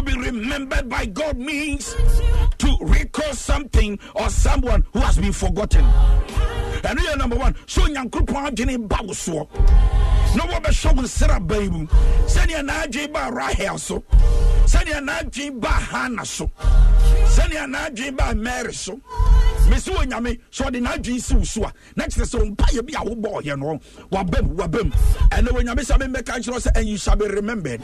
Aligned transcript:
To 0.00 0.06
be 0.06 0.16
remembered 0.16 0.88
by 0.88 1.04
God 1.04 1.36
means 1.36 1.94
to 2.56 2.76
recall 2.80 3.34
something 3.34 3.98
or 4.14 4.30
someone 4.30 4.86
who 4.94 5.00
has 5.00 5.18
been 5.18 5.34
forgotten. 5.34 5.84
And 5.84 6.98
we 6.98 7.06
are 7.06 7.18
number 7.18 7.36
one. 7.36 7.54
So 7.66 7.84
na 10.36 10.44
wo 10.44 10.60
nsra 11.02 11.40
ban 11.46 11.70
mu. 11.70 11.86
Ba 13.12 13.30
rahel 13.30 13.78
so 13.78 14.02
ba 15.60 15.68
hana 15.68 16.24
so 16.24 16.50
ba 18.16 18.34
mary 18.34 18.72
so. 18.72 19.00
Mesi 19.70 19.90
wɔ 19.92 20.04
nyame 20.04 20.38
sɛ 20.50 20.66
ɔde 20.66 21.20
si 21.20 21.34
wo 21.34 21.44
so 21.44 21.62
a 21.62 21.72
na 21.94 22.04
kyerɛ 22.04 22.24
sɛ 22.26 22.56
mpayɛ 22.56 22.86
bi 22.86 22.92
a 22.98 23.04
wobɔɔyɛ 23.04 23.56
no 23.58 23.78
wabam 24.10 24.56
wabam 24.56 24.92
ɛnɛ 25.30 25.48
wɔ 25.48 25.62
nyame 25.62 25.80
sɛ 25.84 25.96
memmɛka 25.96 26.38
nkyerɛ 26.38 26.58
sɛ 26.66 26.76
and 26.76 26.88
you 26.88 26.96
shall 26.98 27.14
be 27.14 27.26
remembered. 27.28 27.80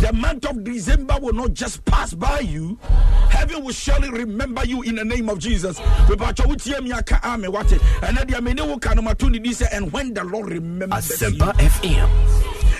The 0.00 0.12
month 0.12 0.46
of 0.46 0.64
december 0.64 1.16
will 1.20 1.34
not 1.34 1.52
just 1.54 1.84
pass 1.84 2.14
by 2.14 2.40
you. 2.40 2.78
Heaven 3.28 3.62
will 3.62 3.72
surely 3.72 4.10
remember 4.10 4.64
you 4.64 4.82
in 4.82 4.96
the 4.96 5.04
name 5.04 5.28
of 5.28 5.38
jesus. 5.38 5.78
Mepakyɛ 6.08 6.46
wotie 6.46 6.82
mi 6.82 6.90
aka 6.90 7.20
ame 7.24 7.52
wate. 7.52 7.78
Ɛnɛ 8.00 8.26
deɛ 8.26 8.42
mene 8.42 8.66
wo 8.66 8.76
ka 8.78 8.94
no 8.94 9.02
mato 9.02 9.28
ne 9.28 9.38
di 9.38 9.50
sɛ 9.50 9.68
and 9.70 9.92
when 9.92 10.12
the 10.12 10.24
lord 10.24 10.50
remembers 10.50 11.06
Asempa 11.06 11.52
FM. 11.82 12.08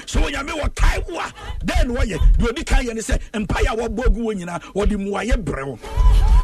so 0.06 0.20
onyame 0.20 0.50
wɔkae 0.60 1.08
wo 1.08 1.18
a 1.20 1.32
dɛn 1.64 1.86
ne 1.88 1.94
wɔyɛ 1.94 2.18
deɛ 2.38 2.48
ɔdi 2.52 2.66
kan 2.66 2.84
yɛ 2.84 2.94
ne 2.94 3.00
sɛ 3.00 3.18
mpaeɛ 3.32 3.72
a 3.72 3.76
wɔbɔ 3.76 4.06
agu 4.06 4.20
wɔ 4.20 4.34
nyinaa 4.34 4.60
wɔde 4.74 4.96
mmuayɛ 4.96 5.36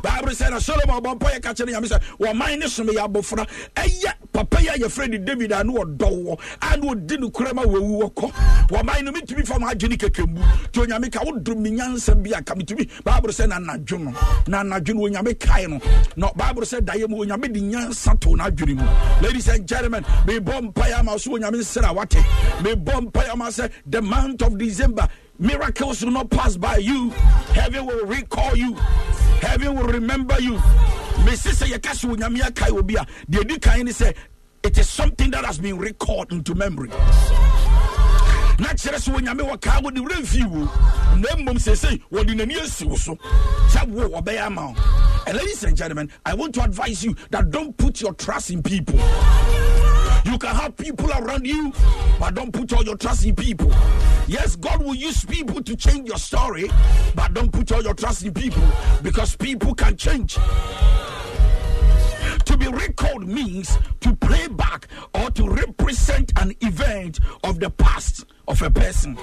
bible 0.07 0.33
sɛ 0.35 0.51
na 0.51 0.59
solomon 0.61 1.01
ɔbɔ 1.03 1.19
mpaeɛ 1.19 1.43
ka 1.43 1.51
kyerɛ 1.55 1.71
nyame 1.73 1.89
sɛ 1.89 2.01
wɔman 2.21 2.59
ne 2.59 2.67
some 2.69 2.87
yɛ 2.89 3.07
abɔfra 3.09 3.47
ɛyɛ 3.75 4.13
papa 4.33 4.61
yi 4.63 4.69
a 4.69 4.73
yɛfrɛ 4.79 5.09
ne 5.11 5.19
david 5.19 5.53
a 5.53 5.65
ne 5.65 5.73
wɔdɔ 5.73 6.09
wɔ 6.25 6.39
a 6.63 6.77
ne 6.77 6.87
ɔdi 6.95 7.19
no 7.21 7.31
kora 7.31 7.53
ma 7.55 7.63
wawu 7.63 8.03
wɔkɔ 8.03 8.33
wɔman 8.69 9.03
no 9.05 9.13
metumi 9.13 9.47
fa 9.47 9.59
ma 9.59 9.71
agye 9.73 9.89
ne 9.89 9.97
kɛkɛmbu 9.97 10.39
nti 10.39 10.87
onyame 10.87 11.11
ka 11.13 11.21
wodom 11.25 11.59
me 11.59 11.71
nyansa 11.73 12.15
bi 12.23 12.31
a 12.39 12.43
ka 12.43 12.55
metumi 12.55 12.89
bible 13.05 13.31
sɛ 13.31 13.49
na 13.49 13.59
no 13.59 13.75
na 14.47 14.63
no 14.63 14.79
onyame 14.79 15.35
kae 15.39 15.67
no 15.69 15.81
na 16.17 16.33
bible 16.33 16.63
sɛ 16.63 16.81
daeɛ 16.81 17.09
mu 17.09 17.25
onyame 17.25 17.53
de 17.53 17.61
nyansa 17.61 18.19
to 18.21 18.29
n'adwene 18.31 18.77
mu 18.77 18.87
ladies 19.27 19.49
and 19.49 19.67
gentlemen 19.67 20.05
mebɔ 20.27 20.73
mpaeɛ 20.73 20.99
ama 21.01 21.19
so 21.19 21.33
onyame 21.33 21.57
nsrɛ 21.59 21.91
a 21.91 21.93
wate 21.93 22.19
mebɔ 22.63 23.11
mpaeɛ 23.11 23.33
ama 23.33 23.47
sɛ 23.47 23.71
the 23.87 24.01
month 24.01 24.43
of 24.43 24.57
december 24.57 25.09
miracles 25.39 26.03
will 26.05 26.13
not 26.13 26.31
pass 26.31 26.57
by 26.57 26.77
you. 26.77 27.11
Heaven 27.55 27.87
will 27.87 28.07
recall 28.07 28.57
you. 28.57 28.75
Heaven 29.41 29.75
will 29.77 29.87
remember 29.87 30.41
you. 30.41 30.61
It 34.63 34.79
is 34.79 34.89
something 34.91 35.31
that 35.31 35.45
has 35.45 35.59
been 35.59 35.79
recalled 35.79 36.33
into 36.33 36.55
memory. 36.55 36.89
Na 38.59 38.69
kyerɛ 38.73 38.97
sɛ 38.97 39.15
onyame 39.15 39.43
wɔkaa 39.51 39.83
wode 39.83 39.97
werɛ 39.97 40.17
mfii 40.23 40.51
wo. 40.51 40.65
Na 41.17 41.29
mmom 41.37 41.59
seesei 41.59 42.01
wɔde 42.11 42.35
n'ani 42.35 42.57
asi 42.61 42.87
wo 42.87 42.97
so. 42.97 43.15
Sɛ 43.69 43.87
wo 43.89 44.09
wɔbɛyɛ 44.09 44.47
ama 44.47 44.75
and 45.27 45.37
ladies 45.37 45.65
and 45.65 45.77
gentlemen 45.77 46.09
i 46.25 46.33
want 46.35 46.55
to 46.55 46.63
advise 46.63 47.03
you 47.05 47.15
that 47.31 47.51
don't 47.51 47.77
put 47.77 48.01
your 48.01 48.15
trust 48.15 48.51
in 48.51 48.63
people 48.63 48.95
you 50.27 50.39
can 50.39 50.55
have 50.55 50.77
people 50.77 51.11
around 51.11 51.47
you, 51.47 51.73
but 52.19 52.35
don't 52.35 52.53
put 52.53 52.73
all 52.73 52.85
your 52.85 52.97
trust 52.97 53.25
in 53.25 53.35
people. 53.35 53.73
Yes, 54.27 54.57
God 54.57 54.83
will 54.83 54.95
use 54.95 55.25
people 55.25 55.63
to 55.63 55.77
change 55.77 56.09
your 56.09 56.19
story, 56.19 56.69
but 57.15 57.33
don't 57.33 57.53
put 57.53 57.71
all 57.73 57.83
your 57.83 57.95
trust 57.95 58.25
in 58.25 58.35
people 58.35 58.63
because 59.03 59.37
people 59.37 59.75
can 59.75 59.97
change. 59.97 60.35
To 62.45 62.57
be 62.57 62.69
recalled 62.69 63.27
means 63.27 63.79
to 64.01 64.15
play 64.17 64.49
back 64.49 64.89
or 65.15 65.31
to 65.31 65.49
represent 65.49 66.33
an 66.41 66.55
event 66.61 67.21
of 67.45 67.61
the 67.61 67.71
past 67.71 68.25
of 68.49 68.61
a 68.63 68.71
person. 68.71 69.17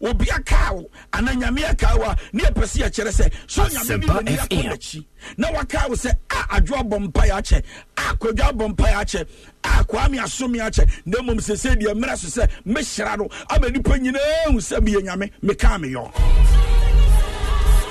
Obi 0.00 0.30
aka 0.30 0.72
wo 0.74 0.90
ana 1.12 1.32
nyame 1.32 1.64
aka 1.68 1.96
wo 1.96 2.04
a 2.04 2.16
ne 2.32 2.42
yɛpɛ 2.42 2.62
sɛ 2.64 2.78
yɛkyerɛ 2.84 3.12
sɛ 3.12 3.32
so 3.46 3.62
nyame 3.64 4.00
bi 4.00 4.12
wani 4.12 4.36
akɔ 4.36 4.62
n'akyi 4.68 5.04
na 5.38 5.50
waka 5.52 5.84
wo 5.88 5.94
sɛ 5.94 6.10
a 6.30 6.60
adwo 6.60 6.76
abɔ 6.82 7.08
mpaeɛ 7.08 7.32
akyɛ 7.40 7.62
a 7.96 8.16
kwadwa 8.16 8.52
abɔ 8.52 8.74
mpaeɛ 8.74 8.94
akyɛ 9.02 9.26
a 9.64 9.84
kwame 9.84 10.18
asome 10.22 10.58
akyɛ 10.60 10.88
na 11.06 11.18
mmom 11.18 11.38
sɛsɛ 11.38 11.80
deɛ 11.80 11.94
mmerɛ 11.94 12.16
so 12.18 12.40
sɛ 12.40 12.50
mehyira 12.66 13.16
no 13.18 13.28
ama 13.50 13.68
nnipa 13.68 13.98
nyinaa 13.98 14.52
hu 14.52 14.58
sɛ 14.58 14.80
meyɛ 14.80 15.02
nyame 15.02 15.30
mekaa 15.42 15.78
meyɔ 15.80 16.12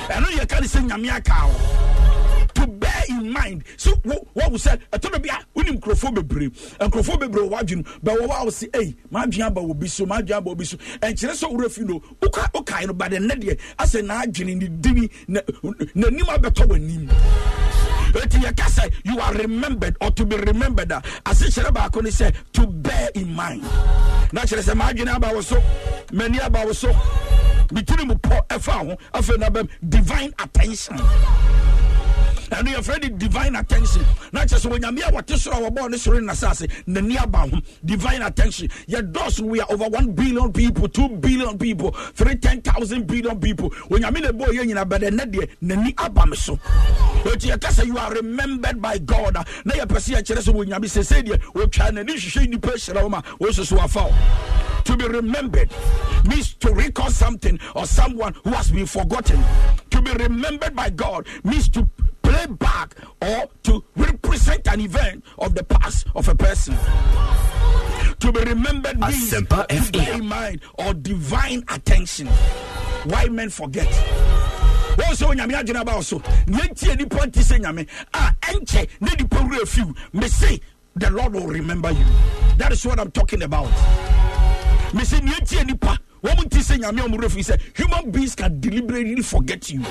ɛno 0.09 0.27
yɛka 0.37 0.61
ne 0.61 0.67
sɛ 0.67 0.87
nyame 0.87 1.09
aka 1.16 1.47
wo 1.47 2.04
mind. 3.35 3.63
So 3.78 3.91
wɔwo 3.91 4.57
sɛ 4.57 4.79
ɛtɔ 4.91 5.12
no 5.12 5.19
bi 5.19 5.29
a 5.29 5.38
wonim 5.59 5.79
nkurɔfoɔ 5.79 6.16
bebree. 6.16 6.50
Nkurɔfoɔ 6.79 7.19
bebree 7.19 7.44
wɔ 7.44 7.50
w'adwene 7.51 7.84
bɛwɔ 8.03 8.28
wɔ 8.28 8.41
a 8.41 8.44
wo 8.46 8.50
se 8.50 8.68
ei 8.73 8.96
maadwene 9.12 9.46
aba 9.47 9.62
wɔ 9.62 9.79
bi 9.79 9.88
so 9.88 10.06
maadwene 10.06 10.38
aba 10.38 10.51
wɔ 10.51 10.57
bi 10.57 10.63
so. 10.63 10.78
Ɛnkyerɛ 10.78 11.34
sɛ 11.34 11.51
worɛ 11.51 11.72
fi 11.72 11.81
no 11.84 12.00
woka 12.22 12.50
wokae 12.53 12.85
no 12.88 12.94
yɛka 18.46 18.68
sɛ 18.69 18.94
you 19.03 19.19
are 19.19 19.34
remembered 19.34 19.97
or 20.02 20.12
to 20.12 20.25
be 20.25 20.35
remembered 20.38 20.91
a 20.91 21.02
ase 21.25 21.50
sɛ 21.50 22.34
to 22.53 22.67
bear 22.67 23.09
in 23.16 23.34
mind. 23.34 23.62
Na 24.31 24.41
kyerɛ 24.41 24.62
sɛ 24.63 24.73
maadwene 24.73 25.13
aba 25.16 25.34
wo 25.34 25.41
so 25.41 25.62
m'ani 26.12 26.40
aba 26.40 26.66
wo 26.66 26.72
so 26.73 26.88
metiri 27.72 28.06
mu 28.07 28.16
pɔ 28.16 28.47
ɛfa 28.47 28.72
ho 28.88 28.97
afei 29.13 29.38
na 29.40 29.50
divine 29.90 30.34
attention 30.40 30.97
ɛno 32.50 32.73
yɛfrɛ 32.75 33.01
de 33.01 33.09
divine 33.09 33.56
attention. 33.56 34.06
Na 34.31 34.41
kyerɛ 34.45 34.59
sɛ 34.59 34.72
onyame 34.79 35.01
a 35.07 35.11
wɔte 35.11 35.38
soro 35.38 35.57
a 35.66 35.69
wɔbɔɔ 35.69 35.89
ne 35.91 35.97
soro 35.97 36.19
ne 36.19 36.28
nasase 36.28 36.67
n'ani 36.88 37.17
aba 37.17 37.39
ho. 37.39 37.59
Divine 37.83 38.22
attention. 38.22 38.67
Yɛdɔɔso 38.88 39.41
we 39.41 39.59
are 39.61 39.67
over 39.72 39.88
1 39.89 40.11
billion 40.13 40.51
people 40.51 40.88
2 40.88 41.09
billion 41.17 41.57
people 41.57 41.91
3 41.91 42.35
10000 42.35 43.07
billion 43.07 43.39
people. 43.39 43.69
Onyame 43.89 44.22
na 44.22 44.31
ɛbɔɔ 44.31 44.47
yɛ 44.50 44.66
nyina 44.66 44.85
bɛdɛ 44.85 45.09
nɛ 45.11 45.31
deɛ 45.31 45.50
n'ani 45.63 45.94
aba 45.97 46.25
me 46.25 46.35
so. 46.35 46.55
Ɛti 47.23 47.51
yɛka 47.51 47.69
sɛ 47.72 47.85
you 47.85 47.97
are 47.97 48.13
remembered 48.13 48.81
by 48.81 48.97
god. 49.00 49.35
A 49.35 49.45
na 49.66 49.73
yɛpɛ 49.73 49.97
sɛ 49.97 50.16
yɛkyerɛ 50.22 50.41
sɛ 50.41 50.53
wɔnyame 50.53 50.85
sɛsɛ 50.85 51.23
deɛ 51.28 51.39
wɔtwa 51.53 51.91
n'ani 51.91 52.13
hwehwɛ 52.13 52.47
nnipa 52.47 52.72
hyerɛ 52.73 53.03
wo 53.03 53.09
ma 53.09 53.22
wɔsuso 53.39 53.78
wafa 53.78 54.03
wo. 54.03 54.13
To 54.85 54.95
be 54.95 55.07
remembered 55.07 55.72
means 56.29 56.53
to 56.55 56.72
recall 56.72 57.09
something 57.09 57.59
or 57.75 57.88
someone 57.88 58.35
who 58.44 58.51
has 58.51 58.69
been 58.69 58.85
forgotten. 58.85 59.44
To 59.89 60.00
be 60.01 60.11
remembered 60.11 60.75
by 60.75 60.91
God 60.91 61.25
means 61.44 61.69
to 61.69 61.89
play 62.25 62.45
back 62.47 62.95
or 63.21 63.49
to 63.63 63.83
represent 63.95 64.67
an 64.67 64.81
event 64.81 65.23
of 65.37 65.53
the 65.55 65.63
past 65.63 66.07
of 66.15 66.27
a 66.27 66.35
person. 66.35 66.75
To 68.19 68.31
be 68.31 68.39
remembered 68.41 68.99
means 68.99 69.29
to 69.29 69.41
bear 69.41 70.13
in 70.16 70.25
mind 70.25 70.61
or 70.75 70.93
divine 70.93 71.63
attention. 71.69 72.27
Why 73.05 73.27
men 73.29 73.49
forget? 73.49 73.87
wɔn 74.95 75.11
sɛ 75.11 75.27
onyame 75.27 75.53
adwene 75.59 75.81
aba 75.81 75.95
wo 75.95 76.01
so 76.01 76.19
neɛntie 76.47 76.97
nipa 76.97 77.27
nti 77.27 77.41
sɛ 77.43 77.59
nyame 77.59 77.85
a 78.13 78.31
ɛnkyɛ 78.47 78.87
ne 79.01 79.11
nipa 79.19 79.35
werɛ 79.43 79.67
fiw 79.67 79.93
mese 80.13 80.59
the 80.95 81.09
lord 81.11 81.33
will 81.33 81.47
remember 81.47 81.91
you. 81.91 82.05
That 82.57 82.71
is 82.71 82.85
what 82.85 82.97
i'm 83.01 83.11
talking 83.11 83.43
about. 83.43 83.69
Mese 84.93 85.19
neɛntie 85.19 85.66
nipa 85.67 85.99
wɔn 86.23 86.45
nti 86.47 86.59
sɛ 86.63 86.79
nyame 86.79 86.99
a 87.01 87.09
ɔmo 87.09 87.17
werɛ 87.19 87.29
fiw 87.29 87.43
sɛ 87.43 87.59
human 87.75 88.09
beings 88.09 88.35
can 88.35 88.57
deliberately 88.61 89.21
forget 89.21 89.69
you 89.69 89.81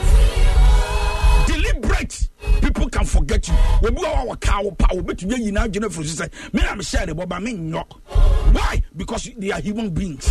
deliberate 1.75 2.29
people 2.63 2.89
can 2.89 3.05
forget 3.05 3.47
you. 3.49 3.55
Obi 3.87 4.03
wa 4.03 4.25
wa 4.25 4.37
ka 4.37 4.61
wo 4.61 4.71
pa 4.73 4.87
obetumi 4.95 5.35
ayi 5.35 5.53
na 5.53 5.65
adwene 5.65 5.91
furu 5.91 6.07
so 6.07 6.25
sɛ 6.25 6.31
me 6.53 6.63
na 6.63 6.75
me 6.75 6.83
hyɛ 6.83 7.07
de 7.07 7.13
bɔba 7.15 7.43
me 7.43 7.53
nyɔ 7.53 7.85
why? 8.55 8.83
Because 8.97 9.31
they 9.37 9.51
are 9.51 9.61
human 9.61 9.91
beings. 9.91 10.25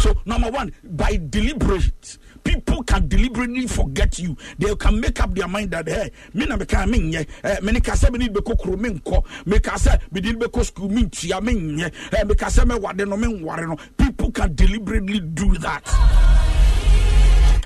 So 0.00 0.14
number 0.26 0.50
one, 0.50 0.72
by 0.84 1.16
deliberate, 1.30 2.18
people 2.44 2.82
can 2.82 3.08
deliberately 3.08 3.66
forget 3.66 4.18
you. 4.18 4.36
They 4.58 4.74
can 4.76 5.00
make 5.00 5.18
up 5.20 5.34
their 5.34 5.48
mind 5.48 5.70
that 5.70 5.88
hey, 5.88 6.10
me 6.34 6.46
na 6.46 6.56
meka 6.56 6.88
me 6.88 7.16
eh, 7.16 7.60
me 7.62 7.72
ne 7.72 7.80
kasa 7.80 8.10
me 8.10 8.18
ni 8.18 8.28
be 8.28 8.40
kokro 8.40 8.78
me 8.78 8.90
nko, 8.90 9.24
me 9.46 9.58
kasa 9.60 9.98
me 10.12 10.20
di 10.20 10.34
be 10.34 10.48
ko 10.48 10.62
school 10.62 10.88
me 10.88 11.08
me 11.42 11.54
nye, 11.54 11.90
eh, 12.12 12.24
me 12.24 12.34
kasa 12.34 12.64
me 12.66 12.74
wade 12.76 13.08
no 13.08 13.16
me 13.16 13.32
no. 13.32 13.76
People 13.96 14.30
can 14.30 14.54
deliberately 14.54 15.20
do 15.20 15.56
that. 15.58 16.43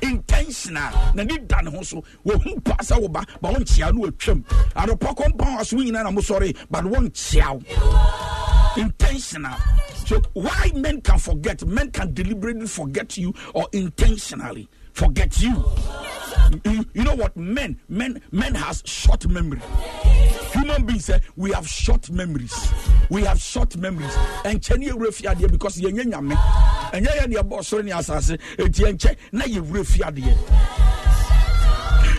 Intentional. 0.03 0.93
Na 1.15 1.23
ne 1.25 1.39
da 1.39 1.61
ne 1.61 1.71
ho 1.71 1.83
so? 1.83 2.03
Wɔhu 2.25 2.65
pa 2.65 2.77
sɛ 2.83 3.01
wo 3.01 3.09
ba 3.09 3.25
wɔnkyea 3.43 3.95
no 3.95 4.07
watwam 4.07 4.45
adɔpɔ 4.75 5.17
kɔmpa 5.17 5.59
aso 5.61 5.77
wo 5.77 5.83
nyinaa 5.83 6.05
na 6.05 6.11
mosɔre 6.11 6.57
but 6.71 6.85
wɔnkyea 6.85 7.55
wo. 7.55 8.83
Intentional. 8.83 9.57
So 10.07 10.21
why 10.35 10.71
men 10.75 11.01
can 11.01 11.19
forget? 11.19 11.67
Men 11.67 11.91
can 11.91 12.15
deliberately 12.15 12.67
forget 12.67 13.17
you 13.17 13.35
or 13.55 13.67
intentionally 13.73 14.69
forget 14.93 15.41
you. 15.41 15.65
You, 16.65 16.85
you 16.95 17.05
know 17.05 17.15
what? 17.15 17.37
Men 17.37 17.79
men 17.89 18.23
men 18.33 18.55
has 18.55 18.83
short 18.87 19.27
memory 19.29 19.61
human 20.53 20.85
beings 20.85 21.11
eh, 21.11 21.19
we 21.37 21.53
have 21.53 21.69
short 21.69 22.11
memories. 22.11 22.73
We 23.11 23.25
have 23.25 23.41
short 23.41 23.77
memories. 23.77 24.13
Ɛnkyɛ 24.45 24.79
ne 24.79 24.89
yɛwura 24.89 25.09
fiadeɛ 25.13 25.51
because 25.51 25.79
yɛnyɛ 25.79 26.05
nyame. 26.13 26.35
Ɛnyɛ 26.93 27.07
yɛ 27.19 27.27
deɛ 27.33 27.43
bɔ 27.49 27.59
soro 27.61 27.85
ne 27.85 27.93
asase. 27.93 28.39
Ɛnti 28.57 28.85
ɛnkyɛ 28.93 29.17
na 29.33 29.45
yɛwura 29.45 29.85
fiadeɛ 29.87 30.35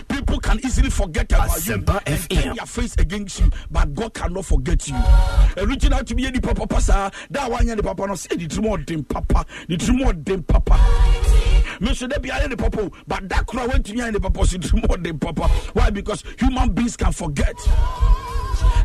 people 0.08 0.40
can 0.40 0.58
easily 0.64 0.90
forget 0.90 1.30
about 1.32 1.48
Asempa 1.50 1.94
you 1.94 2.00
and 2.14 2.30
turn 2.30 2.56
their 2.56 2.66
face 2.66 2.94
against 2.98 3.40
you 3.40 3.50
but 3.70 3.94
God 3.94 4.12
cannot 4.12 4.44
forget 4.44 4.86
you. 4.88 4.94
Ɛno 4.94 5.74
nti 5.74 5.88
na 5.90 5.98
atumi 6.00 6.24
yɛ 6.26 6.32
nipa 6.34 6.54
papa 6.54 6.80
saa 6.80 7.10
da 7.30 7.46
a 7.46 7.50
wanyɛ 7.50 7.76
ne 7.76 7.82
papa 7.82 8.06
no 8.06 8.14
sɛ 8.14 8.36
ne 8.36 8.46
tirim 8.46 8.68
ɔden 8.84 9.08
papa. 9.08 9.46
Ne 9.68 9.76
tirim 9.76 10.04
ɔden 10.04 10.46
papa. 10.46 10.76
Me 11.80 11.88
nso 11.90 12.08
da 12.08 12.18
biara 12.18 12.48
ne 12.48 12.56
papa 12.56 12.90
but 13.06 13.28
da 13.28 13.42
koro 13.44 13.64
a 13.64 13.68
wantumi 13.68 13.98
ayɛ 14.00 14.12
ne 14.12 14.18
papa 14.18 14.46
so 14.46 14.58
tirim 14.58 14.82
ɔden 14.86 15.20
papa. 15.20 15.48
Why? 15.74 15.90
Because 15.90 16.24
human 16.38 16.70
beings 16.72 16.96
can 16.96 17.12
forget 17.12 17.54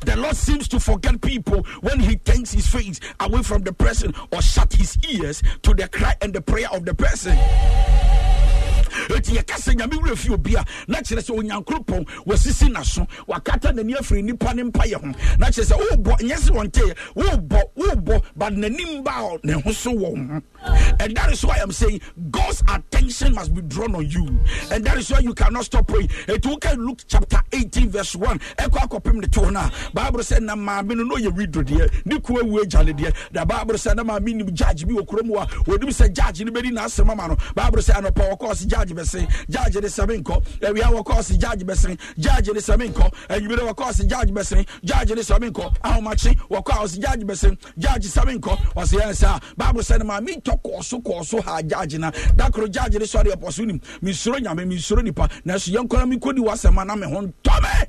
the 0.06 0.16
Lord 0.18 0.36
seems 0.36 0.68
to 0.70 0.80
forget 0.80 1.20
people 1.22 1.64
when 1.82 2.00
He 2.00 2.16
turns 2.18 2.52
His 2.52 2.68
face 2.68 3.00
away 3.20 3.42
from 3.44 3.64
the 3.64 3.74
person 3.74 4.14
or 4.32 4.42
shut 4.42 4.74
His 4.74 4.98
ears 5.10 5.42
to 5.64 5.74
the 5.74 5.88
cry 5.88 6.16
and 6.22 6.34
the 6.34 6.42
prayer 6.42 6.68
of 6.72 6.86
the 6.86 6.94
person. 6.94 7.38
Nyame 9.76 10.16
fi 10.16 10.34
obi 10.34 10.56
a 10.56 10.64
na 10.88 11.00
kyerɛ 11.00 11.22
sɛ 11.22 11.36
onyankoropɔn 11.38 12.08
wasisi 12.26 12.72
naso. 12.72 13.06
Wakata 13.28 13.74
n'ani 13.74 13.96
afiri 13.96 14.24
ne 14.24 14.34
mpayɛ 14.34 14.94
ho. 14.96 15.08
Na 15.38 15.48
kyerɛ 15.48 15.66
sɛ 15.66 15.76
wobɔ 15.78 16.20
nyɛ 16.22 16.36
sɛ 16.38 16.96
wobɔ 17.16 17.62
wobɔ 17.76 18.22
n'anim 18.56 19.04
ba 19.04 19.38
ne 19.44 19.54
ho 19.54 19.72
so 19.72 19.92
wɔ 19.92 20.16
ho. 20.18 20.42
And 21.00 21.16
that 21.16 21.32
is 21.32 21.46
why 21.46 21.58
i'm 21.62 21.72
saying 21.72 22.02
god's 22.32 22.64
attention 22.74 23.34
must 23.36 23.54
be 23.54 23.62
drawn 23.62 23.96
on 23.96 24.10
you. 24.10 24.26
And 24.72 24.84
that 24.86 24.98
is 24.98 25.12
why 25.12 25.20
you 25.20 25.34
cannot 25.34 25.66
stop 25.66 25.88
praying. 25.88 26.08
Ɛti 26.08 26.58
woka 26.58 26.76
luke 26.78 27.02
chapter 27.08 27.40
18 27.52 27.90
verse 27.90 28.16
1 28.16 28.40
ɛkɔ 28.58 28.88
akɔpem 28.88 29.16
ne 29.16 29.28
to 29.28 29.52
no 29.52 29.60
a 29.60 29.72
bible 29.94 30.20
sɛ 30.22 30.40
na 30.42 30.56
maame 30.56 30.96
no 30.96 31.04
na 31.04 31.16
ɔyɛ 31.16 31.48
deɛ 31.52 32.06
ne 32.06 32.20
kua 32.20 32.44
wu 32.44 32.62
agya 32.64 32.84
ne 32.84 32.94
deɛ. 32.94 33.14
Da 33.32 33.46
bible 33.46 33.76
sɛ 33.76 33.96
na 33.96 34.04
maame 34.04 34.34
nim 34.34 34.54
judge 34.54 34.88
bi 34.88 34.94
wɔ 34.94 35.06
kurom 35.06 35.30
a 35.42 35.46
wɔnim 35.66 35.90
sɛ 35.90 36.12
judge 36.14 36.42
no 36.44 36.52
bɛdi 36.52 36.72
n'asɛm 36.72 37.12
ama 37.12 37.28
no. 37.28 37.36
Bible 37.54 37.80
sɛ 37.82 38.02
anɔpa 38.02 38.38
wɔkɔɔ 38.38 38.56
se 38.56 38.66
judge 38.66 38.94
bɛse 38.96 39.28
judge 39.50 39.76
ne 39.76 39.88
sɛme 39.88 40.22
nkɔ. 40.24 40.44
Awia 40.62 40.92
wɔkɔɔ 40.92 41.24
se 41.24 41.38
judge 41.38 41.64
bɛsene 41.64 42.00
judge 42.18 42.48
ne 42.48 42.60
sɛme 42.60 42.92
nkɔ. 42.92 43.14
Anwumere 43.30 43.74
wɔkɔɔ 43.74 43.94
se 43.94 44.06
judge 44.06 44.30
bɛsene 44.32 44.68
judge 44.84 45.10
ne 45.12 45.22
sɛme 45.22 45.50
nkɔ. 45.52 45.76
Ahomakye 45.84 46.36
wɔkɔɔ 46.50 46.72
a 46.72 46.84
ɔse 46.86 47.00
judge 47.00 47.24
bɛsene 47.24 47.58
judge 47.78 48.08
sɛme 48.08 48.40
nkɔ. 48.40 48.58
Ɔse 48.76 48.94
yɛn 49.00 49.14
sɛ 49.14 49.28
a 49.38 49.40
bible 49.58 49.82
sɛ 49.82 50.00
no 50.00 50.06
maame 50.06 50.42
ntɔ 50.42 50.62
kɔɔ 50.62 50.84
so 50.84 51.00
kɔɔ 51.00 51.26
so 51.26 51.42
ha 51.42 51.62
judge 51.62 51.98
na. 51.98 52.12
Da 52.36 52.50
koro 52.50 52.68
judge 52.68 52.94
ne 52.94 53.06
sɔre 53.06 53.34
ɛpɔ 53.36 53.52
so 53.52 53.64
nim. 53.64 53.80
Mensuro 54.02 54.40
nyame 54.40 54.66
mensuro 54.68 55.04
nipa 55.04 55.28
nanso 55.46 55.72
yɛnkɔra 55.74 56.12
menkɔdi 56.12 56.40
w'asɛm 56.40 56.82
a 56.82 56.86
na 56.86 56.96
me 56.96 57.06
ho 57.08 57.22
ntɔme. 57.22 57.88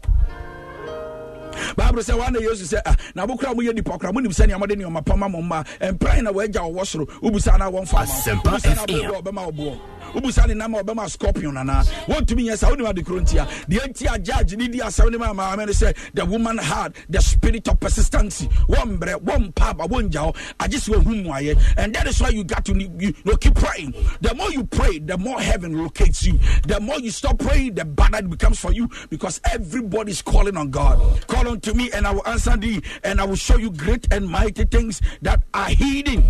Bible 1.77 2.03
sɛ 2.03 2.15
wane 2.19 2.39
yesu 2.41 2.65
sɛ 2.65 2.81
ah, 2.85 2.97
na 3.15 3.27
bokora 3.27 3.55
moyɛ 3.55 3.75
nipa 3.75 3.99
kora 3.99 4.13
monim 4.13 4.33
sɛnea 4.33 4.59
mode 4.59 4.71
nneɔma 4.77 5.05
pa 5.05 5.17
ma 5.17 5.29
mo 5.29 5.41
mma 5.41 5.65
ɛmpran 5.81 6.23
na 6.25 6.33
wɔagya 6.33 6.61
wɔwɔ 6.61 6.85
soro. 6.87 7.07
Wobusa 7.23 7.59
na 7.59 7.71
wɔmfa 7.71 8.05
Asempa 8.05 8.59
FM. 8.61 9.11
ɔbɛma 9.11 9.51
wɔboɔ 9.53 9.79
wobusa 10.17 10.47
ne 10.47 10.55
nam 10.55 10.75
a 10.75 10.83
ɔbɛma 10.83 11.11
scorpion 11.11 11.55
anaa 11.57 11.85
wɔntumi 12.07 12.45
nyɛ 12.45 12.57
sa 12.57 12.71
wonim 12.71 12.89
ade 12.89 13.05
koro 13.05 13.21
ntia 13.21 13.47
deɛ 13.69 13.89
nti 13.89 14.15
a 14.15 14.19
judge 14.19 14.57
ne 14.57 14.69
di 14.69 14.79
asɛm 14.79 15.11
ne 15.11 15.19
ma 15.19 15.33
maame 15.33 15.67
no 15.67 15.73
sɛ 15.73 15.95
the 16.15 16.25
woman 16.25 16.57
had 16.59 16.95
the 17.11 17.21
spirit 17.21 17.69
of 17.69 17.79
persistency. 17.79 18.49
Wɔmbrɛ 18.69 19.23
wɔmpa 19.23 19.71
aba 19.71 19.85
wɔngya 19.87 20.33
hɔ 20.33 20.37
agye 20.61 20.79
sɛ 20.79 20.95
wahu 20.97 21.25
mmuayɛ 21.25 21.75
and 21.77 21.95
that 21.95 22.07
is 22.07 22.21
why 22.21 22.29
you 22.31 22.45
got 22.45 22.65
to 22.65 22.73
you 22.77 23.15
know, 23.25 23.37
keep 23.37 23.55
praying. 23.55 23.95
The 24.21 24.35
more 24.35 24.51
you 24.51 24.65
pray 24.65 24.99
the 24.99 25.19
more 25.19 25.41
heaven 25.41 25.77
locates 25.83 26.25
you. 26.25 26.39
The 26.67 26.81
more 26.81 26.99
you 26.99 27.11
stop 27.11 27.39
praying 27.39 27.75
the 27.75 27.85
better 27.85 28.19
it 28.19 28.31
becomes 28.31 28.59
for 28.59 28.73
you 28.73 28.89
because 29.11 29.41
everybody 29.53 30.13
is 30.13 30.23
calling 30.23 30.57
on 30.57 30.71
God. 30.71 31.27
Call 31.27 31.49
unto 31.49 31.75
me 31.75 31.91
and 31.93 32.07
I 32.07 32.13
will 32.13 32.27
answer 32.27 32.57
thee 32.57 32.81
and 33.05 33.21
I 33.21 33.25
will 33.25 33.37
show 33.37 33.57
you 33.57 33.71
great 33.71 34.07
and 34.13 34.27
mighty 34.27 34.65
things 34.65 35.01
that 35.23 35.43
are 35.53 35.69
hidden 35.69 36.25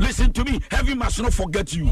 Listen 0.00 0.32
to 0.32 0.44
me. 0.44 0.60
Heaven 0.70 0.98
must 0.98 1.20
not 1.20 1.32
forget 1.32 1.72
you. 1.74 1.86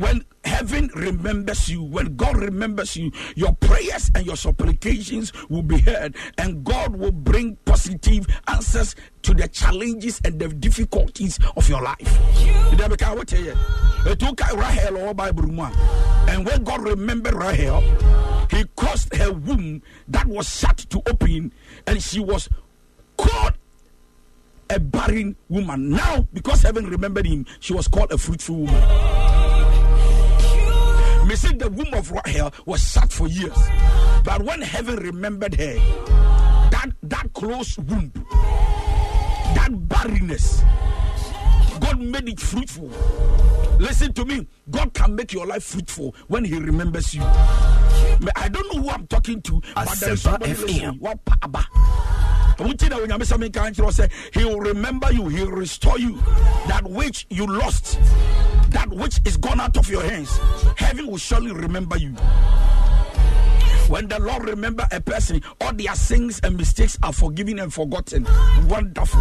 When 0.00 0.24
heaven 0.44 0.90
remembers 0.94 1.68
you, 1.68 1.82
when 1.82 2.16
God 2.16 2.36
remembers 2.36 2.96
you, 2.96 3.12
your 3.36 3.52
prayers 3.54 4.10
and 4.14 4.24
your 4.24 4.36
supplications 4.36 5.32
will 5.50 5.62
be 5.62 5.78
heard, 5.80 6.16
and 6.38 6.64
God 6.64 6.96
will 6.96 7.12
bring 7.12 7.56
positive 7.66 8.26
answers 8.48 8.94
to 9.22 9.34
the 9.34 9.48
challenges 9.48 10.20
and 10.24 10.38
the 10.38 10.48
difficulties 10.48 11.38
of 11.56 11.68
your 11.68 11.82
life. 11.82 12.18
And 16.28 16.46
when 16.46 16.64
God 16.64 16.82
remembered 16.82 17.34
Rahel, 17.34 17.82
he 18.50 18.64
caused 18.76 19.14
her 19.14 19.30
womb 19.32 19.82
that 20.08 20.26
was 20.26 20.48
shut 20.48 20.78
to 20.88 21.02
open, 21.06 21.52
and 21.86 22.02
she 22.02 22.20
was 22.20 22.48
called 23.18 23.52
a 24.72 24.80
barren 24.80 25.36
woman. 25.48 25.90
Now, 25.90 26.26
because 26.32 26.62
heaven 26.62 26.86
remembered 26.86 27.26
him, 27.26 27.44
she 27.60 27.74
was 27.74 27.86
called 27.88 28.10
a 28.12 28.18
fruitful 28.18 28.56
woman. 28.56 28.82
Me 31.28 31.36
say 31.36 31.52
the 31.54 31.68
womb 31.70 31.92
of 31.94 32.10
Rahel 32.10 32.52
was 32.66 32.80
shut 32.90 33.12
for 33.12 33.28
years, 33.28 33.56
but 34.24 34.42
when 34.42 34.60
heaven 34.60 34.96
remembered 34.96 35.54
her, 35.54 35.74
that 36.70 36.90
that 37.02 37.32
closed 37.32 37.78
womb, 37.88 38.12
that 39.54 39.70
barrenness, 39.88 40.62
God 41.80 42.00
made 42.00 42.28
it 42.28 42.40
fruitful. 42.40 42.90
Listen 43.78 44.12
to 44.14 44.24
me. 44.24 44.48
God 44.70 44.92
can 44.94 45.14
make 45.14 45.32
your 45.32 45.46
life 45.46 45.64
fruitful 45.64 46.14
when 46.28 46.44
He 46.44 46.58
remembers 46.58 47.14
you. 47.14 47.22
I 47.22 48.48
don't 48.50 48.74
know 48.74 48.82
who 48.82 48.90
I'm 48.90 49.06
talking 49.06 49.42
to, 49.42 49.60
but 49.74 49.88
there 50.00 50.12
is 50.12 50.24
Asempa 50.24 50.54
somebody 50.54 50.54
What 52.62 52.78
pa- 52.78 52.88
na 52.88 52.96
onyame 52.98 53.24
sɛ 53.24 53.38
menka 53.38 53.70
nkyerɛ 53.70 53.90
sɛ 53.92 54.10
he 54.34 54.44
will 54.44 54.60
remember 54.60 55.12
you 55.12 55.28
he 55.28 55.42
will 55.42 55.52
restore 55.52 55.98
you 55.98 56.16
that 56.68 56.82
which 56.84 57.26
you 57.30 57.46
lost 57.46 57.98
that 58.70 58.88
which 58.88 59.20
is 59.24 59.36
gone 59.36 59.60
out 59.60 59.76
of 59.76 59.88
your 59.90 60.02
hands 60.02 60.38
heaven 60.76 61.06
will 61.08 61.18
surely 61.18 61.52
remember 61.52 61.96
you 61.98 62.14
when 63.88 64.08
the 64.08 64.18
Lord 64.20 64.44
remember 64.44 64.86
a 64.90 65.00
person, 65.02 65.42
all 65.60 65.74
their 65.74 65.94
sins 65.94 66.40
and 66.44 66.56
mistakes 66.56 66.96
are 67.02 67.12
forgiven 67.12 67.58
and 67.58 67.74
forgotten. 67.74 68.24
Wonderful. 68.66 69.20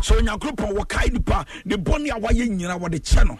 So 0.00 0.14
nyankopɔn 0.20 0.72
wɔkae 0.78 1.12
nipa 1.12 1.44
ne 1.66 1.76
bɔne 1.76 2.08
a 2.16 2.18
wayɛ 2.20 2.48
nyina 2.48 2.78
wɔde 2.80 3.00
kyɛ 3.00 3.26
no 3.26 3.36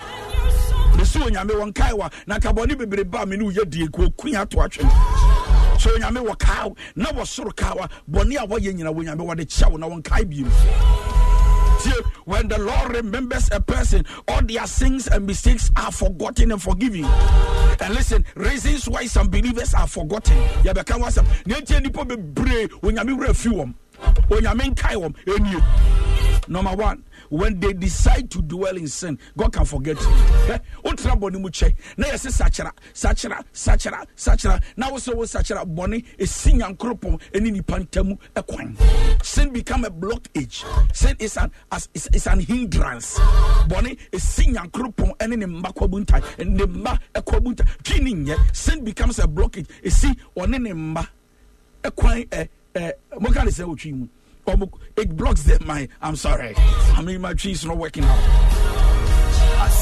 bɛsi 0.98 1.22
onyame 1.22 1.50
wɔnkae 1.50 1.92
wa 1.94 2.10
na 2.26 2.36
nka 2.38 2.52
bɔne 2.54 2.74
bebrebe 2.76 3.22
a 3.22 3.26
me 3.26 3.36
ne 3.36 3.44
woyɛ 3.44 3.70
die 3.70 3.86
kuokua 3.86 4.40
ato 4.42 4.58
atwene 4.58 4.90
so 5.78 5.90
onyame 5.90 6.20
wɔkae 6.26 6.64
wo 6.68 6.76
na 6.96 7.06
wɔsoro 7.12 7.54
kae 7.54 7.74
wa 7.76 7.88
bɔne 8.10 8.36
a 8.42 8.46
wɔyɛ 8.46 8.74
nyina 8.74 8.92
wonyame 8.94 9.24
wɔde 9.24 9.44
kyɛ 9.46 9.70
wo 9.70 9.76
na 9.76 9.88
wɔnkae 9.88 10.24
biem 10.24 10.50
when 12.24 12.48
the 12.48 12.56
lord 12.58 12.92
remembers 12.96 13.48
a 13.52 13.60
person 13.60 14.02
all 14.28 14.40
their 14.42 14.66
sins 14.66 15.06
and 15.08 15.26
mistakes 15.26 15.70
are 15.76 15.92
forgotten 15.92 16.50
and 16.52 16.62
forgiven. 16.62 17.04
And 17.04 17.92
listen 17.94 18.24
reasons 18.34 18.88
why 18.88 19.04
some 19.04 19.28
believers 19.28 19.74
are 19.74 19.86
forgotten. 19.86 20.34
Yɛbɛka 20.62 20.92
ho 20.92 21.00
asɛm 21.04 21.26
na 21.46 21.56
ɛntie 21.56 21.80
nnipa 21.84 22.06
bebree 22.08 22.68
onyame 22.80 23.14
werɛ 23.18 23.36
fi 23.36 23.50
wɔm. 23.50 23.74
Onyame 24.30 24.74
nkae 24.74 24.94
wɔm. 24.96 25.14
Ɛnie 25.26 26.48
number 26.48 26.72
one 26.74 27.04
when 27.30 27.58
they 27.60 27.72
decide 27.72 28.30
to 28.30 28.42
dwell 28.42 28.76
in 28.76 28.88
sin 28.88 29.18
god 29.36 29.52
can 29.52 29.64
forget 29.64 30.00
you. 30.00 30.08
Eh, 30.44 30.58
wotena 30.84 31.16
bɔne 31.18 31.40
mu 31.40 31.48
kyɛ 31.48 31.74
na 31.96 32.06
yɛse 32.08 32.28
sakyera 32.30 32.70
sakyera 32.92 33.42
sakyera 33.52 34.04
sakyera. 34.14 34.62
Na 34.76 34.90
wo 34.90 34.96
sɛ 34.96 35.14
wo 35.16 35.24
sakyera 35.24 35.64
bɔne 35.64 36.04
ɛsi 36.18 36.52
nyankoropɔn 36.60 37.18
ne 37.40 37.50
nipa 37.50 37.78
ntamu 37.78 38.18
ɛkwan. 38.36 38.76
Sin 39.24 39.50
become 39.50 39.84
a 39.86 39.90
blockage. 39.90 40.64
Sin 40.94 41.16
is 41.18 41.38
an, 41.38 41.50
as, 41.72 41.88
is, 41.94 42.08
is 42.12 42.26
an 42.26 42.40
hindrance. 42.40 43.18
Bɔne 43.68 43.96
ɛsi 44.12 44.52
nyankoropɔn 44.54 45.28
ne 45.30 45.36
ne 45.36 45.46
mma 45.46 45.72
kwabunta 45.72 46.20
ne 46.44 46.64
mma 46.66 46.98
kwabunta 47.22 47.64
twi 47.82 48.00
ne 48.00 48.12
nyɛ 48.12 48.36
sin 48.54 48.84
becomes 48.84 49.18
a 49.18 49.26
blockage. 49.26 49.66
Ɛsi 49.82 50.14
ɔne 50.36 50.60
ne 50.60 50.72
mma 50.74 51.06
ɛkwan 51.84 52.28
ɛ 52.28 52.48
ɛ 52.74 52.92
moka 53.20 53.44
ne 53.44 53.50
sɛ 53.50 53.64
wotwi 53.66 53.94
mu 53.94 54.08
it 54.96 55.16
blocks 55.16 55.42
their 55.42 55.58
mind. 55.60 55.88
I'm 56.00 56.16
sorry. 56.16 56.54
I 56.56 57.02
mean, 57.02 57.20
my 57.20 57.34
tree 57.34 57.52
is 57.52 57.64
not 57.64 57.76
working 57.78 58.04
out. 58.04 58.64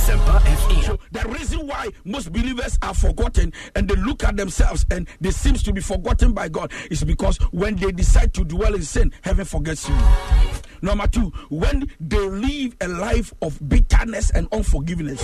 So 0.03 0.99
the 1.13 1.29
reason 1.29 1.67
why 1.67 1.89
most 2.05 2.33
believers 2.33 2.79
are 2.83 2.95
forgotten 2.95 3.53
and 3.77 3.89
they 3.89 3.95
look 3.97 4.25
at 4.25 4.37
themselves 4.37 4.85
and 4.91 5.07
they 5.21 5.31
seems 5.31 5.63
to 5.65 5.73
be 5.73 5.81
forgotten 5.81 6.33
by 6.33 6.49
God 6.49 6.73
is 6.91 7.05
because 7.05 7.37
when 7.53 7.77
they 7.77 7.93
decide 7.93 8.35
to 8.35 8.45
dwell 8.45 8.75
in 8.75 8.83
sin, 8.83 9.13
heaven 9.23 9.45
forgets 9.45 9.89
you. 9.89 9.95
Number 10.83 11.07
two, 11.07 11.33
when 11.49 11.89
they 12.01 12.19
live 12.19 12.77
a 12.81 12.89
life 12.89 13.33
of 13.41 13.57
bitterness 13.69 14.31
and 14.31 14.49
unforgiveness. 14.53 15.23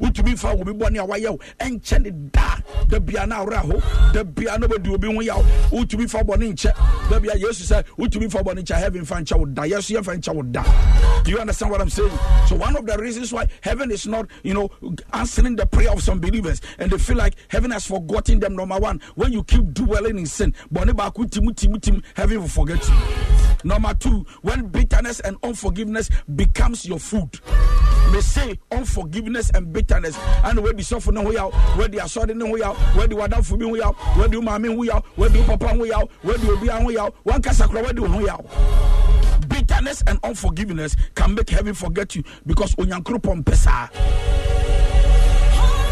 wotumi 0.00 0.36
fa 0.38 0.54
wo 0.54 0.64
bi 0.64 0.72
bɔne 0.72 0.98
a 0.98 1.06
wayɛ 1.06 1.30
wo 1.30 1.38
ɛnkyɛ 1.60 2.02
ne 2.02 2.10
da 2.32 2.56
da 2.88 2.98
bia 2.98 3.26
na 3.26 3.44
awerɛ 3.44 3.56
ho 3.58 4.12
da 4.12 4.24
bia 4.24 4.56
na 4.58 4.66
bɛdi 4.66 4.94
obi 4.94 5.12
ho 5.14 5.20
yaw 5.20 5.42
wotumi 5.70 6.08
fa 6.08 6.18
bɔne 6.24 6.52
nkyɛ 6.54 7.10
da 7.10 7.20
bia 7.20 7.34
yesu 7.36 7.64
sɛ 7.64 7.84
wotumi 7.98 8.30
fa 8.30 8.38
bɔne 8.38 8.62
nkyɛ 8.64 8.78
heaven 8.78 9.04
fa 9.04 9.16
nkyɛ 9.16 9.38
wo 9.38 9.44
da 9.44 9.62
yesu 9.64 9.94
yɛmfa 9.94 10.16
nkyɛ 10.18 10.34
wo 10.34 10.42
da 10.42 10.62
do 11.22 11.30
you 11.30 11.38
understand 11.38 11.70
what 11.70 11.82
i'm 11.82 11.90
saying 11.90 12.10
so 12.48 12.56
one 12.56 12.74
of 12.76 12.86
the 12.86 12.96
reasons 12.96 13.30
why 13.30 13.46
heaven 13.60 13.90
is 13.90 14.06
not 14.06 14.26
you 14.42 14.54
know 14.54 14.70
answering 15.12 15.54
the 15.54 15.66
prayer 15.66 15.90
of 15.92 16.02
some 16.02 16.18
believers 16.18 16.62
and 16.78 16.90
they 16.90 16.96
feel 16.96 17.16
like 17.18 17.34
heaven 17.48 17.70
has 17.70 17.84
forgotten 17.86 18.40
them 18.40 18.56
number 18.56 18.78
one 18.78 18.98
when 19.16 19.30
you 19.32 19.44
keep 19.44 19.70
dwelling 19.74 20.18
in 20.18 20.24
sin 20.26 20.54
bɔne 20.72 20.92
baako 20.92 21.30
tim 21.30 21.52
tim 21.54 21.78
tim 21.78 22.02
heaven 22.16 22.40
will 22.40 22.48
forget 22.48 22.82
you 22.88 22.94
number 23.64 23.92
two 23.94 24.24
when 24.40 24.66
bitterness 24.80 25.20
and 25.20 25.36
unforgiveness 25.42 26.08
becomes 26.36 26.86
your 26.86 26.98
food. 26.98 27.38
May 28.12 28.20
say 28.22 28.58
unforgiveness 28.72 29.50
and 29.54 29.70
bitterness. 29.72 30.18
And 30.42 30.58
where 30.62 30.72
the 30.72 30.82
suffer 30.82 31.12
no 31.12 31.30
yaw 31.30 31.50
where 31.76 31.86
the 31.88 31.98
asɔre 31.98 32.34
no 32.34 32.56
yaw 32.56 32.72
where 32.94 33.06
the 33.06 33.14
wadafo 33.14 33.58
bi 33.58 33.66
ho 33.66 33.74
yaw 33.74 33.92
where 34.16 34.28
the 34.28 34.38
maame 34.38 34.74
ho 34.74 34.82
yaw 34.82 35.00
where 35.16 35.28
the 35.28 35.42
papa 35.44 35.68
ho 35.68 35.84
yaw 35.84 36.04
where 36.22 36.38
the 36.38 36.50
obi 36.50 36.68
ho 36.68 36.88
yaw 36.88 37.10
one 37.24 37.42
kasa 37.42 37.66
kora 37.68 37.82
where 37.82 37.92
the 37.92 38.08
ho 38.08 38.20
yaw 38.24 38.38
bitterness 39.48 40.02
and 40.06 40.18
unforgiveness 40.24 40.96
can 41.14 41.34
make 41.34 41.50
heaven 41.50 41.74
forget 41.74 42.16
you 42.16 42.22
because 42.46 42.74
onyankopɔn 42.76 43.44
pesa 43.44 43.88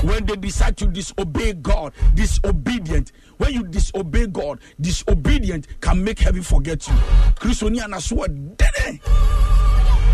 when 0.03 0.27
they 0.27 0.37
decide 0.37 0.77
to 0.79 0.87
disobey 0.87 1.55
God, 1.55 1.93
disobedient. 2.15 3.13
When 3.39 3.53
you 3.53 3.65
disobey 3.65 4.27
God, 4.27 4.61
disobedient 4.81 5.67
can 5.81 6.03
make 6.03 6.19
heaven 6.19 6.43
forget 6.43 6.87
you. 6.89 6.95
Christonia 7.37 7.89
na 7.89 7.99
so 7.99 8.27
dene. 8.27 9.01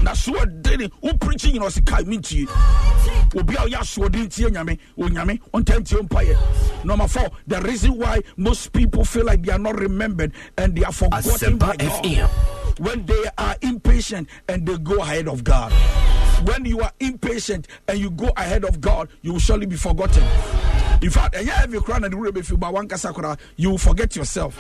Na 0.02 0.12
so 0.14 0.32
dene. 0.44 0.90
Who 1.02 1.14
preaching 1.14 1.56
in 1.56 1.62
us 1.62 1.80
kai 1.80 2.02
minti. 2.02 2.46
Obi 3.36 3.54
a 3.54 3.58
ɔyɛ 3.58 3.78
asoɔden 3.80 4.28
tie 4.30 4.48
nyame 4.50 4.78
onyame 4.96 5.40
ɔntɛntie 5.52 6.06
mpaeɛ 6.08 6.84
number 6.84 7.08
four 7.08 7.28
the 7.48 7.60
reason 7.62 7.98
why 7.98 8.20
most 8.36 8.72
people 8.72 9.04
feel 9.04 9.24
like 9.24 9.42
they 9.42 9.50
are 9.52 9.58
not 9.58 9.76
remembered 9.78 10.32
and 10.56 10.76
they 10.76 10.84
are 10.84 10.92
forgotten 10.92 11.58
by 11.58 11.74
God 11.76 11.78
FM. 11.80 12.28
when 12.78 13.04
they 13.06 13.24
are 13.36 13.56
impatient 13.62 14.28
and 14.48 14.64
they 14.66 14.78
go 14.78 14.98
ahead 15.02 15.26
of 15.26 15.42
God. 15.42 15.72
When 16.42 16.64
you 16.64 16.80
are 16.80 16.92
impatient 17.00 17.68
and 17.88 17.98
you 17.98 18.10
go 18.10 18.30
ahead 18.36 18.64
of 18.64 18.80
God, 18.80 19.08
you 19.22 19.32
will 19.32 19.40
surely 19.40 19.66
be 19.66 19.76
forgotten. 19.76 20.22
In 21.02 21.10
fact, 21.10 21.34
and 21.34 21.46
yeah, 21.46 21.60
every 21.62 21.80
crown 21.80 22.04
and 22.04 22.12
the 22.12 22.16
rule 22.16 22.32
you 22.36 22.56
one 22.56 22.88
kasakura, 22.88 23.38
you 23.56 23.70
will 23.70 23.78
forget 23.78 24.16
yourself. 24.16 24.58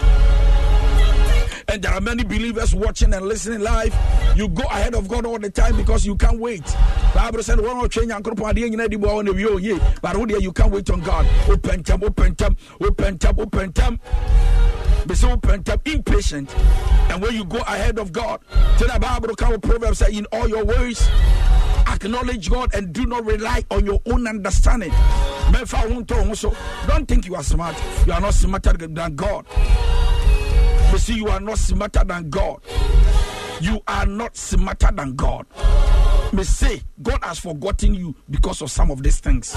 And 1.68 1.82
there 1.82 1.92
are 1.92 2.00
many 2.00 2.24
believers 2.24 2.74
watching 2.74 3.14
and 3.14 3.26
listening 3.26 3.60
live. 3.60 3.94
You 4.36 4.48
go 4.48 4.64
ahead 4.64 4.94
of 4.94 5.08
God 5.08 5.24
all 5.24 5.38
the 5.38 5.50
time 5.50 5.76
because 5.76 6.04
you 6.04 6.16
can't 6.16 6.38
wait. 6.38 6.62
Bible 7.14 7.42
said, 7.42 7.58
"One 7.58 7.76
more 7.78 7.88
change 7.88 8.10
and 8.12 8.22
group 8.22 8.40
of 8.40 8.54
the 8.54 8.64
end 8.64 8.78
on 9.18 9.24
the 9.24 9.32
view, 9.32 9.58
yeah." 9.58 9.78
But 10.02 10.16
dear, 10.26 10.38
you 10.38 10.52
can't 10.52 10.70
wait 10.70 10.90
on 10.90 11.00
God. 11.00 11.26
Open 11.48 11.82
time, 11.82 12.04
open 12.04 12.34
time, 12.34 12.56
open 12.80 13.18
time, 13.18 13.34
open 13.38 13.72
time. 13.72 14.00
Be 15.06 15.14
so 15.14 15.36
pent 15.36 15.68
up, 15.68 15.86
impatient. 15.86 16.54
And 17.10 17.20
when 17.20 17.34
you 17.34 17.44
go 17.44 17.58
ahead 17.58 17.98
of 17.98 18.10
God, 18.10 18.40
to 18.78 18.84
the 18.84 18.98
Bible, 18.98 19.34
come 19.36 19.60
Proverbs 19.60 19.98
say, 19.98 20.12
in 20.12 20.26
all 20.32 20.48
your 20.48 20.64
ways, 20.64 21.06
acknowledge 21.94 22.50
God 22.50 22.74
and 22.74 22.92
do 22.92 23.06
not 23.06 23.24
rely 23.24 23.64
on 23.70 23.86
your 23.86 24.00
own 24.06 24.26
understanding. 24.26 24.92
Don't 25.52 27.06
think 27.08 27.26
you 27.26 27.34
are 27.34 27.42
smart. 27.42 27.76
You 28.06 28.12
are 28.12 28.20
not 28.20 28.34
smarter 28.34 28.72
than 28.72 29.14
God. 29.14 29.46
You 30.92 30.98
see, 30.98 31.14
you 31.14 31.28
are 31.28 31.40
not 31.40 31.58
smarter 31.58 32.04
than 32.04 32.30
God. 32.30 32.60
You 33.60 33.80
are 33.86 34.06
not 34.06 34.36
smarter 34.36 34.90
than 34.92 35.14
God. 35.14 35.46
May 36.32 36.42
say 36.42 36.82
God 37.02 37.22
has 37.22 37.38
forgotten 37.38 37.94
you 37.94 38.14
because 38.28 38.60
of 38.62 38.70
some 38.70 38.90
of 38.90 39.02
these 39.02 39.20
things. 39.20 39.54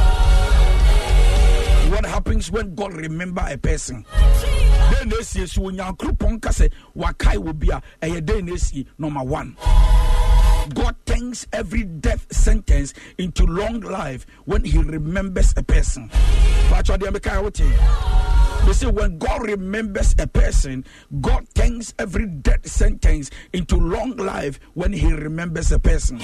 What 1.90 2.06
happens 2.06 2.52
when 2.52 2.76
God 2.76 2.94
remember 2.94 3.46
a 3.48 3.58
person? 3.58 4.06
Then 4.92 5.10
they 5.10 5.24
see 5.24 5.46
so 5.48 5.62
onyankopɔn 5.62 6.42
ka 6.42 6.50
sɛ 6.50 6.72
wakae 6.96 7.38
wɔ 7.38 7.60
bi 7.60 7.82
a 8.02 8.08
esi 8.10 8.86
number 8.98 9.24
one. 9.24 9.56
God 10.74 10.96
turns 11.06 11.48
every 11.54 11.84
death 11.84 12.26
sentence 12.32 12.94
into 13.18 13.46
long 13.46 13.82
life 13.82 14.26
when 14.46 14.64
He 14.64 14.78
remembers 14.78 15.54
a 15.58 15.64
person. 15.64 16.10
They 18.68 18.74
make 18.74 18.74
out 18.74 18.74
They 18.74 18.74
say 18.74 18.88
when 18.88 19.18
God 19.18 19.44
remembers 19.48 20.16
a 20.20 20.28
person, 20.28 20.86
God 21.22 21.48
turns 21.56 21.94
every 21.98 22.28
death 22.28 22.68
sentence 22.68 23.30
into 23.54 23.78
long 23.78 24.18
life 24.18 24.60
when 24.74 24.92
He 24.94 25.12
remembers 25.14 25.72
a 25.72 25.80
person. 25.80 26.20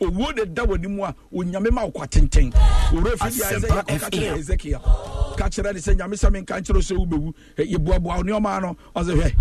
owuo 0.00 0.32
de 0.34 0.46
da 0.46 0.64
w'anim 0.64 0.98
a 1.06 1.14
onyame 1.32 1.70
ma 1.70 1.84
wo 1.84 1.90
tenten. 2.06 2.50
Owura 2.92 3.16
fi 3.18 3.28
di 3.30 3.66
kɔka 3.66 4.10
kyerɛ 4.10 4.38
Ezekiel. 4.38 4.80
Ka 5.36 5.48
kyerɛ 5.48 5.74
ne 5.74 5.80
sɛ 5.80 5.94
nyame 5.94 6.14
sɛ 6.14 6.30
menka 6.32 6.58
nkyerɛ 6.60 6.80
sɛ 6.80 6.96
wobɛwu. 6.96 7.34
Yɛboaboa 7.58 8.16
wo 8.16 8.22
nneɔma 8.22 8.62
no 8.62 8.76
ɔsɛ 8.96 9.14
hwɛ 9.14 9.34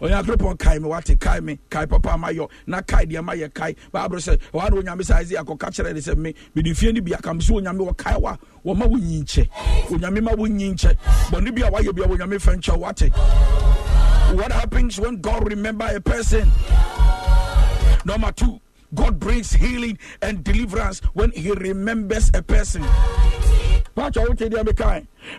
onyankopɔn 0.00 0.58
kae 0.58 0.78
me 0.78 0.88
wate 0.88 1.18
kae 1.18 1.40
me 1.40 1.58
kae 1.68 1.86
papa 1.86 2.10
mayɔ 2.10 2.48
na 2.66 2.80
kae 2.82 3.04
deɛ 3.04 3.20
mayɛ 3.24 3.52
kae. 3.52 3.74
Bible 3.90 4.18
sɛ 4.18 4.38
ɔa 4.52 4.70
na 4.70 4.76
onyame 4.76 5.02
sɛ 5.02 5.20
Isaiah 5.22 5.44
kɔka 5.44 5.70
kyerɛ 5.70 5.94
ne 5.94 6.00
sɛ 6.00 6.16
me 6.16 6.34
mede 6.54 6.76
fie 6.76 6.92
no 6.92 7.00
bi 7.00 7.12
aka 7.12 7.30
sɛ 7.30 7.60
onyame 7.60 7.90
wɔkae 7.90 8.20
wa 8.20 8.36
wɔma 8.64 8.86
wo 8.88 8.96
onyame 9.90 10.22
ma 10.22 10.32
wo 10.32 10.46
bɔne 10.46 11.54
bi 11.54 11.62
a 11.66 11.70
wayɛ 11.70 11.94
bia 11.94 12.06
nkyɛ 12.06 12.76
wate. 12.76 13.12
What 14.36 14.52
happens 14.52 15.00
when 15.00 15.20
God 15.20 15.48
remember 15.48 15.86
a 15.86 16.00
person? 16.00 16.50
Number 18.04 18.32
two, 18.32 18.60
God 18.94 19.18
brings 19.18 19.52
healing 19.52 19.98
and 20.22 20.44
deliverance 20.44 21.00
when 21.14 21.32
He 21.32 21.50
remembers 21.50 22.30
a 22.34 22.42
person. 22.42 22.84
Watch 23.96 24.16
out, 24.16 24.28
what 24.28 24.38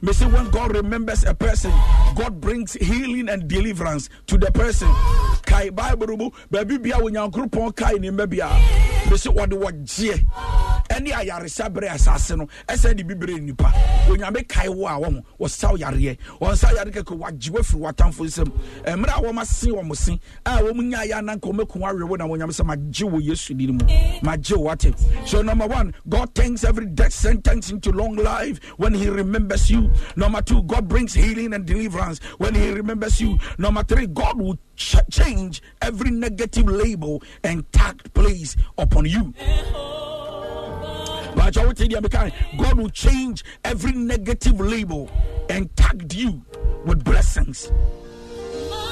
they. 0.01 0.11
Say 0.21 0.25
when 0.27 0.49
God 0.51 0.75
remembers 0.75 1.23
a 1.23 1.33
person, 1.33 1.71
God 2.15 2.39
brings 2.41 2.73
healing 2.73 3.27
and 3.29 3.47
deliverance 3.47 4.09
to 4.27 4.37
the 4.37 4.51
person. 4.51 4.87
Kai 5.43 5.69
Bible 5.71 6.31
baby 6.51 6.77
bia 6.77 6.95
onyankopɔn 6.95 7.75
kai 7.75 7.93
ne 7.93 8.09
mba 8.09 8.29
bia. 8.29 8.47
Me 9.09 9.17
say 9.17 9.29
what 9.29 9.49
the 9.49 9.55
what 9.55 9.83
je. 9.83 10.13
Ɛne 10.91 11.11
ayaresa 11.11 11.69
bere 11.73 11.87
asase 11.89 12.37
no 12.37 12.47
ɛsɛ 12.67 12.95
de 12.95 13.03
bibire 13.03 13.39
nipa 13.41 13.71
onyame 14.09 14.45
kae 14.47 14.67
wo 14.69 14.85
a 14.87 14.91
wɔn 14.99 15.23
wɔsaw 15.39 15.77
yareɛ 15.77 16.17
wɔnsa 16.39 16.75
yare 16.75 16.91
kɛkɛ 16.91 17.17
wagye 17.17 17.49
wafiri 17.51 17.79
watamfo 17.81 18.25
nsam 18.25 18.51
mmerɛ 18.85 19.17
a 19.17 19.21
wɔn 19.23 19.41
ase 19.41 19.67
wɔn 19.67 19.95
se 19.95 20.13
eh, 20.13 20.17
a 20.45 20.61
wɔn 20.61 20.69
ah, 20.69 20.81
nya 20.81 20.97
ayɛ 21.07 21.13
ananka 21.21 21.49
wɔn 21.49 21.61
akun 21.65 21.81
awerɛ 21.81 22.07
wo 22.07 22.15
na 22.17 22.25
wɔn 22.27 22.39
nyame 22.39 22.51
sɛ 22.51 22.65
magye 22.65 23.09
wo 23.09 23.19
yesu 23.19 23.53
din 23.57 23.77
mu 23.77 23.85
magye 24.21 24.57
wo 24.57 24.69
ate 24.69 24.93
so 25.25 25.41
number 25.41 25.65
one 25.67 25.93
God 26.09 26.35
turns 26.35 26.63
every 26.65 26.85
death 26.87 27.13
sentence 27.13 27.71
into 27.71 27.91
long 27.91 28.15
life 28.17 28.59
when 28.77 28.93
he 28.93 29.09
remembers 29.09 29.71
you 29.71 29.80
number 30.15 30.41
two 30.41 30.63
God 30.63 30.87
brings 30.87 31.13
healing 31.13 31.53
and 31.53 31.65
deliverance. 31.65 32.19
When 32.37 32.53
he 32.55 32.71
remembers 32.71 33.21
you 33.21 33.37
number 33.57 33.83
three 33.83 34.07
God 34.07 34.39
will 34.39 34.57
ch- 34.75 34.95
change 35.09 35.61
every 35.81 36.11
negative 36.11 36.67
label 36.67 37.23
and 37.43 37.69
tag 37.71 38.13
place 38.13 38.55
upon 38.77 39.05
you. 39.05 39.33
You, 41.91 42.01
God 42.57 42.77
will 42.77 42.89
change 42.89 43.43
every 43.63 43.91
negative 43.93 44.59
label 44.59 45.09
and 45.49 45.73
tag 45.75 46.13
you 46.13 46.43
with 46.85 47.03
blessings. 47.03 47.71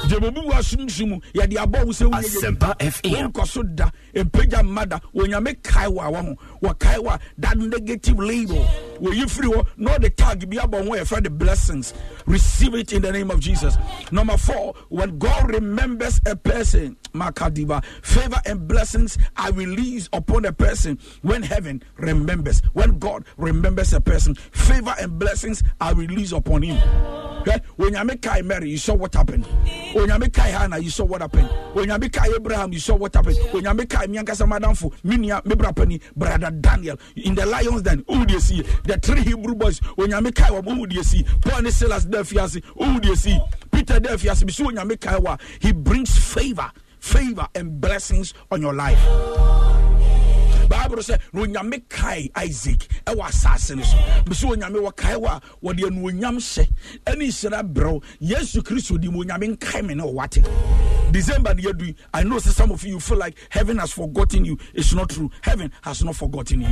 Deɛbɛbu 0.08 0.44
wa 0.46 0.62
sumsum 0.62 1.20
yɛde 1.34 1.56
abɔ 1.56 1.84
wo 1.86 1.92
sɛ 1.92 2.10
woyɛ 2.10 2.24
yɛ 2.24 2.56
Asempa 2.58 2.78
FM. 2.80 3.32
wonkɔ 3.32 3.46
so 3.46 3.62
da 3.62 3.90
mpagya 4.14 4.62
mma 4.64 4.88
da 4.88 4.98
onyame 5.14 5.54
kae 5.62 5.86
wɔ 5.86 6.08
a 6.08 6.12
wɔ 6.12 6.24
ho 6.24 6.36
wɔkae 6.62 6.96
wɔ 6.98 7.14
a 7.14 7.20
that 7.38 7.58
negative 7.58 8.18
label. 8.18 8.64
Wɔyi 9.00 9.24
firi 9.30 9.52
hɔ 9.52 9.66
na 9.76 9.96
ɔde 9.96 10.16
tag 10.16 10.48
bi 10.50 10.56
abɔ 10.56 10.84
ho 10.84 10.90
yɛfrɛ 10.96 11.24
the 11.24 11.30
blessings. 11.30 11.94
Receive 12.26 12.74
it 12.74 12.92
in 12.92 13.02
the 13.02 13.12
name 13.12 13.30
of 13.30 13.40
jesus. 13.40 13.76
Number 14.10 14.36
four 14.36 14.74
when 14.88 15.18
god 15.18 15.50
remembers 15.50 16.20
a 16.26 16.34
person 16.36 16.96
makadiba 17.14 17.84
favor 18.02 18.40
and 18.46 18.66
blessings 18.66 19.18
are 19.36 19.52
released 19.52 20.08
upon 20.12 20.44
a 20.44 20.52
person 20.52 20.98
when 21.22 21.42
heaven 21.42 21.82
remembers. 21.96 22.60
When 22.72 22.98
god 22.98 23.24
remembers 23.36 23.92
a 23.92 24.00
person 24.00 24.34
favor 24.34 24.94
and 25.00 25.18
blessings 25.18 25.62
are 25.80 25.94
released 25.94 26.32
upon 26.32 26.62
him? 26.62 26.78
When 27.76 27.94
you 27.94 28.04
make 28.04 28.22
Kai 28.22 28.42
Mary, 28.42 28.70
you 28.70 28.76
saw 28.78 28.94
what 28.94 29.14
happened. 29.14 29.46
When 29.94 30.08
you 30.08 30.18
make 30.18 30.32
Kai 30.32 30.48
Hannah, 30.48 30.78
you 30.78 30.90
saw 30.90 31.04
what 31.04 31.20
happened. 31.22 31.48
When 31.72 31.88
you 31.88 31.98
make 31.98 32.12
Kai 32.12 32.28
Abraham, 32.34 32.72
you 32.72 32.78
saw 32.78 32.96
what 32.96 33.14
happened. 33.14 33.38
When 33.50 33.64
you 33.64 33.74
make 33.74 33.88
Kai 33.88 34.06
Miankasa 34.06 34.46
Madamfo, 34.46 34.92
Minia, 35.02 35.42
Mibrapani, 35.44 36.00
brother 36.14 36.50
Daniel, 36.50 36.98
in 37.16 37.34
the 37.34 37.46
lions 37.46 37.82
den, 37.82 38.04
who 38.08 38.26
do 38.26 38.34
you 38.34 38.40
see? 38.40 38.62
The 38.84 38.98
three 39.02 39.22
Hebrew 39.22 39.54
boys, 39.54 39.78
when 39.96 40.10
you 40.10 40.20
make 40.20 40.34
Kai, 40.34 40.48
who 40.48 40.86
do 40.86 40.94
you 40.94 41.04
see? 41.04 41.24
Paul 41.40 41.70
Silas 41.70 42.06
Defiasi, 42.06 42.62
who 42.64 43.00
do 43.00 43.08
you 43.08 43.16
see? 43.16 43.38
Peter 43.72 43.94
Defiasi, 44.00 44.50
so 44.50 44.66
when 44.66 44.76
you 44.76 44.84
make 44.84 45.00
Kai, 45.00 45.18
he 45.60 45.72
brings 45.72 46.16
favor 46.16 46.70
favor 47.00 47.48
and 47.54 47.80
blessings 47.80 48.34
on 48.50 48.60
your 48.60 48.74
life 48.74 48.98
bible 50.90 51.02
sɛ 51.02 51.18
na 51.32 51.40
onyame 51.42 51.82
kae 51.88 52.30
isaac 52.36 52.88
ɛwɔ 53.06 53.22
asase 53.28 53.76
no 53.76 53.82
so. 53.82 53.96
Bɛsɛ 54.24 54.56
onyame 54.56 54.78
wɔkae 54.90 55.16
wɔ 55.16 55.28
a 55.36 55.40
wɔde 55.64 55.80
anuonyam 55.84 56.36
hyɛ 56.36 56.68
ɛne 57.06 57.28
nhyira 57.28 57.72
berɛw 57.72 58.02
yesu 58.20 58.62
kristo 58.62 59.00
di 59.00 59.08
mu 59.08 59.24
onyame 59.24 59.56
nkae 59.56 59.86
me 59.86 59.94
ne 59.94 60.02
ɔwate 60.02 60.44
december 61.12 61.54
no 61.54 61.62
yɛdui 61.62 61.94
i 62.14 62.22
know 62.22 62.36
sɛ 62.36 62.52
some 62.52 62.70
of 62.70 62.84
you 62.84 62.98
feel 63.00 63.18
like 63.18 63.36
heaven 63.50 63.78
has 63.78 63.92
forgotten 63.92 64.44
you. 64.44 64.58
It's 64.74 64.94
not 64.94 65.10
true. 65.10 65.30
Heaven 65.42 65.72
has 65.82 66.04
not 66.04 66.16
forgotten 66.16 66.60
you. 66.62 66.66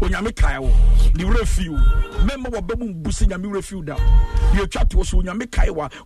Onyame 0.00 0.34
kae 0.34 0.58
wo. 0.60 0.68
Ne 1.14 1.24
werɛ 1.24 1.46
fi 1.46 1.68
wo. 1.68 1.76
Mɛma 2.24 2.50
wɔbɛmu 2.50 3.02
mbu 3.02 3.10
sɛ 3.10 3.26
nyame 3.28 3.46
werɛ 3.50 3.64
fi 3.64 3.74
wo 3.76 3.82
da 3.82 3.96
deɛ 3.96 4.66
ɛtwa 4.66 4.88
toɔ 4.88 5.06
so 5.06 5.18
onyame 5.18 5.46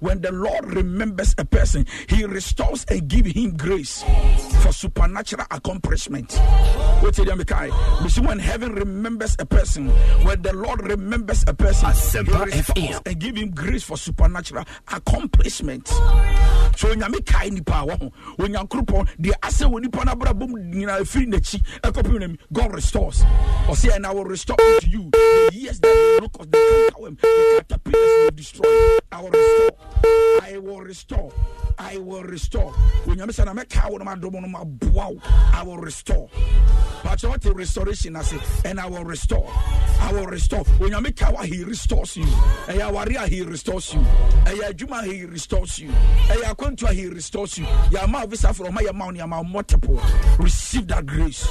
when 0.01 0.21
the 0.21 0.33
lord 0.33 0.65
remembers 0.75 1.35
a 1.39 1.45
person 1.45 1.87
he 2.09 2.25
restores 2.25 2.85
and 2.89 3.09
give 3.09 3.27
him 3.27 3.57
grace 3.57 4.03
for 4.63 4.73
supernatural 4.73 5.47
accomplishment 5.51 6.31
you 7.25 7.45
kai 7.45 7.71
see 8.09 8.21
when 8.21 8.39
heaven 8.39 8.73
remembers 8.75 9.37
a 9.39 9.47
person 9.47 9.89
when 10.25 10.41
the 10.43 10.53
lord 10.53 10.81
remembers 10.89 11.45
a 11.47 11.55
person 11.55 11.89
Asempa 11.91 12.51
he 12.51 12.59
restores 12.61 13.01
and 13.07 13.19
give 13.19 13.37
him 13.37 13.51
grace 13.51 13.83
for 13.83 13.97
supernatural 13.97 14.65
accomplishment. 14.93 15.89
So 15.89 16.89
onyame 16.89 17.25
kae 17.25 17.51
nipa 17.51 17.73
a 17.73 17.87
wɔ 17.87 17.99
ho 18.01 18.13
onyankoropɔn 18.39 19.09
deɛ 19.21 19.33
asɛ 19.43 19.71
wɔ 19.71 19.81
nipa 19.83 20.05
no 20.05 20.13
abrabɔ 20.13 20.49
mu 20.49 20.59
nyinaa 20.59 21.01
ɛfiri 21.01 21.27
n'akyi 21.33 21.63
ɛkɔpem 21.83 22.21
nam 22.21 22.39
god 22.53 22.75
restores. 22.75 23.23
Ɔsɛ 23.67 23.97
and 23.97 24.07
i 24.07 24.11
will 24.13 24.25
restore 24.25 24.57
to 24.57 24.89
you 24.89 25.11
the 25.13 25.51
years 25.53 25.81
that 25.81 25.93
the 25.93 26.19
locusts 26.23 26.51
the 26.51 26.59
cankerworm 26.93 27.21
the 27.21 27.65
caterpillars 27.69 28.25
will 28.25 28.31
destroy 28.31 28.99
i 29.13 29.21
will 29.21 29.31
restore. 29.31 29.71
I 30.43 30.59
will 30.59 30.81
restore. 30.81 31.33
I 31.79 31.99
will 31.99 32.23
restore. 32.25 32.73
Onyame 33.07 33.31
sɛ 33.31 33.45
na 33.45 33.55
mɛka 33.55 33.91
wo 33.91 33.99
no 33.99 34.05
madom 34.05 34.33
no 34.33 34.49
maboa 34.49 35.15
wo 35.15 35.21
i 35.53 35.63
will 35.63 35.79
restore 35.79 36.29
Pakyɛ 37.03 37.31
wɔte 37.33 37.55
restoration 37.57 38.17
ase 38.17 38.35
and 38.65 38.79
I 38.79 38.87
will 38.87 39.05
restore. 39.05 39.49
I 40.01 40.13
will 40.13 40.27
restore. 40.27 40.65
Onyame 40.81 41.17
ka 41.17 41.31
wa 41.31 41.43
he 41.43 41.65
restores 41.65 42.17
you. 42.17 42.25
Ɛyɛ 42.67 42.89
aware 42.89 43.25
a 43.25 43.27
he 43.29 43.43
restores 43.43 43.95
you. 43.95 44.01
Ɛyɛ 44.45 44.73
adwuma 44.73 45.03
a 45.03 45.07
he 45.13 45.25
restores 45.25 45.79
you. 45.79 45.89
Ɛyɛ 46.29 46.55
akwantu 46.55 46.89
a 46.89 46.93
he 46.93 47.07
restores 47.07 47.59
you. 47.59 47.65
Yɛ 47.91 48.03
ama 48.05 48.27
visa 48.27 48.53
for 48.53 48.67
ɔma 48.67 48.79
yɛ 48.79 48.95
ma 48.95 49.07
wo 49.07 49.11
ne 49.11 49.21
ama 49.21 49.37
wo 49.39 49.45
multiple. 49.45 50.01
Receive 50.39 50.87
that 50.89 51.07
grace. 51.07 51.49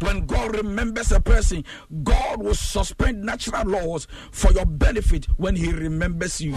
When 0.00 0.26
God 0.26 0.56
remembers 0.56 1.12
a 1.12 1.20
person, 1.20 1.64
God 2.02 2.42
will 2.42 2.54
suspend 2.54 3.22
natural 3.22 3.64
laws 3.66 4.06
for 4.30 4.52
your 4.52 4.66
benefit 4.66 5.26
when 5.36 5.56
He 5.56 5.72
remembers 5.72 6.40
you. 6.40 6.52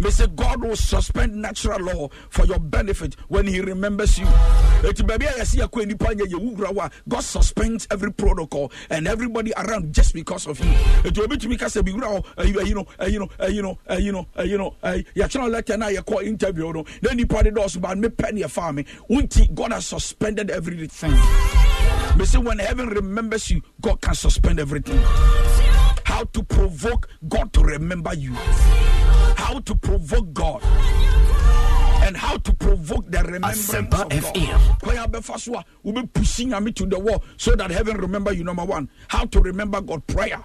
Me 0.00 0.10
say 0.10 0.26
God 0.28 0.62
will 0.62 0.76
suspend 0.76 1.34
natural 1.34 1.80
law 1.80 2.08
for 2.30 2.46
your 2.46 2.60
benefit 2.60 3.14
when 3.28 3.46
He 3.46 3.60
remembers 3.60 4.18
you. 4.18 4.26
God 7.08 7.24
suspends 7.24 7.88
every 7.90 8.12
protocol 8.12 8.70
and 8.90 9.08
everybody 9.08 9.52
around 9.56 9.92
just 9.92 10.14
because 10.14 10.46
of 10.46 10.60
you. 10.60 10.70
O, 12.08 12.24
eh, 12.38 12.44
you 12.44 12.74
know, 12.74 12.86
eh, 13.00 13.06
you 13.06 13.18
know, 13.18 13.28
you 13.48 13.62
know, 13.62 13.78
you 13.98 14.12
know, 14.12 14.26
you 14.44 14.58
know, 14.58 14.74
eh, 14.82 15.02
ya 15.14 15.26
channel 15.26 15.48
letter 15.50 15.76
na 15.76 15.88
ye 15.88 15.98
call 16.02 16.20
interview. 16.20 16.72
Then 17.02 17.16
nipa 17.16 17.42
de 17.42 17.50
dos 17.50 17.76
ba 17.76 17.96
me 17.96 18.08
penny 18.08 18.42
a 18.42 18.48
farm. 18.48 18.78
Unti 19.10 19.52
God 19.54 19.72
has 19.72 19.86
suspended 19.86 20.50
everything. 20.50 21.07
Me 22.16 22.24
say 22.24 22.38
when 22.38 22.58
heaven 22.58 22.88
remembers 22.88 23.50
you, 23.50 23.62
God 23.80 24.00
can 24.00 24.14
suspend 24.14 24.58
everything. 24.60 25.00
How 26.04 26.24
to 26.24 26.42
provoke 26.42 27.08
God 27.28 27.52
to 27.52 27.60
remember 27.62 28.14
you. 28.14 28.32
How 29.36 29.60
to 29.60 29.74
provoke 29.76 30.32
God. 30.32 30.62
And 32.02 32.16
how 32.16 32.38
to 32.38 32.52
provoke 32.54 33.10
the 33.10 33.18
remembrance 33.18 33.72
of 33.74 33.90
God. 33.90 34.10
FM. 34.10 34.80
Kwan 34.80 34.96
abɛfa 34.96 35.38
so 35.38 35.54
a 35.56 35.64
wobɛpusi 35.84 36.46
nyame 36.46 36.74
to 36.74 36.86
the 36.86 36.98
wall 36.98 37.22
so 37.36 37.54
that 37.54 37.70
heaven 37.70 37.96
remember 37.98 38.32
you 38.32 38.44
number 38.44 38.64
one 38.64 38.88
how 39.08 39.24
to 39.26 39.40
remember 39.40 39.80
god 39.82 40.06
prayer 40.06 40.40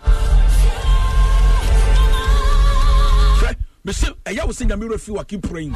hwɛ 3.39 3.55
mese 3.85 4.09
ɛyɛ 4.25 4.45
wo 4.45 4.51
sɛ 4.51 4.67
nyame 4.67 4.89
werɛ 4.89 4.99
fi 4.99 5.11
wa 5.11 5.23
keep 5.23 5.41
praying 5.47 5.71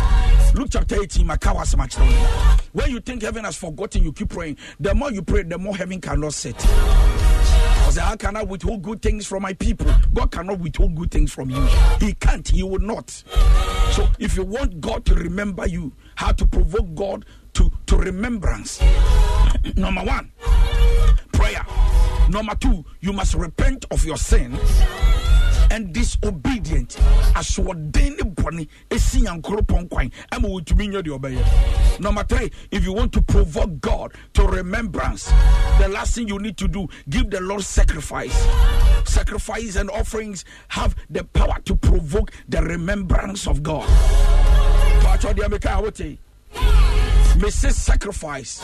luke 0.58 0.70
chapter 0.72 0.96
18 0.96 1.26
maka 1.26 1.54
wo 1.54 1.62
asɛm 1.62 1.86
akyerɛ 1.86 2.08
wo 2.08 2.58
when 2.74 2.92
you 2.92 3.00
think 3.00 3.22
heaven 3.22 3.43
has 3.43 3.56
forgotten 3.56 4.04
you 4.04 4.12
keep 4.12 4.30
praying 4.30 4.58
the 4.80 4.93
more 4.93 5.12
you 5.12 5.22
pray 5.22 5.43
the 5.43 5.58
more 5.58 5.76
heaven 5.76 6.02
cannot 6.02 6.34
sit 6.34 6.56
can 8.20 8.36
I 8.36 8.43
withhold 8.43 8.84
good 8.84 9.02
things 9.02 9.26
from 9.26 9.41
my 9.43 9.54
people? 9.54 9.91
God 10.13 10.32
cannot 10.32 10.60
withhold 10.60 10.96
good 10.96 11.10
things 11.10 11.34
from 11.34 11.50
you. 11.50 11.67
He 12.00 12.13
can't, 12.13 12.48
He 12.48 12.62
will 12.62 12.80
not. 12.80 13.10
So, 13.91 14.08
if 14.20 14.36
you 14.36 14.43
want 14.43 14.82
God 14.82 15.04
to 15.06 15.15
remember 15.15 15.67
you, 15.67 15.93
how 16.15 16.32
to 16.34 16.46
provoke 16.46 16.93
God 16.93 17.26
to, 17.54 17.72
to 17.88 17.98
remembrance? 17.98 18.80
Number 19.76 20.02
one, 20.02 20.32
prayer. 21.34 21.65
Number 22.30 22.56
two, 22.56 22.86
you 23.00 23.13
must 23.13 23.34
repent 23.34 23.86
of 23.89 24.06
your 24.06 24.17
sin 24.17 24.58
and 25.71 25.93
disobedient. 25.93 26.97
Asoɔden 27.36 28.17
ne 28.17 28.23
bɔne 28.23 28.67
ɛsi 28.89 29.21
nyankoropɔn 29.23 29.89
kwan 29.89 30.12
ama 30.32 30.47
wɔtumi 30.47 30.89
nyɛ 30.89 31.03
deɛ 31.03 31.19
ɔbɛyɛ 31.19 31.99
number 31.99 32.23
three 32.23 32.51
if 32.71 32.84
you 32.84 32.93
want 32.93 33.12
to 33.12 33.21
provoke 33.21 33.82
god 33.82 34.13
to 34.34 34.43
remembrance 34.43 35.32
the 35.80 35.88
last 35.88 36.15
thing 36.15 36.27
you 36.27 36.38
need 36.39 36.56
to 36.58 36.67
do 36.67 36.88
give 37.10 37.30
the 37.30 37.39
lord 37.41 37.63
sacrifice. 37.63 38.47
Sacrifice 39.06 39.75
and 39.75 39.89
offerings 39.89 40.45
have 40.69 40.95
the 41.10 41.23
power 41.23 41.58
to 41.65 41.75
provoke 41.75 42.32
the 42.49 42.62
remembrance 42.62 43.47
of 43.47 43.63
god 43.63 43.88
Paatwa 47.38 47.41
deɛ 47.41 47.41
meka 47.41 47.41
a 47.41 47.41
wote 47.41 47.41
may 47.41 47.50
say 47.50 47.69
sacrifice 47.69 48.63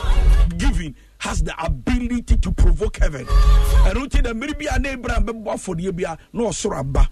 giving 0.58 0.96
has 1.20 1.42
the 1.44 1.54
ability 1.66 2.36
to 2.38 2.52
provoke 2.52 2.98
heaven. 2.98 3.26
Na 3.26 4.34
mmere 4.34 4.58
bi 4.58 4.66
a 4.74 4.80
na 4.80 4.90
abraham 4.90 5.26
bɛbɔ 5.26 5.54
afɔdeɛ 5.54 5.96
bi 5.96 6.04
a 6.04 6.18
na 6.34 6.44
ɔsoro 6.44 6.80
aba 6.80 7.08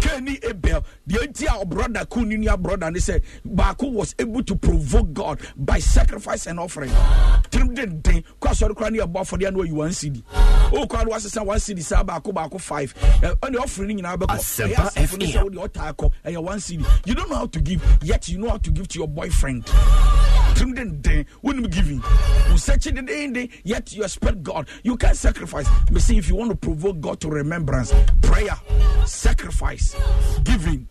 kani 0.00 0.38
abel 0.44 0.84
nti 1.08 1.46
a 1.46 1.64
brother 1.64 2.04
nua 2.06 2.60
brother 2.60 2.90
ne 2.90 2.98
sɛ 2.98 3.22
baako 3.46 3.92
was 3.92 4.14
able 4.18 4.42
to 4.42 4.56
provoke 4.56 5.12
god 5.12 5.40
by 5.56 5.78
sacrifice 5.78 6.46
and 6.46 6.58
offering. 6.58 6.90
Tirim 7.50 7.74
denden 7.74 8.24
kɔ 8.40 8.50
asɔre 8.50 8.74
koraa 8.74 8.90
ne 8.90 8.98
yɛbɔ 8.98 9.14
afɔdeɛ 9.22 9.52
no 9.52 9.62
ayi 9.62 9.72
one 9.72 9.92
cd 9.92 10.22
wokɔa 10.70 11.04
no 11.06 11.12
wasesa 11.12 11.44
one 11.44 11.60
saa 11.60 12.02
baako 12.02 12.32
baako 12.32 12.60
five. 12.60 12.94
Offering 13.60 13.96
no 13.96 14.02
nyinaa 14.02 14.16
bɛkɔ 14.18 14.36
Asempa 14.38 14.74
Ɛyɛ 14.74 14.90
asafo 14.90 15.18
no 15.18 15.26
FM. 15.26 15.32
sɛ 15.32 15.42
wode 15.44 15.72
ɔtaa 15.72 15.92
kɔ 15.94 16.12
ɛyɛ 16.24 16.42
one 16.42 16.60
cd 16.60 16.84
you 17.06 17.14
don't 17.14 17.28
know 17.30 17.36
how 17.36 17.46
to 17.46 17.60
give 17.60 17.82
yet 18.02 18.28
you 18.28 18.38
know 18.38 18.48
how 18.50 18.56
to 18.58 18.70
give 18.70 18.88
to 18.88 18.98
your 18.98 19.08
boyfriend 19.08 19.64
tirim 20.54 20.74
denden 20.74 21.26
wonim 21.42 21.70
giving? 21.70 22.00
Wo 22.50 22.56
sɛkyi 22.56 22.92
dedenden 22.96 23.50
yet 23.64 23.92
you 23.92 24.02
expect 24.04 24.42
god. 24.42 24.68
You 24.82 24.96
can't 24.96 25.16
sacrifice. 25.16 25.68
Me 25.90 26.00
see 26.00 26.18
if 26.18 26.28
you 26.28 26.34
want 26.36 26.50
to 26.50 26.56
provoke 26.56 27.00
god 27.00 27.20
to 27.20 27.28
remembrance 27.28 27.92
prayer 28.22 28.56
sacrifice 29.06 29.96
giving 30.44 30.88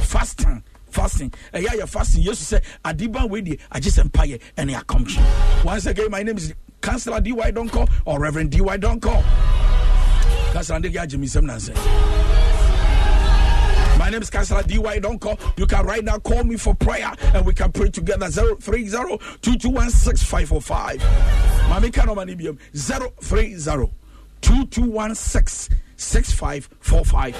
fasting 0.00 0.62
fasting. 0.90 1.32
Eh, 1.52 1.60
Ɛyɛ 1.62 1.80
ayɛ 1.80 1.88
fasting. 1.88 2.22
Yesu 2.22 2.56
sɛ 2.56 2.62
adiba 2.84 3.28
wei 3.28 3.42
deɛ 3.42 3.58
agye 3.72 3.90
sɛ 3.90 4.40
and 4.56 4.70
ɛne 4.70 4.82
akɔmkye 4.82 5.64
once 5.64 5.86
again 5.86 6.10
my 6.10 6.22
name 6.22 6.36
is 6.36 6.54
councillor 6.80 7.20
dy 7.20 7.32
donko 7.32 7.88
or 8.04 8.18
reverend 8.20 8.50
dy 8.50 8.58
donko. 8.58 9.22
Councillor 10.52 10.80
me 10.80 10.88
nsɛm 10.90 11.44
nansɛ 11.46 12.19
my 14.10 14.14
name 14.14 14.22
is 14.22 14.30
Councillor 14.30 14.64
DY. 14.64 14.98
Call. 15.20 15.38
You 15.56 15.66
can 15.66 15.86
right 15.86 16.02
now 16.02 16.18
call 16.18 16.42
me 16.42 16.56
for 16.56 16.74
prayer 16.74 17.12
and 17.32 17.46
we 17.46 17.54
can 17.54 17.70
pray 17.70 17.90
together. 17.90 18.28
030 18.28 18.88
221 18.90 19.90
6545. 19.90 20.98
Mami 21.70 21.94
Kano 21.94 22.16
Manibium 22.16 22.58
030 22.74 23.88
221 24.40 25.14
6545. 25.14 27.36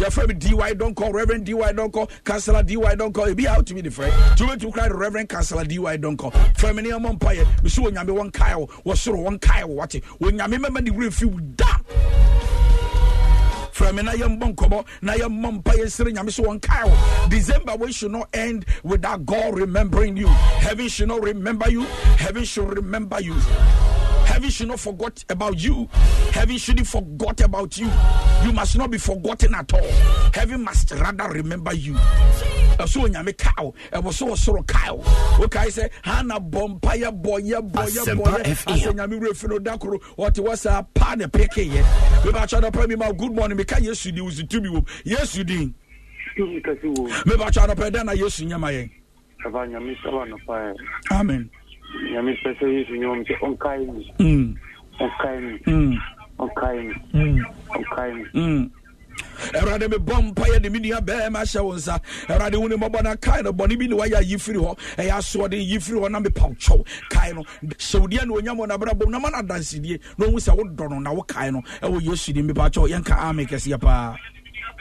Your 0.00 0.10
friend 0.10 0.40
DY 0.40 0.72
Donko, 0.72 1.12
Reverend 1.12 1.44
DY 1.44 1.72
Donko, 1.72 2.08
Councillor 2.24 2.62
DY 2.62 2.96
Donko. 2.96 3.28
It 3.28 3.34
be 3.34 3.46
out 3.46 3.66
to 3.66 3.74
be 3.74 3.82
the 3.82 3.90
friend. 3.90 4.14
To 4.38 4.56
to 4.56 4.72
cry, 4.72 4.88
Reverend 4.88 5.28
Councillor 5.28 5.64
DY 5.64 5.98
Donko. 5.98 6.32
Family 6.56 6.88
among 6.88 7.12
Empire, 7.12 7.46
Miss 7.62 7.78
Wanyame 7.78 8.12
one 8.12 8.30
Kyle, 8.30 8.70
was 8.84 9.02
sort 9.02 9.18
of 9.18 9.24
one 9.24 9.38
Kyle, 9.38 9.68
what 9.68 9.94
it. 9.94 10.02
When 10.18 10.38
Yami 10.38 10.52
remember 10.52 10.80
the 10.80 10.92
refuge, 10.92 11.56
da. 11.56 11.66
From 13.76 13.96
na 13.96 14.12
yɛmbɔ 14.12 14.54
nkɔmmɔ 14.54 14.86
na 15.02 15.12
yɛmmɔ 15.16 15.52
mpa 15.60 15.72
yɛnsere 15.76 16.10
nyame 16.10 16.30
wɔnkae 16.32 16.84
wo 16.88 17.28
december 17.28 17.76
we 17.76 17.92
should 17.92 18.10
not 18.10 18.26
end 18.32 18.64
without 18.82 19.26
god 19.26 19.54
remembering 19.58 20.16
you 20.16 20.28
heaven 20.28 20.88
should 20.88 21.08
not 21.08 21.20
remember 21.22 21.68
you 21.70 21.82
heaven 22.16 22.44
should 22.44 22.74
remember 22.74 23.20
you 23.20 23.34
Heaven 24.26 24.50
should 24.50 24.68
not 24.68 24.80
forget 24.80 25.24
about 25.30 25.62
you. 25.62 25.88
Heaven 26.32 26.58
shouldn't 26.58 26.88
forget 26.88 27.40
about 27.42 27.78
you. 27.78 27.88
You 28.42 28.52
must 28.52 28.76
not 28.76 28.90
be 28.90 28.98
forgotten 28.98 29.54
at 29.54 29.72
all. 29.72 29.90
Heaven 30.34 30.64
must 30.64 30.90
rather 30.90 31.28
remember 31.30 31.72
you. 31.72 31.94
Ɛso 32.78 33.04
onyame 33.08 33.36
kaw 33.36 33.72
ɛwɔ 33.92 34.12
so 34.12 34.26
ɔsoro 34.28 34.66
kaw 34.66 34.96
wokae 35.38 35.68
sɛ 35.68 35.90
hana 36.02 36.38
bɔ 36.38 36.78
mpayɛ 36.80 37.22
bɔyɛ 37.22 37.70
bɔyɛ 37.70 38.00
Asempa 38.02 38.24
bɔyɛ 38.24 38.44
FM. 38.46 38.72
asɛ 38.72 38.92
nyame 38.94 39.20
werɛ 39.20 39.36
fi 39.36 39.46
no 39.48 39.58
da 39.58 39.76
koro 39.76 39.98
ɔte 40.18 40.38
wɔ 40.44 40.56
saa 40.56 40.82
paa 40.82 41.14
ne 41.16 41.24
pekeyɛ. 41.26 41.82
Mebakyɛ 42.24 42.60
nɔpɛ 42.70 42.88
mi 42.88 42.94
ma 42.96 43.12
good 43.12 43.32
morning. 43.32 43.56
Meka 43.58 43.80
yesu 43.80 44.12
din 44.12 44.24
wosi 44.24 44.46
tumi 44.48 44.68
wom. 44.70 44.84
Yesu 45.04 45.44
din. 45.44 45.74
Tumi 46.36 46.60
mebakyɛ 46.62 47.66
nɔpɛ 47.74 47.90
dɛn 47.90 48.04
na 48.06 48.12
yesu 48.12 48.44
nyɛma 48.46 48.70
yɛn. 48.72 48.90
Papa 49.42 49.58
nyame 49.66 49.96
sɛ 50.02 50.12
wa 50.12 50.24
nɔpa 50.26 50.46
ɛ 50.46 50.74
amen. 51.12 51.50
Nyame 52.12 52.36
sɛ 52.42 52.58
sɛ 52.58 52.66
yesu 52.72 52.92
nyɛ 52.92 53.06
wɔm 53.06 53.26
sɛ 53.26 53.38
ɔnkae 53.40 53.94
me. 53.94 54.14
Mm, 54.18 54.56
ɔnkae 55.00 55.42
me. 55.42 55.58
Mm, 55.66 55.98
ɔnkae 56.38 56.86
me. 56.88 56.94
Mm, 57.14 57.40
ɔnkae 57.70 58.14
me. 58.34 58.70
Awurade 59.54 59.88
mebɔ 59.88 60.32
mpayɛ 60.34 60.62
de 60.62 60.70
me 60.70 60.78
nua 60.78 61.00
bɛɛma 61.00 61.42
hyɛ 61.42 61.64
wo 61.64 61.74
nsa. 61.74 62.00
Awurade 62.28 62.56
wo 62.56 62.66
ne 62.66 62.76
mmɔbɔ 62.76 63.02
no 63.02 63.16
kae 63.16 63.42
no 63.42 63.52
bɔne 63.52 63.78
bi 63.78 63.86
ne 63.86 63.96
wayɛ 63.96 64.16
ayi 64.20 64.36
firi 64.36 64.56
hɔ. 64.58 64.78
Ɛyɛ 64.96 65.10
asoɔden 65.10 65.66
yi 65.66 65.78
firi 65.78 66.00
hɔ 66.00 66.10
na 66.10 66.20
mepaw 66.20 66.54
kyɛw. 66.58 66.86
Kae 67.10 67.32
no 67.32 67.42
hyɛwdeɛ 67.62 68.26
ne 68.26 68.34
onyam 68.34 68.58
wɔ 68.58 68.68
nabrabom 68.68 69.10
na 69.10 69.18
ma 69.18 69.28
no 69.30 69.38
adansedie 69.38 70.00
na 70.18 70.26
ɔhu 70.26 70.34
sɛ 70.36 70.56
wodɔ 70.56 70.90
no 70.90 70.98
na 70.98 71.14
wokae 71.14 71.52
no 71.52 71.62
ɛwɔ 71.82 72.02
yesu 72.02 72.32
din 72.32 72.48
mepa 72.48 72.70
kyɛw. 72.70 72.88
Yɛnka 72.90 73.30
ame 73.30 73.46
kɛseɛ 73.46 73.80
paa. 73.80 74.16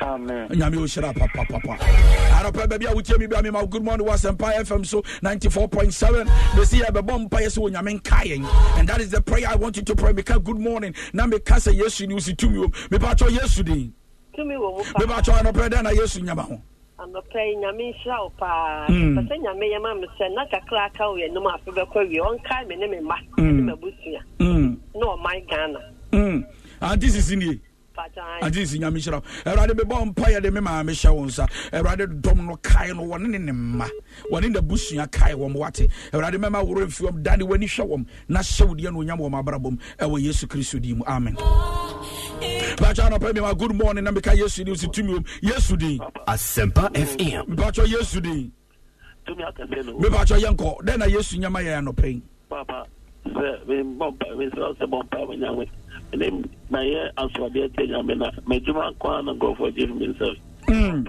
Amen. 0.01 0.49
Nyame 0.49 0.75
ɔhyira 0.75 1.13
papapapa. 1.13 1.77
Arɔpɛ 1.77 2.67
baabi 2.67 2.85
a 2.85 2.93
wotie 2.93 3.17
mi 3.17 3.27
bia 3.27 3.41
mema 3.41 3.65
good 3.69 3.83
morning 3.83 4.05
wasɛmpa 4.05 4.53
fm 4.65 4.85
so 4.85 5.01
94.7 5.23 6.25
bɛsi 6.25 6.81
yɛ 6.81 6.91
bɛbɔ 6.91 7.29
mpayɛ 7.29 7.47
sɛ 7.47 7.71
onyame 7.71 8.01
nka 8.01 8.23
yɛn. 8.23 8.77
And 8.77 8.89
that 8.89 8.99
is 8.99 9.11
the 9.11 9.21
prayer 9.21 9.47
i 9.47 9.55
want 9.55 9.77
you 9.77 9.83
to 9.83 9.95
pray. 9.95 10.11
Meka 10.11 10.43
good 10.43 10.59
morning. 10.59 10.93
Na 11.13 11.25
meka 11.25 11.55
sɛ 11.55 11.79
yesu 11.79 12.07
ne 12.07 12.15
wosi 12.15 12.35
tumi 12.35 12.59
wom 12.59 12.71
mepakyɛ 12.89 13.37
yesu 13.37 13.63
din 13.63 13.93
tumi 14.35 14.55
wɔ 14.55 14.77
mu 14.77 14.83
pa. 14.93 14.99
Mepakyɛ 14.99 15.33
anɔpɛ 15.41 15.69
dɛn 15.69 15.83
na 15.83 15.89
yesu 15.91 16.21
nyama 16.21 16.43
ho. 16.43 16.61
Anɔpɛ 16.99 17.39
yi 17.47 17.55
nyame 17.57 17.93
nhyira 17.93 18.19
wo 18.23 18.29
paa 18.39 18.87
Mm. 18.87 19.17
pɛ 19.17 19.27
sɛ 19.27 19.35
nyame 19.43 19.65
yɛma 19.73 19.99
me 19.99 20.07
sɛ 20.19 20.33
na 20.33 20.45
kakra 20.47 20.85
aka 20.85 21.03
wo 21.09 21.15
yɛnom 21.17 21.45
afe 21.53 21.71
bɛkɔ 21.71 22.09
wie. 22.09 22.19
Ɔnkae 22.19 22.67
me 22.67 22.75
ne 22.77 22.87
me 22.87 22.97
mma. 22.99 23.15
Mm. 23.37 23.59
ne 23.65 23.71
mabusua 23.73 24.21
Mm, 24.39 24.77
ne 24.95 25.01
ɔman 25.01 25.49
ghana. 25.49 25.79
Ante 26.81 27.07
sisi 27.07 27.35
nie. 27.37 27.59
Ante 28.41 28.55
sisi 28.65 28.79
nyame 28.79 28.97
hyira 28.99 29.21
wo. 29.21 29.51
Awurade 29.51 29.71
mebɔ 29.71 30.13
mpayɛ 30.13 30.41
de 30.41 30.51
me 30.51 30.59
maa 30.61 30.83
mehyɛ 30.83 31.13
wo 31.13 31.25
nsa. 31.25 31.47
Awurade 31.73 32.21
dɔm 32.21 32.45
no 32.47 32.55
kae 32.61 32.93
no 32.93 33.03
wɔne 33.03 33.27
ne 33.27 33.37
ne 33.39 33.51
mma. 33.51 33.87
Wɔne 34.31 34.53
n'abusua 34.55 35.09
kae 35.11 35.33
wɔm 35.33 35.53
wate. 35.55 35.87
Awurade 36.13 36.35
mɛma 36.35 36.63
worɔ 36.65 36.85
mfi 36.87 37.03
wɔm 37.09 37.21
dane 37.23 37.41
w'ani 37.41 37.65
hwɛ 37.65 37.87
wɔm 37.89 38.05
na 38.29 38.39
hyɛ 38.39 38.67
wo 38.67 38.73
deɛ 38.75 38.91
no 38.93 38.99
onyam 38.99 39.19
wɔm 39.19 39.43
abrabɔm 39.43 39.77
ɛwɔ 39.99 40.21
yesu 40.23 40.47
kristo 40.47 40.79
din 40.81 40.97
mu. 40.99 41.03
Amen 41.07 41.35
Bacha 42.79 43.03
anɔpɛ 43.09 43.33
mi 43.33 43.41
ma 43.41 43.53
good 43.53 43.73
morning 43.75 44.03
na 44.03 44.11
meka 44.11 44.33
yesu 44.35 44.63
din 44.65 44.75
si 44.75 44.87
tumi 44.87 45.13
wom 45.13 45.23
yesu 45.41 45.77
din 45.77 45.99
Asempa 46.27 46.89
FM. 46.93 47.47
mepakyɛ 47.47 47.85
yesu 47.87 48.21
din 48.21 48.51
tumi 49.25 49.43
akɛseɛ 49.43 49.85
no 49.85 49.93
mepakyɛ 49.99 50.39
yɛnkɔ 50.43 50.81
dɛn 50.83 50.97
na 50.99 51.05
yesu 51.05 51.37
nyama 51.39 51.59
yɛ 51.59 51.81
anɔpɛ 51.81 52.05
yi 52.13 52.21
papa 52.49 52.85
sɛ 53.25 53.65
mebɔ 53.67 54.11
mpa 54.13 54.25
mesrɛ 54.37 54.75
sɛ 54.77 54.85
bɔ 54.89 55.03
mpa 55.03 55.27
ma 55.27 55.33
nyame. 55.35 55.67
Mene 56.13 56.43
mayɛ 56.71 57.09
asoadeɛ 57.17 57.75
tia 57.75 57.87
nyame 57.87 58.17
na. 58.17 58.29
Madwuma 58.47 58.93
nkɔ 58.93 59.19
a 59.19 59.23
na 59.23 59.33
nkurɔfoɔ 59.33 59.75
gye 59.75 59.87
fi 59.87 59.93
me 59.93 60.07
nsɛm 60.07 60.35
Mm. 60.67 61.05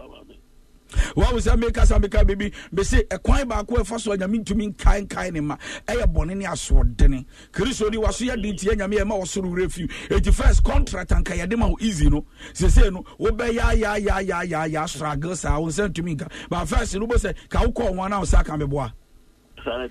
Wawo 1.16 1.38
sɛ 1.38 1.56
mekasa 1.60 1.98
meka 2.00 2.24
biribi 2.24 2.52
mɛse 2.72 3.06
ɛkwan 3.08 3.44
baako 3.48 3.76
ɛfa 3.82 4.00
so 4.00 4.12
a 4.12 4.16
nyame 4.16 4.44
ntumi 4.44 4.74
nkae 4.74 5.06
nkae 5.06 5.32
ne 5.32 5.40
ma 5.40 5.56
ɛyɛ 5.86 6.04
bɔne 6.12 6.36
ne 6.36 6.44
asoɔdene 6.44 7.24
kristo 7.52 7.90
ni 7.90 7.96
waso 7.98 8.24
yɛ 8.24 8.40
de 8.40 8.52
ntiɛ 8.52 8.76
nyame 8.78 8.96
ɛma 8.98 9.18
wɔsoro 9.20 9.50
werɛ 9.52 9.70
fiw 9.70 9.86
ɛnti 10.08 10.32
first 10.32 10.62
contract 10.64 11.10
anka 11.12 11.34
yɛde 11.36 11.56
ma 11.58 11.66
wo 11.66 11.76
easy 11.80 12.08
no 12.08 12.24
sesei 12.52 12.92
no 12.92 13.02
wobɛyɛayɛayɛayɛayɛ 13.18 14.88
struggle 14.88 15.36
saa 15.36 15.58
wo 15.58 15.66
nsɛ 15.68 15.88
ntumi 15.92 16.16
nka. 16.16 16.30
But 16.48 16.64
first 16.66 16.94
no 16.96 17.06
wobɛ 17.06 17.16
sɛ 17.16 17.34
ka 17.48 17.60
wokɔɔ 17.64 17.94
ho 17.96 18.02
ana 18.02 18.18
wo 18.20 18.24
sa 18.24 18.42
ka 18.42 18.52
meboa 18.56 18.92
saa 19.64 19.88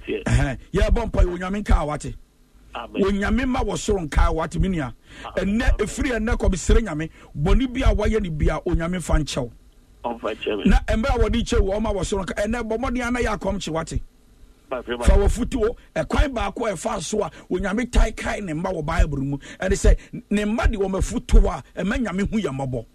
yɛbɔ 0.73 1.05
mpa 1.11 1.23
onyame 1.23 1.63
nkaa 1.63 1.85
wate 1.85 2.15
onyame 2.75 3.45
ma 3.47 3.59
wɔ 3.61 3.73
soro 3.77 4.07
nkaa 4.07 4.33
wate 4.33 4.59
me 4.59 4.69
nua 4.69 4.93
ɛnɛ 5.37 5.77
ɛfiri 5.77 6.11
ɛnɛ 6.17 6.35
kɔbɛsere 6.37 6.81
nyame 6.83 7.09
bɔne 7.37 7.73
bi 7.73 7.81
a 7.81 7.93
wayɛ 7.93 8.21
ne 8.21 8.29
bia 8.29 8.59
onyame 8.65 9.01
fa 9.01 9.13
nkyɛw. 9.19 9.51
Na 10.65 10.79
mmerɛ 10.87 11.15
a 11.15 11.19
wɔde 11.19 11.43
kyɛ 11.43 11.59
wɔ 11.59 11.75
ɔma 11.79 11.93
wɔ 11.93 12.05
soro 12.05 12.23
ɛnɛ 12.25 12.61
bɔ 12.69 12.77
mmɔden 12.77 13.07
ana 13.07 13.19
yɛ 13.19 13.37
akɔm 13.37 13.59
kye 13.61 13.71
wate 13.73 14.01
ma- 14.69 14.81
fa 14.81 15.13
wɔfotuo 15.13 15.75
ɛkwan 15.95 16.33
baako 16.33 16.65
a 16.67 16.73
ɛfa 16.73 17.01
so 17.01 17.21
a 17.23 17.31
onyame 17.51 17.91
tae 17.91 18.11
kae 18.11 18.39
ne 18.41 18.53
mma 18.53 18.71
wɔ 18.73 18.85
bible 18.85 19.19
mu. 19.21 19.37
Ɛne 19.59 19.73
sɛ 19.73 19.97
ne 20.29 20.43
mma 20.45 20.67
de 20.71 20.77
wɔma 20.77 21.01
fotoɔ 21.01 21.63
a 21.75 21.81
ɛma 21.83 21.97
nyame 22.03 22.21
hu 22.29 22.39
yɛ 22.41 22.49
mmɔbɔ 22.51 22.85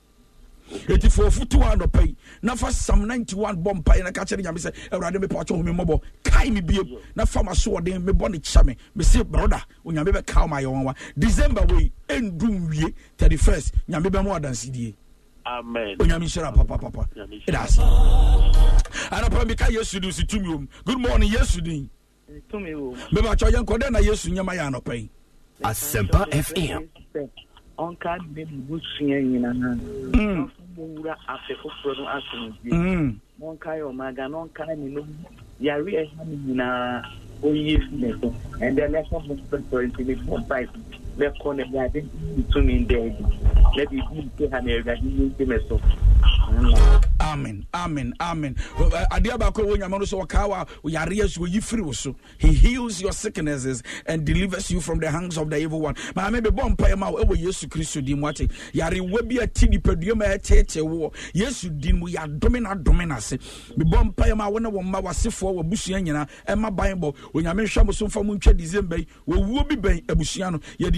ɛti 0.71 1.11
fa 1.13 1.23
wɔfotoɔ 1.23 1.73
a 1.73 1.77
nɔpa 1.77 2.07
yi 2.07 2.17
na 2.43 2.55
fa 2.55 2.71
sam 2.73 3.05
91 3.07 3.57
bɔ 3.63 3.83
mpaeɛ 3.83 4.05
na 4.05 4.11
ka 4.13 4.23
kyerɛ 4.25 4.43
nyame 4.45 4.59
sɛ 4.59 4.73
awurade 4.91 5.17
mepɛ 5.17 5.35
wakyɛ 5.45 5.57
ho 5.57 5.63
me 5.63 5.73
mmɔbɔ 5.73 6.01
kae 6.25 6.51
me 6.51 6.61
biem 6.61 6.89
na 7.17 7.25
fa 7.25 7.41
masoɔden 7.41 8.05
mebɔ 8.05 8.31
ne 8.31 8.39
kyɛ 8.39 8.65
me 8.67 8.77
mese 8.95 9.17
broda 9.25 9.63
onyame 9.85 10.13
bɛkaw 10.13 10.49
ma 10.49 10.57
ayɛwanwa 10.61 10.95
december 11.19 11.63
wei 11.75 11.91
ɛndu 12.09 12.69
nwie 12.69 12.95
31st 13.19 13.73
nyame 13.89 14.07
bɛma 14.11 14.41
adansedie 14.41 14.95
Amen. 15.47 15.97
Onyamisira 15.99 16.53
papa 16.55 16.79
papa. 16.79 17.09
That's 17.47 17.79
it. 17.79 17.83
Anapa 19.11 19.45
mika 19.47 19.65
Yesu 19.65 20.01
di 20.01 20.11
si 20.13 20.25
tumi 20.25 20.49
wom. 20.49 20.69
Good 20.85 20.99
morning 20.99 21.31
Yesu 21.31 21.61
di. 21.63 21.89
Tumi 22.51 22.75
wom. 22.75 22.97
Beba 23.13 23.37
cho 23.37 23.49
yan 23.49 23.65
na 23.91 23.99
Yesu 23.99 24.31
nyama 24.31 24.55
ya 24.55 24.67
anapa 24.67 24.95
yi. 24.95 25.11
Asempa 25.63 26.27
FM. 26.31 26.89
Onka 27.79 28.19
de 28.35 28.45
no 28.45 28.79
asom 32.07 32.55
bi. 32.63 32.71
Fi 37.43 37.79
ne 37.93 38.13
so. 38.21 38.35
And 38.61 38.77
then 38.77 38.93
let's 38.93 39.09
go 39.09 39.21
for 39.71 39.87
24 39.87 40.41
5. 40.43 40.69
tumi 42.53 42.87
na 43.77 43.85
biribi 43.87 44.23
nte 44.23 44.51
ha 44.51 44.61
na 44.61 44.73
awurade 44.73 45.07
yɛnte 45.07 45.47
me 45.47 45.57
so 45.69 45.81
amen 47.21 47.65
amen 47.75 48.13
amen. 48.21 48.55
Adeɛ 49.13 49.39
baako 49.39 49.63
ɛwɔ 49.63 49.77
nyame 49.79 49.99
no 49.99 50.05
sɛ 50.05 50.27
ɔkaa 50.27 50.49
wa 50.49 50.65
he 52.39 52.53
heals 52.53 53.01
your 53.01 53.13
sicknesses 53.13 53.83
and 54.07 54.25
delivers 54.25 54.71
you 54.71 54.81
from 54.81 54.99
the 54.99 55.11
hands 55.11 55.37
of 55.39 55.49
the 55.51 55.57
evil 55.59 55.81
one. 55.81 55.95
Maame 56.15 56.41
bɛbɔ 56.41 56.77
mpaeɛ 56.77 56.99
ma 56.99 57.11
wo 57.11 57.23
ɛwɔ 57.23 57.37
yesu 57.39 57.69
kristo 57.69 58.05
din 58.05 58.19
mu 58.21 58.27
ate 58.29 58.49
yarewa 58.73 59.23
bi 59.29 59.37
yesu 61.35 61.71
wo 64.51 64.59
ne 64.59 64.69
wo 64.69 64.83
mma 64.83 65.01
wasefoɔ 65.03 65.55
wabusua 65.63 66.03
nyinaa 66.03 66.29
ɛma 66.49 66.75
ban 66.75 67.01
bɔ 67.01 67.15
onyame 67.35 67.63
hwɛ 67.65 67.85
mo 67.87 67.93
so 67.93 68.09
december 68.53 68.97
yi 68.99 69.07
wɔwuo 69.29 69.69
bi 69.69 69.77
bɛn 69.77 70.03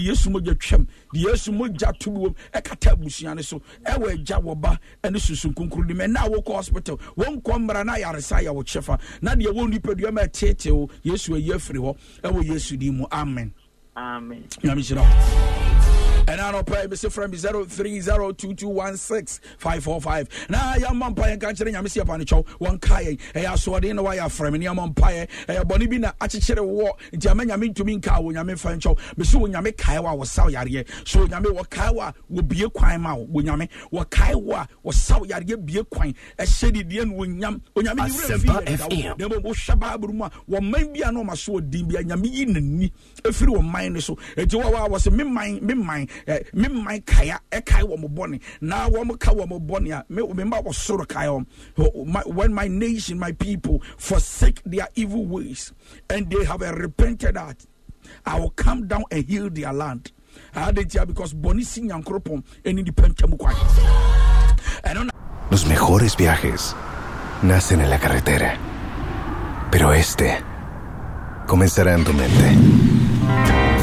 yesu 0.09 0.29
mogya 0.29 0.53
twam 0.55 0.87
de 1.13 1.19
yesu 1.19 1.51
mogya 1.51 1.97
to 1.99 2.11
bi 2.11 2.17
wom 2.19 2.35
ɛkata 2.53 2.91
abusua 2.93 3.35
no 3.35 3.41
so 3.41 3.61
ɛwɔ 3.85 4.13
agya 4.13 4.37
wɔ 4.41 4.59
ba 4.61 4.79
ɛne 5.03 5.17
susu 5.19 5.53
nkonkro 5.53 5.85
nim 5.85 5.97
ɛna 5.97 6.29
wokɔ 6.29 6.53
hospital 6.55 6.97
wɔnkɔ 7.17 7.57
mmara 7.59 7.83
na 7.85 7.93
ayaresa 7.95 8.41
yɛ 8.43 8.53
wo 8.53 8.63
kyɛfa 8.63 8.99
na 9.21 9.35
deɛ 9.35 9.51
wɔ 9.53 9.71
nipadua 9.73 10.11
ma 10.13 10.21
ɛteetee 10.21 10.71
wo 10.71 10.89
yesu 11.03 11.33
ayi 11.35 11.49
afiri 11.53 11.79
hɔ 11.79 11.95
ɛwɔ 12.23 12.43
yesu 12.45 12.77
din 12.77 12.97
mu. 12.97 13.05
Amen. 13.11 13.53
Amen. 13.95 14.43
Nyame 14.63 14.81
hyira 14.81 15.01
wo 15.01 15.92
ɛna 16.25 16.43
anɔpɛ 16.51 16.87
bɛsɛ 16.87 17.09
frɛ 17.11 17.29
me 17.29 17.37
0302216545 17.37 20.27
na 20.49 20.73
yɛma 20.75 21.09
mpa 21.13 21.23
yɛnka 21.27 21.51
nkyerɛ 21.51 21.71
nyame 21.73 21.87
sɛ 21.89 21.97
yɛpa 22.03 22.17
no 22.17 22.23
kyɛw 22.23 22.43
wɔnka 22.59 22.97
yɛn 23.03 23.17
ɛyɛ 23.33 23.47
asoɔden 23.53 23.95
na 23.95 24.01
wayɛ 24.03 24.19
afrɛ 24.25 24.51
me 24.51 24.57
ne 24.59 24.65
yɛma 24.67 24.87
mpaeɛ 24.93 25.27
ɛyɛ 25.47 25.63
bɔne 25.65 25.89
bi 25.89 25.97
na 25.97 26.11
akyekyere 26.21 26.59
wɔ 26.61 26.89
nti 27.13 27.27
ama 27.29 27.43
nyame 27.45 27.67
ntumi 27.73 27.95
nka 28.01 28.19
wo 28.23 28.31
nyame 28.31 28.55
fa 28.57 28.69
nkyɛw 28.69 28.97
mesɛ 29.17 29.35
wo 29.39 29.47
nyame 29.47 29.71
kae 29.77 29.99
wo 30.01 30.09
a 30.09 30.15
wɔsaw 30.15 30.49
yareɛ 30.53 30.85
so 31.07 31.19
onyame 31.27 31.47
wɔkae 31.47 31.91
wo 31.93 32.01
a 32.01 32.13
wɔbie 32.31 32.71
kwan 32.73 33.01
ma 33.01 33.13
wo 33.15 33.23
wo 33.25 33.41
nyame 33.41 33.67
wɔkae 33.91 34.35
wo 34.41 34.53
a 34.55 34.67
wɔsaw 34.85 35.25
yareɛ 35.27 35.55
bie 35.65 35.83
kwan. 35.89 36.13
Ɛhyɛ 36.39 36.71
didiɛ 36.71 37.05
no 37.09 37.13
wɔnyam 37.15 37.59
onyame 37.75 37.97
ne 37.97 38.03
werɛ 38.03 38.37
mfi 38.37 38.47
Asempa 38.47 38.61
yɛ 38.65 38.77
da 38.77 38.85
wo. 38.87 38.95
FM. 38.95 39.17
na 39.19 39.27
mmom 39.27 39.43
wohwɛ 39.43 39.75
bible 39.79 40.13
mu 40.13 40.23
a 40.25 40.29
wɔman 40.49 40.93
bi 40.93 41.01
a 41.07 41.11
na 41.11 41.19
ɔma 41.21 41.35
so 41.37 41.53
ɔdin 41.59 41.87
bi 41.91 41.95
a 41.99 42.03
nyame 42.03 42.27
yi 42.33 42.45
n'ani. 42.45 42.91
Ɛfiri 43.23 43.49
wɔ 43.57 43.61
man 43.71 43.93
no 43.93 43.99
so. 43.99 44.15
Ɛnti 44.37 44.55
wɔ 44.61 44.71
wɔ 44.71 44.85
a 44.85 44.89
wɔ 44.89 44.97
sɛ 44.97 45.11
me 45.11 45.23
man 45.25 45.59
me 45.65 45.73
man. 45.73 46.01
eh, 46.03 46.07
me 46.53 46.67
man 46.67 47.01
kaya 47.01 47.39
wɔ 47.51 47.99
mo 47.99 48.07
bɔne 48.07 48.39
na 48.61 48.89
ka 49.17 49.31
wɔ 49.31 49.47
mo 49.47 49.59
bɔne 49.59 49.91
a 49.99 50.05
me 50.09 50.21
me 50.21 50.43
wɔ 50.43 50.73
soro 50.73 51.05
my- 52.05 52.21
when 52.25 52.53
my 52.53 52.67
nation 52.67 53.17
my 53.19 53.31
people 53.31 53.81
forsake 53.97 54.61
their 54.65 54.87
evil 54.95 55.25
ways 55.25 55.73
and 56.09 56.29
they 56.29 56.43
have 56.45 56.61
a 56.61 56.71
repented 56.73 57.37
heart 57.37 57.65
I 58.25 58.39
will 58.39 58.49
come 58.51 58.85
down 58.87 59.03
and 59.11 59.23
heal 59.25 59.49
their 59.49 59.71
land. 59.71 60.11
Adentia 60.53 61.07
because 61.07 61.33
bɔne 61.33 61.63
si 61.63 61.81
nyankoropɔn 61.81 62.43
ɛne 62.65 62.83
nipa 62.83 63.03
ntwam 63.07 63.37
kwan 63.37 63.55
Los 65.51 65.65
mejores 65.65 66.15
viajes 66.17 66.73
nacen 67.43 67.79
en 67.81 67.89
la 67.89 67.97
carretera, 67.99 68.57
pero 69.71 69.91
este 69.91 70.41
comenzará 71.47 71.93
en 71.93 72.03
tu 72.03 72.13
mente. 72.13 73.82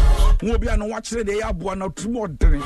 Wo 0.41 0.53
obi 0.55 0.67
a 0.67 0.77
no 0.77 0.85
wakyerɛ 0.87 1.23
deɛ 1.23 1.41
ɛyɛ 1.41 1.49
aboa 1.49 1.75
na 1.75 1.87
tirim 1.89 2.15
ɔdene. 2.15 2.61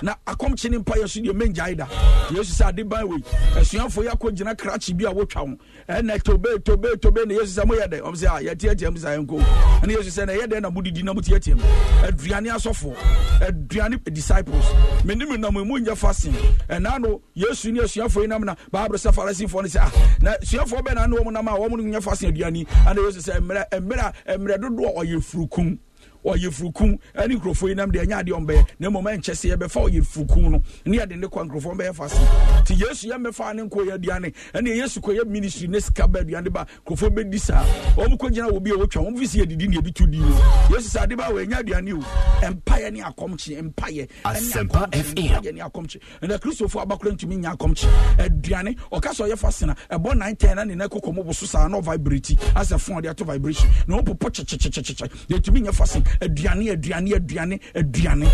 Na 0.00 0.14
akɔmkye 0.26 0.70
ne 0.70 0.78
mpaeɛ 0.78 1.08
so 1.08 1.20
deɛ 1.20 1.32
mɛngyae 1.34 1.76
da. 1.76 1.86
Yesu 2.30 2.52
sɛ 2.54 2.68
ade 2.68 2.88
ban 2.88 3.08
wei 3.08 3.18
asuafoɔ 3.56 4.02
yi 4.04 4.08
akɔgyina 4.10 4.56
krakye 4.56 4.96
bi 4.96 5.04
a 5.04 5.12
wotwa 5.12 5.42
wo 5.48 5.56
ɛnɛ 5.88 6.22
tobe 6.22 6.46
tobe 6.64 6.96
tobe 7.02 7.26
na 7.26 7.34
yesu 7.34 7.60
sɛ 7.60 7.64
moyɛ 7.66 7.88
dɛ? 7.90 8.00
Ɔm 8.02 8.14
sɛ 8.14 8.26
a 8.26 8.54
yɛteateam 8.54 8.96
sa 8.98 9.08
yɛnkɔ 9.16 9.42
ɛne 9.82 9.90
yesu 9.90 10.10
sɛ 10.20 10.26
na 10.26 10.32
ɛyɛ 10.34 10.46
dɛn 10.46 10.62
na 10.62 10.70
modidi 10.70 11.02
na 11.02 11.12
moteateam 11.14 11.58
aduane 12.04 12.46
asɔfoɔ 12.54 12.94
aduane 13.40 14.04
disciples 14.14 14.64
menim 15.04 15.36
nam 15.40 15.54
mu 15.54 15.80
nyɛ 15.80 15.96
fasting 15.96 16.34
ɛna 16.68 17.00
no 17.00 17.20
yesu 17.34 17.72
ne 17.72 17.80
asuafoɔ 17.80 18.20
yi 18.22 18.26
nam 18.28 18.44
na 18.44 18.54
baabere 18.70 18.98
sɛ 19.02 19.12
farisifoɔ 19.12 19.62
no 19.62 19.68
sɛ 19.68 19.78
ah 19.82 19.92
na 20.22 20.30
asuafoɔ 20.36 20.80
bɛ 20.84 20.94
na 20.94 21.06
ne 21.06 21.16
wɔm 21.16 21.32
nam 21.32 21.48
a 21.48 21.50
wɔm 21.52 21.70
no 21.70 21.98
nyɛ 21.98 22.00
fasting 22.04 22.32
aduane? 22.32 22.66
Ana 22.86 23.00
yesu 23.00 23.18
sɛ 23.18 23.40
mmerɛ 23.40 23.68
mmerɛ 23.80 24.12
mmerɛ 24.38 24.58
dodoɔ 24.60 24.94
ɔyɛ 24.96 25.16
furukum 25.24 25.76
ɔyɛ 26.24 26.50
furukum. 26.50 26.98
Ɛne 27.14 27.36
nkurɔfoɔ 27.38 27.68
yi 27.68 27.74
nam 27.74 27.90
deɛ 27.90 28.04
ɛnyɛ 28.06 28.22
adeɛ 28.22 28.32
ɔmbɛyɛ. 28.38 28.66
Na 28.80 28.88
mmom 28.90 29.04
ɛnkyɛ 29.04 29.34
sɛ 29.34 29.56
yɛbɛfa 29.56 29.88
ɔyɛ 29.88 30.02
furukum 30.06 30.50
no 30.50 30.62
ne 30.86 30.98
yɛde 30.98 31.16
ne 31.18 31.26
kɔ 31.26 31.48
nkurɔfoɔ 31.48 31.76
bɛyɛ 31.78 31.94
fa 31.94 32.08
se 32.08 32.16
nti 32.62 32.74
yesu 32.80 33.08
yɛmmɛfa 33.08 33.54
ne 33.56 33.62
nkɔ 33.62 33.86
yɛ 33.86 33.92
aduane. 33.98 34.34
Ɛne 34.54 34.76
yesu 34.76 35.00
kɔyɛ 35.00 35.26
ministry 35.26 35.68
ne 35.68 35.78
sika 35.80 36.06
ba 36.08 36.20
aduane 36.20 36.52
ba. 36.52 36.66
Nkurɔfoɔ 36.86 37.10
bɛdi 37.10 37.38
saa. 37.40 37.64
Ɔm 37.96 38.16
kɔgyina 38.18 38.50
wɔ 38.50 38.62
bi 38.62 38.70
a 38.70 38.74
wɔtwa 38.74 39.06
wɔm 39.06 39.18
fi 39.18 39.24
sɛ 39.24 39.44
yɛdidi 39.46 39.68
ne 39.68 39.76
yɛde 39.76 39.94
to 39.94 40.06
di 40.06 40.18
no. 40.18 40.26
Yesu 40.70 40.88
sɛ 40.98 41.02
ade 41.04 41.16
ba 41.16 41.24
wɔanya 41.24 41.62
aduane 41.62 41.92
o. 41.94 42.00
Ɛmpayɛ 42.46 42.92
ne 42.92 43.00
akɔmkye 43.00 43.72
mpayɛ 43.72 44.08
Asempa 44.24 44.88
FM. 44.92 45.42
ɛne 45.42 45.70
akɔmkye 45.70 46.00
ɛnɛ 46.22 46.38
kristofoɔ 46.38 46.82
abakora 46.86 47.12
ntumi 47.12 47.36
nya 47.38 47.54
akɔmkye 47.54 47.88
aduane 48.18 48.76
ɔka 48.92 49.10
sɛ 49.14 49.28
ɔyɛ 49.28 49.38
fa 49.38 49.50
sena. 49.52 49.74
Ɛbɔ 49.90 50.16
910 50.16 50.54
na 50.56 50.64
ne 50.64 50.74
na 50.74 50.86
ɛkɔkɔ 50.88 51.14
mɔbɔ 51.16 51.34
so 51.34 51.46
saa 51.46 51.66
na 51.68 51.80
ɔvibrati 51.80 52.36
asɛ 52.54 52.78
fon 52.80 52.96
ɔde 53.00 53.10
ato 53.10 53.24
vibration. 53.24 53.68
Na 53.86 53.98
ɔpopo 54.00 54.30
kyekyekyekyekyekye. 54.30 55.08
Yɛtumi 55.28 55.62
nya 55.62 55.72
fa 55.72 55.86
sen 55.86 56.02
aduane 56.20 56.70
aduane 56.70 57.14
aduane 57.14 57.60
aduane. 57.74 58.26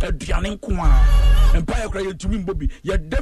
Aduane 0.00 0.50
nko 0.50 0.72
a 0.72 0.90
kora 1.62 2.02
mbɔ 2.02 2.54
bi. 2.58 2.68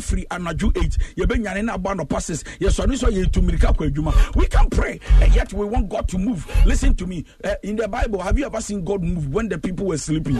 Firi 0.02 0.26
anadwo 0.30 0.72
8 0.74 0.98
yɛbɛnyane 1.16 1.64
no 1.64 1.74
abɔ 1.74 1.94
anɔpa 1.94 2.20
6 2.20 2.42
yɛsɔre 2.60 2.96
so 2.98 3.06
yɛtu 3.06 3.40
kɔ 3.58 3.90
adwuma. 3.90 4.36
We 4.36 4.46
can 4.46 4.68
pray 4.70 5.00
and 5.20 5.34
yet 5.34 5.52
we 5.52 5.64
want 5.66 5.88
god 5.88 6.08
to 6.08 6.18
move. 6.18 6.46
Listen 6.66 6.94
to 6.96 7.06
me. 7.06 7.24
Uh, 7.44 7.54
in 7.62 7.76
the 7.76 7.88
bible 7.88 8.20
have 8.20 8.38
you 8.38 8.46
ever 8.46 8.60
seen 8.60 8.84
god 8.84 9.02
move 9.02 9.28
when 9.32 9.48
the 9.48 9.58
people 9.58 9.86
were 9.86 9.98
sleeping? 9.98 10.36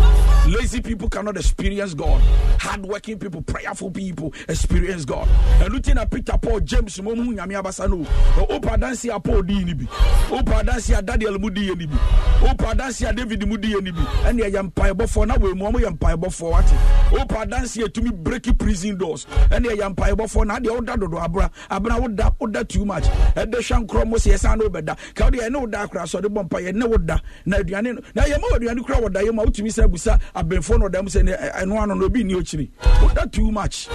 Lazy 0.49 0.81
people 0.81 1.09
cannot 1.09 1.37
experience 1.37 1.95
god. 1.95 2.21
Hardworking 2.61 3.19
people 3.19 3.43
prayerful 3.43 3.91
people 3.91 4.33
experience 4.49 5.05
god. 5.05 5.29
Ɛno 5.61 5.95
na 5.95 6.05
peter 6.05 6.37
paul 6.39 6.61
james 6.61 7.01
mo 7.03 7.15
mu 7.15 7.33
nyame 7.35 7.55
abasa 7.61 7.89
no. 7.89 8.01
O 8.41 8.47
wopa 8.47 8.77
adanse 8.77 9.15
a 9.15 9.21
paul 9.21 9.43
dii 9.43 9.65
ni 9.65 9.75
bi. 9.75 9.85
Wopa 10.29 10.63
adanse 10.63 10.97
a 10.99 11.03
daniel 11.03 11.39
mu 11.39 11.51
dii 11.51 11.77
ni 11.77 11.87
bi. 11.87 11.95
Wopa 12.41 12.73
adanse 12.75 13.09
a 13.09 13.13
david 13.13 13.47
mu 13.47 13.57
dii 13.57 13.81
ni 13.83 13.91
bi. 13.91 14.01
Ɛne 14.25 14.51
ɛyɛ 14.51 14.71
mpaebɔfoɔ. 14.73 15.27
Na 15.27 15.37
wei 15.37 15.53
mu 15.53 15.65
yɛ 15.79 15.97
mpaebɔfoɔ 15.97 16.51
wate. 16.51 16.75
Wopa 17.13 17.43
adanse 17.47 17.82
a 17.85 17.89
tumi 17.89 18.11
break 18.13 18.59
prison 18.59 18.97
doors. 18.97 19.27
Ɛne 19.51 19.67
ɛyɛ 19.77 19.95
mpaebɔfoɔ 19.95 20.47
na 20.47 20.57
adeɛ 20.59 20.75
woda 20.77 20.97
dodo 20.97 21.19
abra 21.19 21.51
abra 21.71 22.01
woda 22.01 22.33
woda 22.41 22.65
too 22.69 22.85
much? 22.85 23.05
Ɛde 23.35 23.55
hwɛ 23.55 23.87
nkorɔ 23.87 24.07
mo 24.07 24.17
sɛ 24.17 24.33
yɛsan 24.35 24.59
ne 24.59 24.65
wobɛda 24.65 24.97
ka 25.15 25.25
wode 25.25 25.35
ɛne 25.41 25.61
woda 25.61 25.79
akora 25.87 26.03
sɛ 26.05 26.21
ɔde 26.21 26.29
bɔ 26.35 26.45
mpa 26.49 26.59
yɛne 26.61 26.89
woda 26.89 27.21
na 27.47 27.57
aduane 27.59 27.95
no 27.95 28.01
na 28.15 28.23
yɛma 28.23 28.45
aduane 28.57 28.87
kora 28.87 29.01
wɔda 29.01 29.23
yɛ 29.25 29.35
ma 29.35 29.43
wotumi 29.45 29.71
sɛ 29.71 29.85
abusa 29.89 30.19
abɛnfoɔ 30.35 30.79
no 30.79 30.89
ɔda 30.89 31.03
mu 31.03 31.09
sɛ 31.09 31.53
ɛno 31.63 31.83
ano 31.83 31.95
no 31.95 32.05
obi 32.07 32.25
nni 32.25 32.35
ɔkyiri 32.35 32.71
woda 33.03 33.27
too 33.33 33.51
much? 33.51 33.89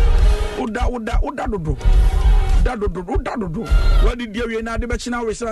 Woda 0.58 0.90
woda 0.90 1.20
woda 1.22 1.48
dodo 1.48 1.78
da 2.68 2.76
dodo 2.76 3.02
woda 3.02 3.36
dodo 3.38 3.64
wade 4.06 4.28
di 4.34 4.42
awie 4.42 4.62
na 4.62 4.74
ade 4.74 4.86
bɛkyena 4.88 5.24
wesɛ 5.24 5.48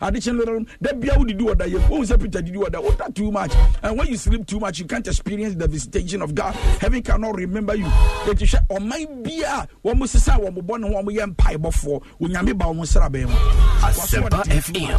ade 0.00 0.18
kyɛ 0.20 0.66
da 0.80 0.92
bia 0.92 1.12
wodidi 1.14 1.42
wɔda 1.42 1.66
yɛ 1.66 1.78
wohu 1.88 2.04
sɛ 2.04 2.20
peter 2.22 2.40
didi 2.42 2.56
wɔda 2.58 2.80
woda 2.82 3.12
too 3.14 3.30
much. 3.32 3.52
And 3.82 3.98
when 3.98 4.06
you 4.08 4.16
sleep 4.16 4.46
too 4.46 4.60
much 4.60 4.78
you 4.78 4.86
can't 4.86 5.06
experience 5.06 5.54
the 5.56 5.66
visitation 5.66 6.22
of 6.22 6.34
god. 6.34 6.54
Heaven 6.80 7.02
cannot 7.02 7.34
remember 7.34 7.74
you. 7.74 7.86
Ɛti 8.26 8.46
hwɛ 8.46 8.66
ɔman 8.78 9.22
bia 9.24 9.66
wɔn 9.84 10.06
sesa 10.06 10.38
wɔn 10.38 10.54
bɔ 10.62 10.80
ne 10.80 10.88
ho 10.88 11.02
wɔn 11.02 11.16
yɛ 11.18 11.34
mpaebɔfoɔ 11.34 12.02
onyame 12.20 12.56
ba 12.56 12.66
wɔn 12.66 12.86
sra 12.86 13.08
bɛn 13.10 13.26
mu 13.28 13.34
Asempa 13.82 14.44
FM. 14.46 14.98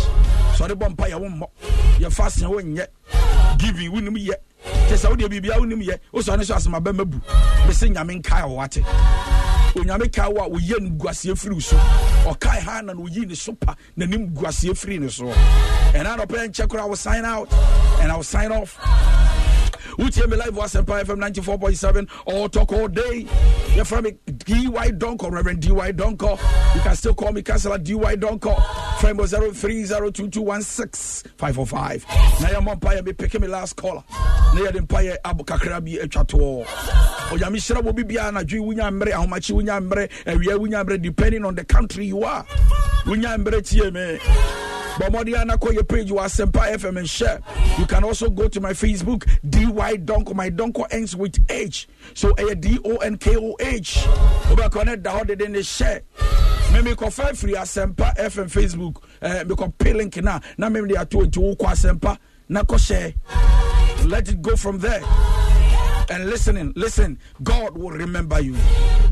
sɔre 0.57 0.75
bɔ 0.75 0.89
mpa 0.89 1.09
yɛ 1.09 1.19
wo 1.21 1.29
mmɔ 1.29 1.47
yɛ 1.99 2.11
fasting 2.13 2.49
wo 2.49 2.59
nyɛ 2.59 2.85
giving 3.57 3.91
wonim 3.91 4.17
yɛ 4.17 4.35
kyɛ 4.89 4.95
sɛ 4.97 5.09
wodeɛ 5.15 5.29
biribia 5.29 5.59
wonim 5.59 5.81
yɛ 5.81 5.97
wosɔre 6.13 6.43
so 6.45 6.55
asɛm 6.55 6.75
aba 6.75 6.91
mabu 6.91 7.17
bɛsɛ 7.67 7.93
nyame 7.95 8.21
nkae 8.21 8.47
wo 8.49 8.55
wate 8.55 8.83
onyame 9.75 10.11
kae 10.11 10.29
wo 10.31 10.43
a 10.43 10.49
woyɛ 10.49 10.79
no 10.81 10.89
guaseɛ 10.91 11.35
firi 11.37 11.53
wo 11.53 11.59
so. 11.59 11.75
Ɔkae 12.25 12.59
ha 12.61 12.81
na 12.81 12.93
oyii 12.93 13.27
ne 13.27 13.35
so 13.35 13.53
pa 13.53 13.75
nanim 13.97 14.33
guaseɛ 14.33 14.71
firi 14.77 14.99
ne 14.99 15.07
soɔ 15.07 15.33
ɛna 15.93 16.17
nɔpɛ 16.17 16.47
nkyɛ 16.49 16.67
kora 16.69 16.83
I 16.83 16.85
will 16.85 16.95
sign 16.95 17.25
out. 17.25 17.51
And 18.01 18.11
I 18.11 18.15
will 18.15 18.23
sign 18.23 18.51
off 18.51 18.77
wotie 19.97 20.27
me 20.29 20.37
live 20.37 20.53
wɔ 20.53 20.63
asɛmpa 20.63 21.03
fm 21.05 21.19
94.7 21.19 22.07
all 22.27 22.49
talk 22.49 22.71
all 22.73 22.87
day. 22.87 23.25
Yɛfrɛ 23.75 24.03
me 24.03 24.11
dy 24.25 24.67
donko 24.91 25.31
reverend 25.31 25.61
dy 25.61 25.69
donko. 25.69 26.37
You 26.75 26.81
can 26.81 26.95
still 26.95 27.13
call 27.13 27.31
me 27.31 27.41
councilor 27.41 27.77
dy 27.77 27.93
donko. 27.93 28.55
Frɛ 28.99 29.15
me 29.15 29.23
0302216545 29.23 32.05
na 32.41 32.47
yɛmmɔ 32.49 32.75
mpayɛ 32.79 33.01
mepeke 33.01 33.39
me 33.39 33.47
last 33.47 33.75
caller. 33.75 34.03
Na 34.53 34.61
yɛde 34.61 34.81
mpayɛ 34.87 35.17
abo 35.23 35.43
kakra 35.45 35.79
bi 35.83 35.97
atwa 36.01 36.23
toɔ 36.25 36.65
onyame 37.31 37.57
hyerɛ 37.57 37.81
wɔ 37.81 37.91
bibiaa 37.93 38.27
anadwo 38.31 38.59
wonya 38.67 38.89
mmerɛ 38.91 39.11
ahomakye 39.13 39.53
wonya 39.55 39.79
mmerɛ 39.81 40.09
awia 40.25 40.57
wonya 40.57 40.83
mmerɛ 40.85 40.97
depending 41.01 41.45
on 41.45 41.55
the 41.55 41.63
country 41.65 42.05
you 42.05 42.23
are. 42.23 42.45
Wonya 43.05 43.35
mmerɛ 43.37 43.61
tie 43.67 43.89
me 43.91 44.19
but 44.97 45.11
than 45.25 45.49
call 45.57 45.73
your 45.73 45.83
page 45.83 46.11
was 46.11 46.35
Sempa 46.35 46.73
FM 46.73 46.97
and 46.97 47.09
share. 47.09 47.41
You 47.77 47.85
can 47.85 48.03
also 48.03 48.29
go 48.29 48.47
to 48.47 48.61
my 48.61 48.71
Facebook, 48.71 49.25
DY 49.49 49.97
Donko. 49.97 50.33
My 50.33 50.49
Donko 50.49 50.85
ends 50.91 51.15
with 51.15 51.37
H. 51.49 51.87
So 52.13 52.33
a 52.37 52.55
D 52.55 52.79
O 52.85 52.97
N 52.97 53.17
K 53.17 53.35
O 53.37 53.55
H. 53.59 54.05
Over 54.49 54.69
connect 54.69 55.03
the 55.03 55.11
holiday 55.11 55.35
then 55.35 55.53
they 55.53 55.63
share. 55.63 56.01
Maybe 56.71 56.95
call 56.95 57.09
five 57.11 57.37
free 57.37 57.53
Sempa 57.53 58.15
FM 58.17 58.49
Facebook. 58.51 59.01
Uh, 59.21 59.43
because 59.43 59.71
pay 59.77 59.93
link 59.93 60.15
now. 60.17 60.41
Now 60.57 60.69
maybe 60.69 60.89
they 60.89 60.95
are 60.97 61.05
two 61.05 61.27
to 61.27 61.55
Sempa. 61.73 62.17
Now 62.49 62.63
share. 62.77 63.13
Let 64.05 64.29
it 64.29 64.41
go 64.41 64.55
from 64.55 64.79
there. 64.79 65.01
And 66.09 66.29
listening, 66.29 66.73
listen, 66.75 67.19
God 67.43 67.77
will 67.77 67.91
remember 67.91 68.39
you. 68.39 68.55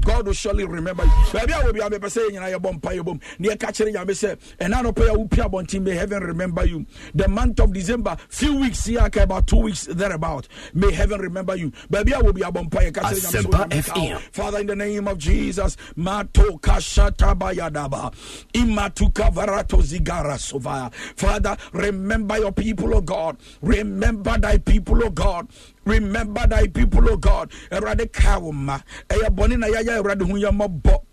God 0.02 0.26
will 0.26 0.34
surely 0.34 0.66
remember 0.66 1.04
you. 1.06 1.12
Baby, 1.32 1.54
I 1.54 1.64
will 1.64 1.74
be 1.74 1.82
able 1.82 2.00
to 2.00 2.10
say, 2.10 2.28
you 2.28 2.40
know, 2.40 2.60
bomb, 2.60 2.80
pay 2.80 3.00
bomb. 3.00 3.20
Near 3.40 3.56
catching 3.56 3.88
you, 3.88 4.14
say, 4.14 4.36
and 4.60 4.76
I 4.76 4.82
don't 4.84 4.96
pay 4.96 5.08
a 5.08 5.14
whoopia 5.14 5.50
bonti, 5.50 5.82
may 5.82 5.96
heaven 5.96 6.24
remember 6.24 6.66
you. 6.66 6.86
The 7.16 7.28
month 7.28 7.60
of 7.60 7.74
December, 7.74 8.18
few 8.30 8.56
weeks 8.60 8.86
here, 8.86 9.10
about 9.16 9.48
two 9.48 9.58
weeks 9.58 9.86
thereabout. 9.86 10.48
May 10.74 10.92
heaven 10.92 11.20
remember 11.22 11.56
you. 11.56 11.72
Baby, 11.90 12.14
I 12.14 12.22
will 12.22 12.34
be 12.34 12.42
a 12.42 12.52
bomb, 12.52 12.70
pay 12.70 12.92
FM. 12.92 14.20
Father, 14.32 14.60
in 14.60 14.68
the 14.68 14.76
name 14.76 15.08
of 15.08 15.18
Jesus, 15.18 15.78
Mato 15.96 16.58
Kashata 16.58 17.38
Bayadaba, 17.38 18.14
Imatuka 18.54 19.34
Varato 19.34 19.82
Zigara 19.82 20.36
Sovaya. 20.38 20.94
Father, 20.94 21.58
remember 21.72 22.38
your 22.38 22.52
people, 22.52 22.94
O 22.96 23.02
God. 23.02 23.38
Remember 23.62 24.38
thy 24.38 24.58
people, 24.58 25.04
O 25.04 25.10
God. 25.10 25.48
Remember 25.86 26.48
thy 26.48 26.67
people, 26.67 27.10
O 27.10 27.17
God. 27.17 27.52
Erade 27.72 28.06
kawuma. 28.12 28.82
Eya 29.10 29.30
boni 29.30 29.58
na 29.58 29.67
yaya 29.67 29.98
erade 30.00 30.24
hunya 30.24 30.52
mabo. 30.52 31.06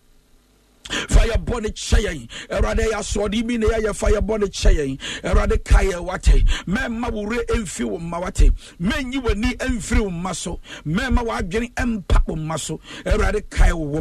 Fire 1.09 1.37
bɔ 1.39 1.63
ne 1.63 1.69
kyɛ 1.69 1.99
yɛn 2.05 2.29
awurade 2.51 2.85
yɛ 2.91 2.93
asoɔde 2.99 3.47
bi 3.47 3.57
na 3.57 3.93
fire 3.93 4.21
bɔ 4.21 4.41
ne 4.41 4.47
kyɛ 4.47 4.75
yɛn 4.77 4.99
awurade 5.25 5.65
ka 5.65 5.81
wate 6.03 6.45
mɛmma 6.67 7.11
wo 7.13 7.27
werɛ 7.27 7.47
ɛmfi 7.47 7.85
wo 7.85 7.99
mma 7.99 8.21
wate. 8.21 8.51
Mɛnyi 8.81 9.23
w'ani 9.23 9.57
ɛmfiri 9.57 10.01
wo 10.01 10.11
mma 10.11 10.35
so. 10.35 10.61
Mɛmma 10.87 11.25
w'adwene 11.27 11.73
ɛmpa 11.75 12.27
wo 12.27 12.37
mma 12.37 12.59
so. 12.59 12.81
Awurade 13.05 13.49
kae 13.51 13.73
wo 13.73 14.01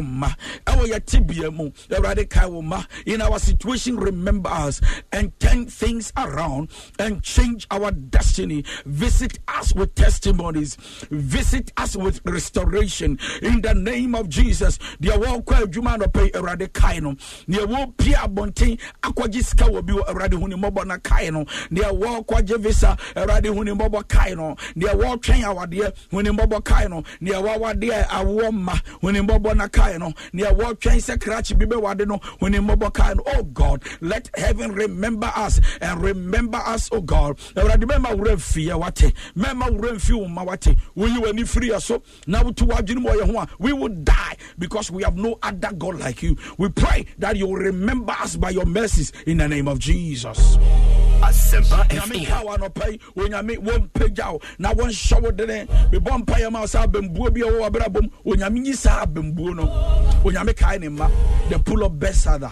in 3.06 3.20
our 3.22 3.38
situation 3.38 3.96
remember 3.96 4.50
us 4.50 4.80
and 5.12 5.38
turn 5.40 5.66
things 5.66 6.12
around 6.16 6.70
and 6.98 7.22
change 7.22 7.66
our 7.70 7.90
destiny. 7.90 8.64
Visit 8.86 9.38
us 9.48 9.74
with 9.74 9.94
testimonies. 9.94 10.76
Visit 11.10 11.72
us 11.76 11.96
with 11.96 12.20
restoration. 12.24 13.18
In 13.42 13.60
the 13.60 13.74
name 13.74 14.14
of 14.14 14.28
jesus 14.28 14.78
deɛ 15.00 15.16
wɔkɔ 15.22 15.64
adwuma 15.64 15.98
anɔpɛ 15.98 16.24
yi, 16.24 16.30
awurade 16.32 16.72
kae 16.80 17.00
no. 17.00 17.14
Nea 17.46 17.66
wɔpie 17.66 18.14
abɔnten 18.14 18.78
akɔgye 19.02 19.42
sika 19.44 19.64
wɔ 19.64 19.84
bi 19.84 19.92
awurade 19.92 20.34
hu 20.34 20.48
ne 20.48 20.56
mmɔbɔ 20.56 20.86
no 20.86 20.98
kae 20.98 21.30
no. 21.30 21.44
Nea 21.70 21.92
wɔkɔgye 21.92 22.58
visa 22.60 22.96
awurade 23.16 23.46
hu 23.46 23.64
ne 23.64 23.72
mmɔbɔ 23.72 24.08
kae 24.08 24.34
no. 24.34 24.56
Nea 24.74 24.94
wɔtwɛn 24.94 25.42
awadeɛ 25.42 25.92
hu 26.10 26.22
ne 26.22 26.30
mmɔbɔ 26.30 26.64
kae 26.64 26.88
no. 26.88 27.02
Nea 27.20 27.34
wɔawadeɛ 27.40 28.06
awoɔ 28.08 28.50
mma 28.52 28.80
hu 29.00 29.12
ne 29.12 29.20
mmɔbɔ 29.20 29.56
no 29.56 29.68
kae 29.68 29.98
no. 29.98 30.12
Nea 30.32 30.52
wɔtwɛn 30.54 30.96
sɛ 30.96 31.18
krakye 31.18 31.58
bi 31.58 31.66
bɛwade 31.66 32.06
no 32.06 32.18
hu 32.40 32.48
ne 32.48 32.58
mmɔbɔ 32.58 32.92
kae 32.92 33.14
no. 33.14 33.22
Oh 33.26 33.42
god 33.42 33.82
let 34.00 34.30
heaven 34.34 34.72
remember 34.72 35.30
us 35.36 35.60
and 35.80 36.02
remember 36.02 36.58
us 36.58 36.88
oh 36.92 37.00
god. 37.00 37.36
Awurade 37.56 37.84
mɛma 37.84 38.16
wura 38.16 38.36
mfiyɛ 38.36 38.78
wate 38.78 39.12
mɛma 39.36 39.70
wura 39.70 39.92
mfi 39.94 40.14
wo 40.18 40.26
ma 40.28 40.42
wate 40.42 40.76
woyi 40.96 41.18
w'ani 41.18 41.40
firi 41.44 41.70
yɛ 41.70 41.80
so 41.80 42.02
na 42.26 42.42
woto 42.42 42.66
w'adwene 42.66 43.00
mu 43.00 43.08
ɔyɛ 43.10 43.30
ho 43.32 43.38
a 43.40 43.48
we 43.58 43.72
will 43.72 43.88
die 43.88 44.36
because 44.58 44.90
we 44.90 45.02
have 45.02 45.16
no 45.16 45.38
other 45.42 45.72
god 45.72 45.98
like 45.98 46.22
you 46.22 46.34
we 46.60 46.68
pray 46.68 47.06
that 47.18 47.36
you 47.36 47.46
will 47.46 47.54
remember 47.56 48.12
us 48.12 48.36
by 48.36 48.50
your 48.50 48.66
mercies 48.66 49.12
in 49.26 49.38
the 49.38 49.48
name 49.48 49.66
of 49.66 49.78
jesus. 49.78 50.58
Nyame 51.20 52.26
ka 52.26 52.42
wa 52.44 52.56
nɔpa 52.58 52.90
yi 52.92 52.98
onyame 53.16 53.56
wɔmpagya 53.58 54.32
wo 54.32 54.40
na 54.58 54.72
wɔnhyɛ 54.74 55.22
wo 55.22 55.30
dene 55.30 55.66
mebɔ 55.90 56.24
mpayɛ 56.24 56.52
ma 56.52 56.60
wo 56.60 56.66
sɛ 56.66 56.86
abambuo 56.86 57.32
bi 57.32 57.40
ɛwɔ 57.40 57.60
wabrabɔ 57.70 58.10
onyame 58.26 58.60
nyi 58.60 58.74
saa 58.74 59.06
abambuo 59.06 59.54
no. 59.56 59.66
Onyame 60.24 60.54
kae 60.54 60.78
ne 60.78 60.88
mma 60.88 61.10
the 61.48 61.58
pool 61.58 61.82
of 61.84 61.98
Bethesda 61.98 62.48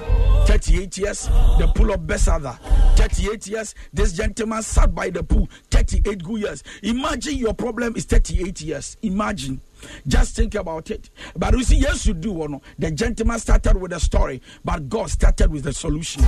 38 0.46 0.96
years 0.98 1.26
the 1.58 1.70
pool 1.74 1.92
of 1.92 2.06
Bethesda 2.06 2.58
38 2.96 3.46
years 3.46 3.74
this 3.92 4.12
gentleman 4.12 4.62
sat 4.62 4.94
by 4.94 5.10
the 5.10 5.22
pool. 5.22 5.48
38 5.70 6.22
good 6.24 6.40
years. 6.40 6.62
Imagine 6.82 7.36
your 7.36 7.54
problem 7.54 7.94
is 7.96 8.04
38 8.06 8.60
years. 8.62 8.96
Imagine 9.02 9.60
just 10.06 10.36
think 10.36 10.54
about 10.54 10.90
it. 10.90 11.10
But 11.36 11.54
you 11.54 11.64
see, 11.64 11.76
yes, 11.78 12.06
you 12.06 12.14
do. 12.14 12.32
Or 12.32 12.48
no. 12.48 12.62
The 12.78 12.90
gentleman 12.90 13.38
started 13.38 13.76
with 13.76 13.92
a 13.92 14.00
story, 14.00 14.42
but 14.64 14.88
God 14.88 15.10
started 15.10 15.50
with 15.50 15.64
the 15.64 15.72
solution. 15.72 16.22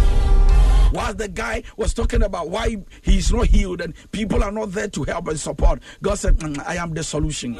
Whilst 0.92 1.18
the 1.18 1.28
guy 1.28 1.62
was 1.76 1.94
talking 1.94 2.22
about 2.22 2.50
why 2.50 2.76
he's 3.02 3.32
not 3.32 3.46
healed 3.46 3.80
and 3.80 3.94
people 4.10 4.42
are 4.42 4.50
not 4.50 4.72
there 4.72 4.88
to 4.88 5.04
help 5.04 5.28
and 5.28 5.38
support, 5.38 5.80
God 6.02 6.16
said, 6.18 6.38
"Mm, 6.38 6.60
I 6.66 6.76
am 6.76 6.92
the 6.94 7.04
solution. 7.04 7.56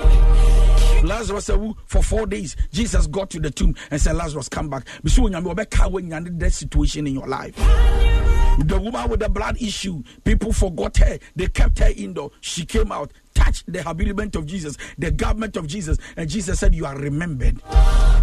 Lazarus 1.03 1.46
said, 1.46 1.61
for 1.87 2.03
four 2.03 2.26
days, 2.26 2.57
Jesus 2.72 3.07
got 3.07 3.31
to 3.31 3.40
the 3.40 3.50
tomb 3.50 3.74
and 3.90 4.00
said, 4.00 4.16
Lazarus, 4.16 4.48
come 4.50 4.68
back. 4.68 4.87
That 5.03 6.50
situation 6.53 7.07
in 7.07 7.14
your 7.14 7.26
life. 7.26 7.55
The 8.64 8.78
woman 8.78 9.08
with 9.08 9.20
the 9.20 9.28
blood 9.28 9.60
issue, 9.60 10.02
people 10.22 10.52
forgot 10.52 10.96
her. 10.98 11.18
They 11.34 11.48
kept 11.48 11.78
her 11.78 11.90
indoor. 11.96 12.30
She 12.40 12.66
came 12.66 12.92
out, 12.92 13.12
touched 13.34 13.72
the 13.72 13.82
habiliment 13.82 14.36
of 14.36 14.46
Jesus, 14.46 14.76
the 14.98 15.10
garment 15.10 15.56
of 15.56 15.66
Jesus, 15.66 15.96
and 16.16 16.28
Jesus 16.28 16.60
said, 16.60 16.74
You 16.74 16.86
are 16.86 16.96
remembered. 16.96 17.60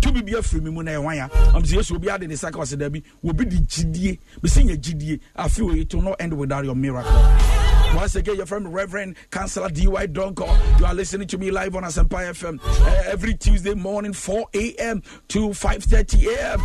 To 0.01 0.11
be 0.11 0.33
a 0.33 0.41
free 0.41 0.59
me 0.59 0.69
wire. 0.69 1.29
I'm 1.33 1.65
serious, 1.65 1.91
will 1.91 1.99
be 1.99 2.09
out 2.09 2.23
in 2.23 2.29
the 2.29 2.37
cycle. 2.37 2.63
There 2.63 2.89
be 2.89 3.03
the 3.21 3.33
GDA. 3.33 4.19
Be 4.41 4.49
seeing 4.49 4.71
a 4.71 4.75
GDA. 4.75 5.19
I 5.35 5.49
feel 5.49 5.71
it 5.71 5.93
will 5.93 6.03
not 6.03 6.21
end 6.21 6.37
without 6.37 6.65
your 6.65 6.75
miracle. 6.75 7.66
Once 7.97 8.15
again, 8.15 8.35
your 8.35 8.45
friend 8.45 8.71
Reverend 8.71 9.15
Counselor 9.31 9.69
D.Y. 9.69 10.05
Donko. 10.05 10.45
You 10.79 10.85
are 10.85 10.93
listening 10.93 11.27
to 11.29 11.37
me 11.39 11.49
live 11.49 11.75
on 11.75 11.81
Asempa 11.81 12.29
FM 12.29 12.59
uh, 12.63 13.03
every 13.07 13.33
Tuesday 13.33 13.73
morning, 13.73 14.13
4 14.13 14.45
a.m. 14.53 15.01
to 15.29 15.49
5.30 15.49 16.27
a.m. 16.37 16.59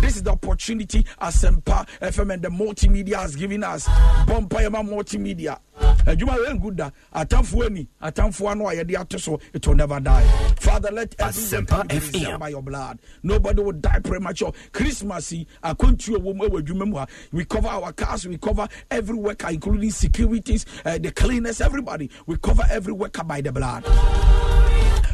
This 0.00 0.16
is 0.16 0.22
the 0.22 0.30
opportunity 0.30 1.04
Asempa 1.20 1.86
FM 2.00 2.32
and 2.32 2.42
the 2.42 2.48
multimedia 2.48 3.16
has 3.16 3.36
given 3.36 3.62
us. 3.64 3.86
Bompa 4.24 4.62
Yama 4.62 4.78
Multimedia. 4.78 5.58
Adwuma 6.04 6.36
wɛ 6.38 6.60
good 6.60 6.76
da. 6.76 6.90
Atamfoɔ 7.14 7.66
ani. 7.66 7.88
Atamfoɔ 8.02 8.50
ano 8.52 8.68
a 8.68 8.72
yɛde 8.74 8.98
ato 9.00 9.18
so 9.18 9.40
it 9.52 9.66
will 9.66 9.74
never 9.74 10.00
die. 10.00 10.26
Father 10.60 10.90
let 10.90 11.14
every 11.18 11.42
Asempa 11.42 11.78
work 11.92 12.12
be 12.12 12.38
by 12.38 12.48
your 12.48 12.62
blood. 12.62 12.98
Nobody 13.22 13.62
will 13.62 13.72
die 13.72 14.00
premature. 14.00 14.52
Christmas 14.72 15.32
yi 15.32 15.46
akwantuo 15.62 16.16
wɔ 16.18 16.34
mu 16.36 16.48
ɛwɔ 16.48 16.62
adwuma 16.62 16.86
mu 16.88 16.96
ha 16.96 17.06
we 17.32 17.44
cover 17.44 17.68
our 17.68 17.92
cars 17.92 18.26
we 18.26 18.36
cover 18.38 18.66
every 18.90 19.16
worker 19.16 19.48
including 19.50 19.90
securities 19.90 20.64
uh, 20.84 20.98
the 20.98 21.10
cleaners 21.12 21.60
everybody 21.60 22.10
we 22.26 22.36
cover 22.36 22.62
every 22.70 22.92
worker 22.92 23.24
by 23.24 23.40
the 23.40 23.52
blood 23.52 23.84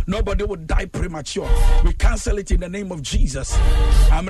Nobody 0.06 0.44
will 0.44 0.56
die 0.56 0.86
premature. 0.86 1.48
We 1.84 1.92
cancel 1.94 2.38
it 2.38 2.50
in 2.50 2.60
the 2.60 2.68
name 2.68 2.92
of 2.92 3.02
Jesus. 3.02 3.56
Any 4.10 4.28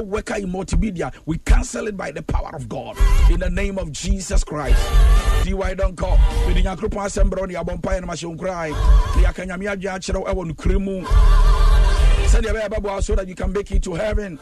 worker 0.00 0.34
in 0.36 0.50
multimedia, 0.50 1.12
we 1.26 1.38
cancel 1.38 1.86
it 1.88 1.96
by 1.96 2.10
the 2.10 2.22
power 2.22 2.54
of 2.54 2.68
God. 2.68 2.96
In 3.30 3.40
the 3.40 3.50
name 3.50 3.78
of 3.78 3.92
Jesus 3.92 4.44
Christ. 4.44 4.78
DY 5.44 5.74
Donko. 5.74 6.46
With 6.46 6.56
the 6.56 6.62
Yakrupa 6.62 7.06
Assembly, 7.06 7.54
the 7.54 7.54
Abompa 7.54 7.96
and 7.98 8.06
Mashon 8.06 8.38
cry. 8.38 8.68
The 8.70 9.26
Akanyamia 9.28 9.76
Jachero, 9.80 10.26
Ewan 10.26 10.54
Krimu. 10.54 11.06
Send 12.28 12.46
your 12.46 12.68
Bible 12.68 12.90
out 12.90 13.04
so 13.04 13.14
that 13.14 13.28
you 13.28 13.34
can 13.34 13.52
make 13.52 13.70
it 13.70 13.82
to 13.82 13.94
heaven. 13.94 14.38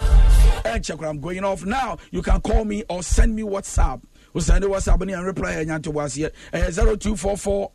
And 0.64 0.84
check 0.84 1.02
I'm 1.02 1.20
going 1.20 1.44
off 1.44 1.64
now. 1.64 1.98
You 2.10 2.22
can 2.22 2.40
call 2.40 2.64
me 2.64 2.84
or 2.88 3.02
send 3.02 3.34
me 3.34 3.42
WhatsApp. 3.42 4.02
We'll 4.32 4.42
send 4.42 4.64
WhatsApp 4.64 5.02
and 5.12 5.26
reply 5.26 5.54
eh, 5.54 5.64
and 5.68 5.84
to 5.84 5.90
was 5.90 6.14
here. 6.14 6.30
Eh, 6.52 6.70
0244 6.70 7.70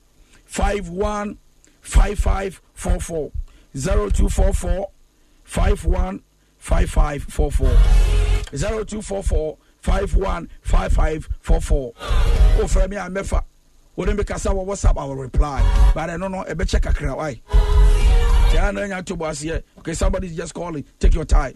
51 0.46 1.38
5544 1.88 3.32
0244 3.74 4.88
51 5.44 6.22
5544 6.58 7.70
0244 8.52 9.58
51 9.82 10.50
5544 10.62 11.94
Oh, 12.60 12.68
for 12.68 12.88
me, 12.88 12.98
I'm 12.98 13.14
mefa. 13.14 13.44
Wouldn't 13.96 14.18
be 14.18 14.24
Kasa 14.24 14.50
WhatsApp, 14.50 14.98
I 14.98 15.06
will 15.06 15.16
reply. 15.16 15.92
But 15.96 16.10
I 16.10 16.18
don't 16.18 16.32
know, 16.32 16.44
a 16.44 16.56
bit 16.56 16.68
check 16.68 16.86
a 16.86 16.94
crowd. 16.94 17.18
Why? 17.18 17.42
Okay, 19.80 19.94
somebody's 19.94 20.36
just 20.36 20.54
calling. 20.54 20.84
Take 21.00 21.14
your 21.14 21.26
time. 21.26 21.54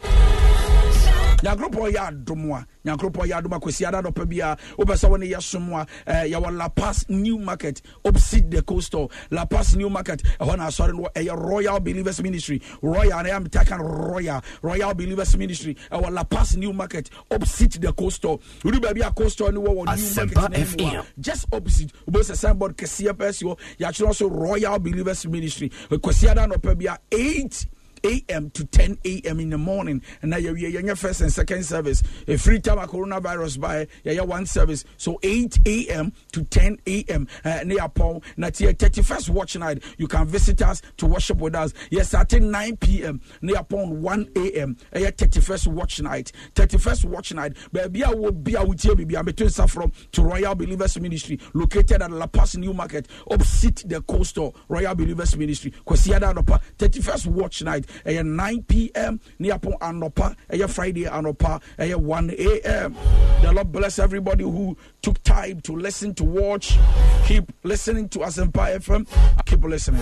Nyankopɔn 1.43 1.91
yɛ 1.93 2.08
adom 2.08 2.51
a 2.51 2.65
nyankopɔn 2.86 3.27
yɛ 3.27 3.38
adom 3.41 3.54
a 3.56 3.60
kwasi 3.60 3.86
ada 3.88 4.01
dɔpɛ 4.01 4.30
bi 4.30 4.39
a 4.39 4.56
wopɛ 4.77 4.93
sɛ 4.95 5.10
wo 5.10 5.15
ne 5.17 5.27
yɛ 5.27 5.41
som 5.41 5.73
a 5.73 5.86
eh, 6.08 6.30
yɛwɔ 6.30 6.58
la 6.58 6.67
new 7.10 7.38
market 7.38 7.82
opposite 8.06 8.49
the 8.49 8.62
coastal 8.62 9.12
la 9.30 9.45
paz 9.45 9.75
new 9.75 9.89
market 9.89 10.21
ɛhɔ 10.39 10.58
na 10.58 10.67
asɔre 10.67 10.93
no 10.93 11.08
ɛyɛ 11.15 11.36
royal 11.38 11.80
believers 11.80 12.21
ministry. 12.21 12.62
Royal 12.82 13.23
na 13.23 13.30
yɛmtaka 13.30 13.77
no 13.77 13.84
royal 13.86 14.41
royal 14.62 14.93
believers 14.93 15.36
ministry. 15.38 15.75
Ɛwɔ 15.91 16.12
la 16.12 16.60
new 16.60 16.73
market 16.73 17.10
opposite 17.30 17.73
the 17.82 17.91
coastal 17.93 18.41
wode 18.63 18.82
baabi 18.82 19.06
a 19.08 19.12
coastal 19.12 19.51
no 19.51 19.62
wɔ 19.62 19.86
wɔ 19.86 19.97
new 19.97 20.38
market 20.56 20.80
no 20.80 21.04
just 21.19 21.45
opposite 21.54 21.91
wobɛsɛ 22.10 22.36
signboard 22.36 22.77
kɛseɛ 22.77 23.13
pɛ 23.13 23.34
si 23.34 23.45
hɔ. 23.45 23.58
Yɛakyerɛ 23.80 24.15
so 24.15 24.27
royal 24.30 24.80
believers 24.80 25.25
ministry. 25.27 25.69
Kwasi 25.89 26.30
ada 26.30 26.47
nɔpɛ 26.47 26.77
bi 26.77 26.86
a 26.93 26.97
8 27.12 27.67
a.m. 28.03 28.49
to 28.51 28.65
10 28.65 28.97
a.m. 29.05 29.39
in 29.39 29.49
the 29.49 29.57
morning. 29.57 30.01
And 30.21 30.31
now 30.31 30.37
you're 30.37 30.57
your 30.57 30.95
first 30.95 31.21
and 31.21 31.31
second 31.31 31.63
service. 31.65 32.03
A 32.27 32.37
free 32.37 32.59
time 32.59 32.79
a 32.79 32.87
coronavirus 32.87 33.59
by 33.59 33.87
yeah, 34.03 34.21
one 34.21 34.45
service. 34.45 34.83
So 34.97 35.19
8 35.23 35.59
a.m. 35.65 36.13
to 36.33 36.43
10 36.43 36.79
a.m. 36.87 37.27
Uh, 37.43 37.59
near 37.65 37.87
Paul. 37.89 38.23
Now, 38.37 38.49
your 38.57 38.73
31st 38.73 39.29
watch 39.29 39.55
night, 39.55 39.83
you 39.97 40.07
can 40.07 40.27
visit 40.27 40.61
us 40.61 40.81
to 40.97 41.05
worship 41.05 41.37
with 41.37 41.55
us. 41.55 41.73
Yes, 41.89 42.09
starting 42.09 42.51
9 42.51 42.77
p.m. 42.77 43.21
near 43.41 43.63
Paul 43.63 43.93
1 43.93 44.29
a.m. 44.35 44.77
Uh, 44.95 44.99
your 44.99 45.11
31st 45.11 45.67
watch 45.67 46.01
night. 46.01 46.31
31st 46.55 47.05
watch 47.05 47.33
night. 47.33 47.57
Baby, 47.71 48.03
I 48.03 48.11
will 48.11 48.31
be 48.31 48.57
out 48.57 48.67
with 48.67 48.83
you. 48.85 48.91
I'm 49.17 49.25
between 49.25 49.49
Saffron 49.49 49.91
to 50.11 50.23
Royal 50.23 50.55
Believers 50.55 50.99
Ministry, 50.99 51.39
located 51.53 52.01
at 52.01 52.11
La 52.11 52.27
Paz 52.27 52.57
New 52.57 52.73
Market, 52.73 53.07
opposite 53.29 53.83
the 53.87 54.01
coastal 54.01 54.55
Royal 54.67 54.95
Believers 54.95 55.37
Ministry. 55.37 55.73
Anopa, 55.85 56.61
31st 56.77 57.27
watch 57.27 57.63
night, 57.63 57.85
ɛyɛ 58.06 58.25
9 58.25 58.63
p.m. 58.63 59.19
near 59.39 59.54
upon 59.56 59.73
Anopa, 59.82 60.36
ɛyɛ 60.51 60.69
Friday 60.69 61.04
Anopa, 61.06 61.62
ɛyɛ 61.77 61.95
1 61.95 62.30
a.m. 62.32 62.95
The 63.41 63.51
Lord 63.51 63.71
bless 63.71 63.99
everybody 63.99 64.43
who 64.43 64.77
took 65.01 65.21
time 65.23 65.62
to 65.62 65.75
listen, 65.75 66.13
to 66.15 66.23
watch. 66.23 66.77
Keep 67.25 67.51
listening 67.63 68.10
to 68.10 68.19
Asempa 68.19 68.75
FM. 68.77 69.08
Keep 69.45 69.63
listening. 69.63 70.01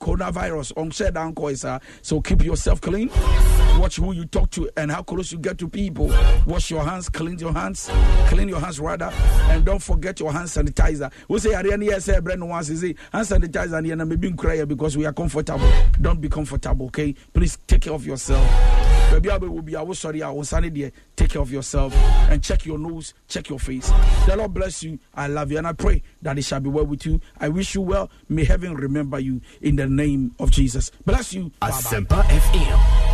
Coronavirus 0.00 0.72
on 0.76 0.92
said 0.92 1.16
uncle 1.16 1.48
is 1.48 1.66
so 2.02 2.20
keep 2.20 2.42
yourself 2.44 2.80
clean. 2.80 3.08
Watch 3.78 3.96
who 3.96 4.12
you 4.12 4.24
talk 4.24 4.50
to 4.50 4.70
and 4.76 4.90
how 4.90 5.02
close 5.02 5.32
you 5.32 5.38
get 5.38 5.58
to 5.58 5.68
people. 5.68 6.10
Wash 6.46 6.70
your 6.70 6.84
hands, 6.84 7.08
clean 7.08 7.38
your 7.38 7.52
hands, 7.52 7.90
clean 8.28 8.48
your 8.48 8.60
hands 8.60 8.80
rather, 8.80 9.10
and 9.50 9.64
don't 9.64 9.82
forget 9.82 10.18
your 10.20 10.32
hand 10.32 10.48
sanitizer. 10.48 11.12
We 11.28 11.38
say 11.38 11.54
Ariane 11.54 11.82
yes, 11.82 12.06
Brandon 12.22 12.48
wants 12.48 12.68
to 12.68 12.76
say 12.76 12.94
hand 13.12 13.26
sanitizer 13.26 13.78
and 13.78 14.00
then 14.00 14.08
maybe 14.08 14.32
cry 14.32 14.64
because 14.64 14.96
we 14.96 15.04
are 15.04 15.12
comfortable. 15.12 15.68
Don't 16.00 16.20
be 16.20 16.28
comfortable, 16.28 16.86
okay? 16.86 17.14
Please 17.32 17.58
take 17.66 17.82
care 17.82 17.92
of 17.92 18.06
yourself. 18.06 18.42
Baby, 19.10 19.30
I 19.30 19.36
will 19.36 19.62
be 19.62 19.76
I 19.76 19.82
will 19.82 19.94
sorry, 19.94 20.22
I 20.22 20.30
will 20.30 20.44
sunny 20.44 20.70
there. 20.70 20.90
Take 21.14 21.30
care 21.30 21.42
of 21.42 21.52
yourself 21.52 21.94
and 21.94 22.42
check 22.42 22.64
your 22.64 22.78
nose, 22.78 23.12
check 23.28 23.48
your 23.50 23.58
face. 23.58 23.92
The 24.26 24.34
Lord 24.36 24.54
bless 24.54 24.82
you. 24.82 24.98
I 25.14 25.26
love 25.26 25.52
you 25.52 25.58
and 25.58 25.66
I 25.66 25.72
pray 25.72 26.02
that 26.22 26.38
it 26.38 26.42
shall 26.42 26.60
be 26.60 26.70
well 26.70 26.86
with 26.86 27.04
you. 27.06 27.20
I 27.38 27.48
wish 27.50 27.74
you 27.74 27.82
well. 27.82 28.10
May 28.28 28.44
heaven 28.44 28.74
remember 28.74 29.18
you 29.20 29.40
in 29.60 29.76
the 29.76 29.86
name 29.86 30.34
of 30.38 30.50
Jesus. 30.50 30.90
Bless 31.04 31.34
you. 31.34 31.52
Asempa 31.60 32.22
FM. 32.22 33.13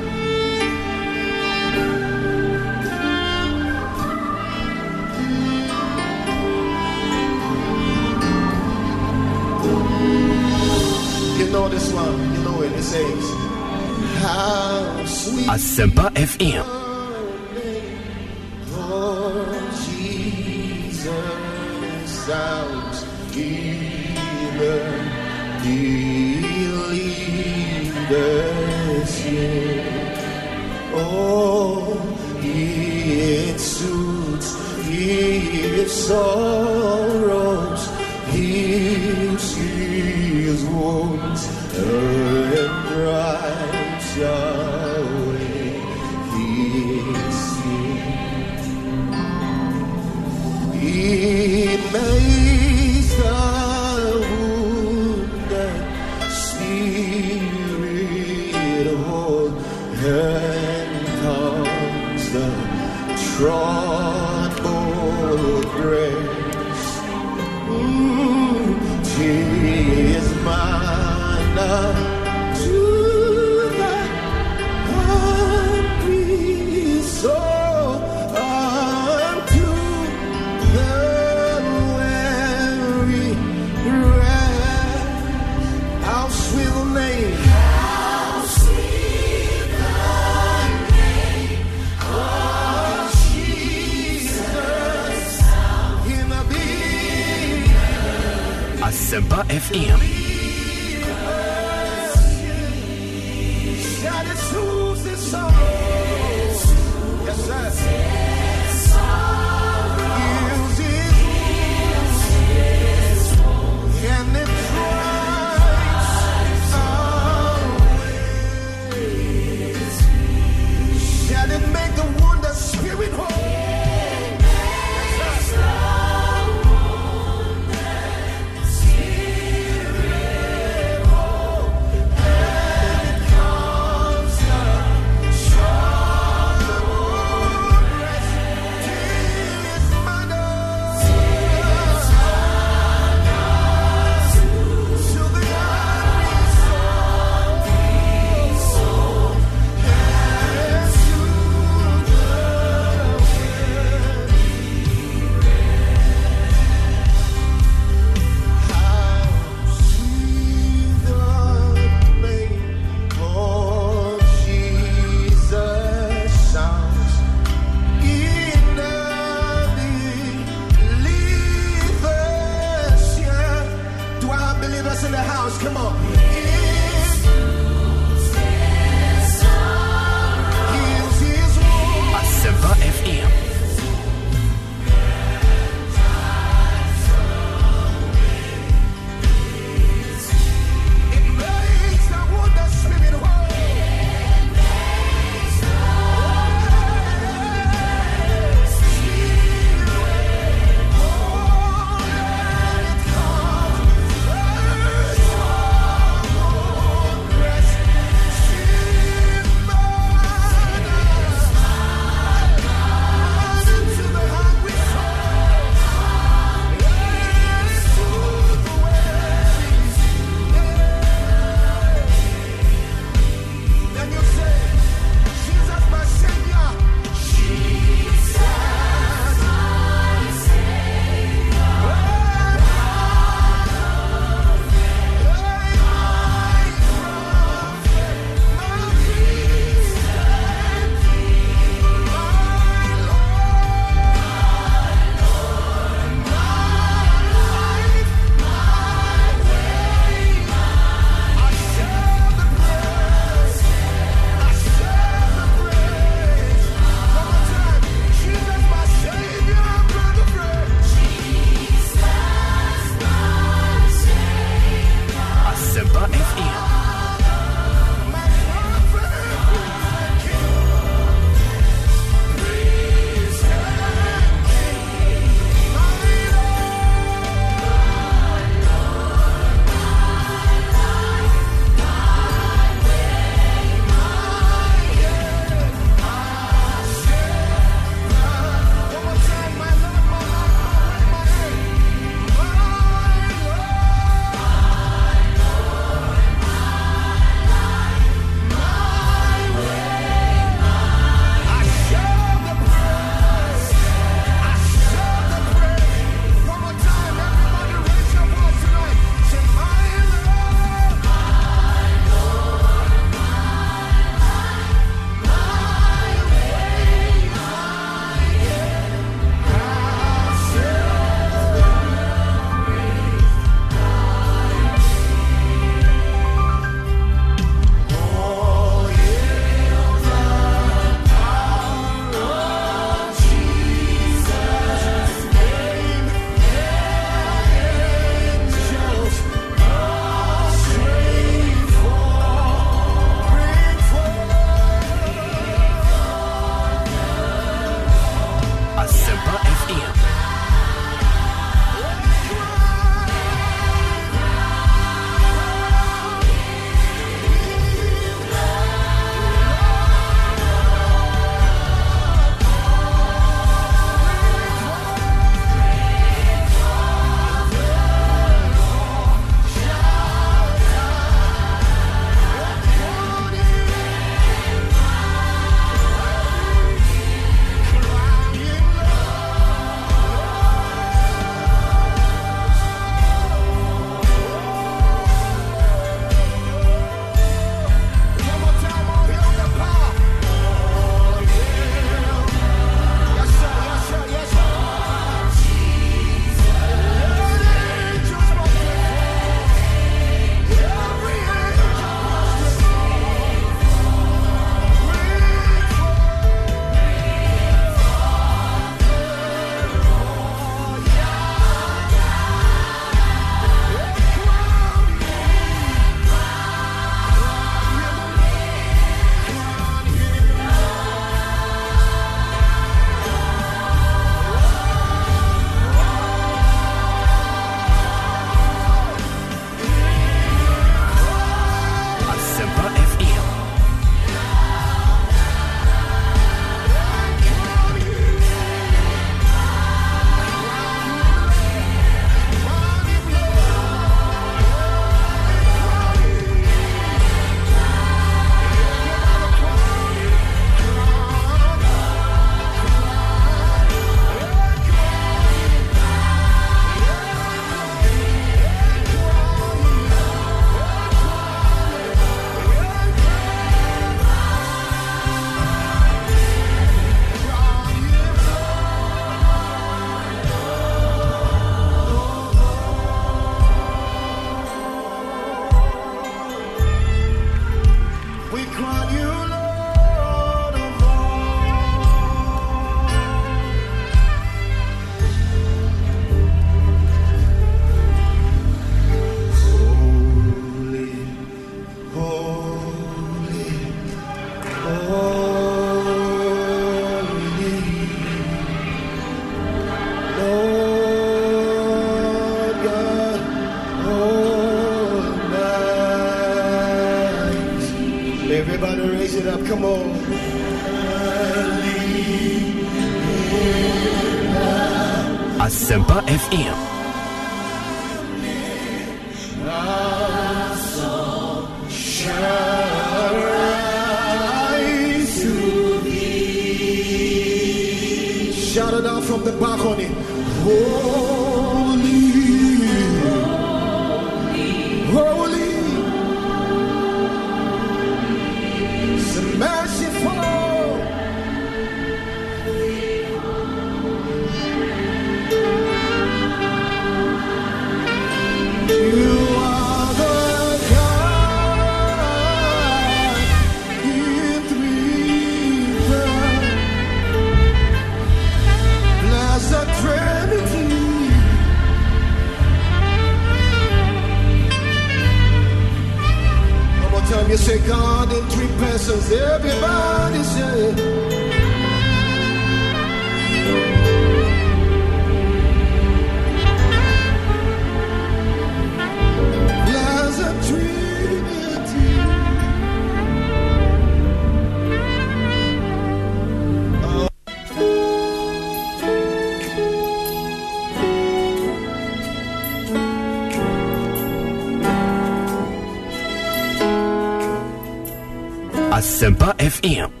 Asempa 599.01 599.33
FM. 599.39 600.00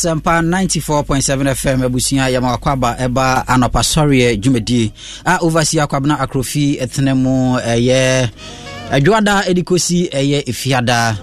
Asɛmpa 0.00 0.34
94.7 0.42 1.54
fm 1.60 1.80
abusua 1.86 2.24
yɛma 2.34 2.50
wakwaba 2.54 2.90
ɛba 3.04 3.26
anɔpa 3.52 3.80
sɔreɛ 3.92 4.28
dwumadie 4.42 4.92
a 5.24 5.34
overseer 5.44 5.82
akwabena 5.84 6.16
akrofi 6.24 6.64
ɛtena 6.84 7.12
mu 7.22 7.34
ɛyɛ 7.72 8.28
adwoada 8.96 9.34
ɛde 9.48 9.62
kɔsi 9.68 9.98
ɛyɛ 10.20 10.38
ɛfiadaa 10.50 11.16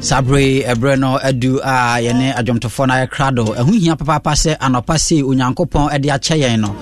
saa 0.00 0.20
ɛberɛ 0.22 0.98
no 0.98 1.18
adu 1.28 1.60
a 1.62 2.00
yɛne 2.06 2.34
adwomtofoɔ 2.38 2.86
no 2.88 2.94
ayɛ 2.94 3.06
krado 3.14 3.44
ɛho 3.60 3.70
hia 3.80 3.94
papaapa 3.96 4.32
sɛ 4.42 4.58
anɔpa 4.58 4.98
sei 4.98 5.22
onyankopɔn 5.22 5.88
ɛde 5.94 6.08
akyɛ 6.16 6.36
yɛn 6.42 6.60
no 6.60 6.74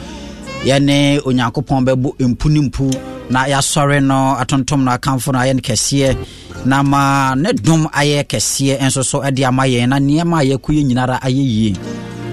yɛne 0.64 1.20
onyankopɔn 1.28 1.84
bɛbɔ 1.86 2.08
mpu 2.30 2.48
ne 2.50 2.60
mpu 2.68 2.86
na 3.30 3.44
yɛasɔre 3.46 4.02
no 4.02 4.36
atontom 4.40 4.80
no 4.84 4.90
akamfo 4.96 5.32
no 5.32 5.38
ayɛ 5.38 5.54
no 5.54 5.60
kɛseɛ 5.60 6.16
na 6.64 6.82
ma 6.82 7.34
ne 7.34 7.52
dom 7.52 7.86
ayɛ 7.92 8.22
kɛseɛ 8.30 8.78
nso 8.86 9.02
so 9.04 9.20
de 9.30 9.44
ama 9.44 9.64
yɛn 9.66 9.88
na 9.88 9.96
nneɛma 9.98 10.38
a 10.40 10.44
yɛkɔ 10.50 10.70
yɛ 10.76 10.82
nyinara 10.86 11.16
ayɛ 11.22 11.42
yie. 11.42 11.72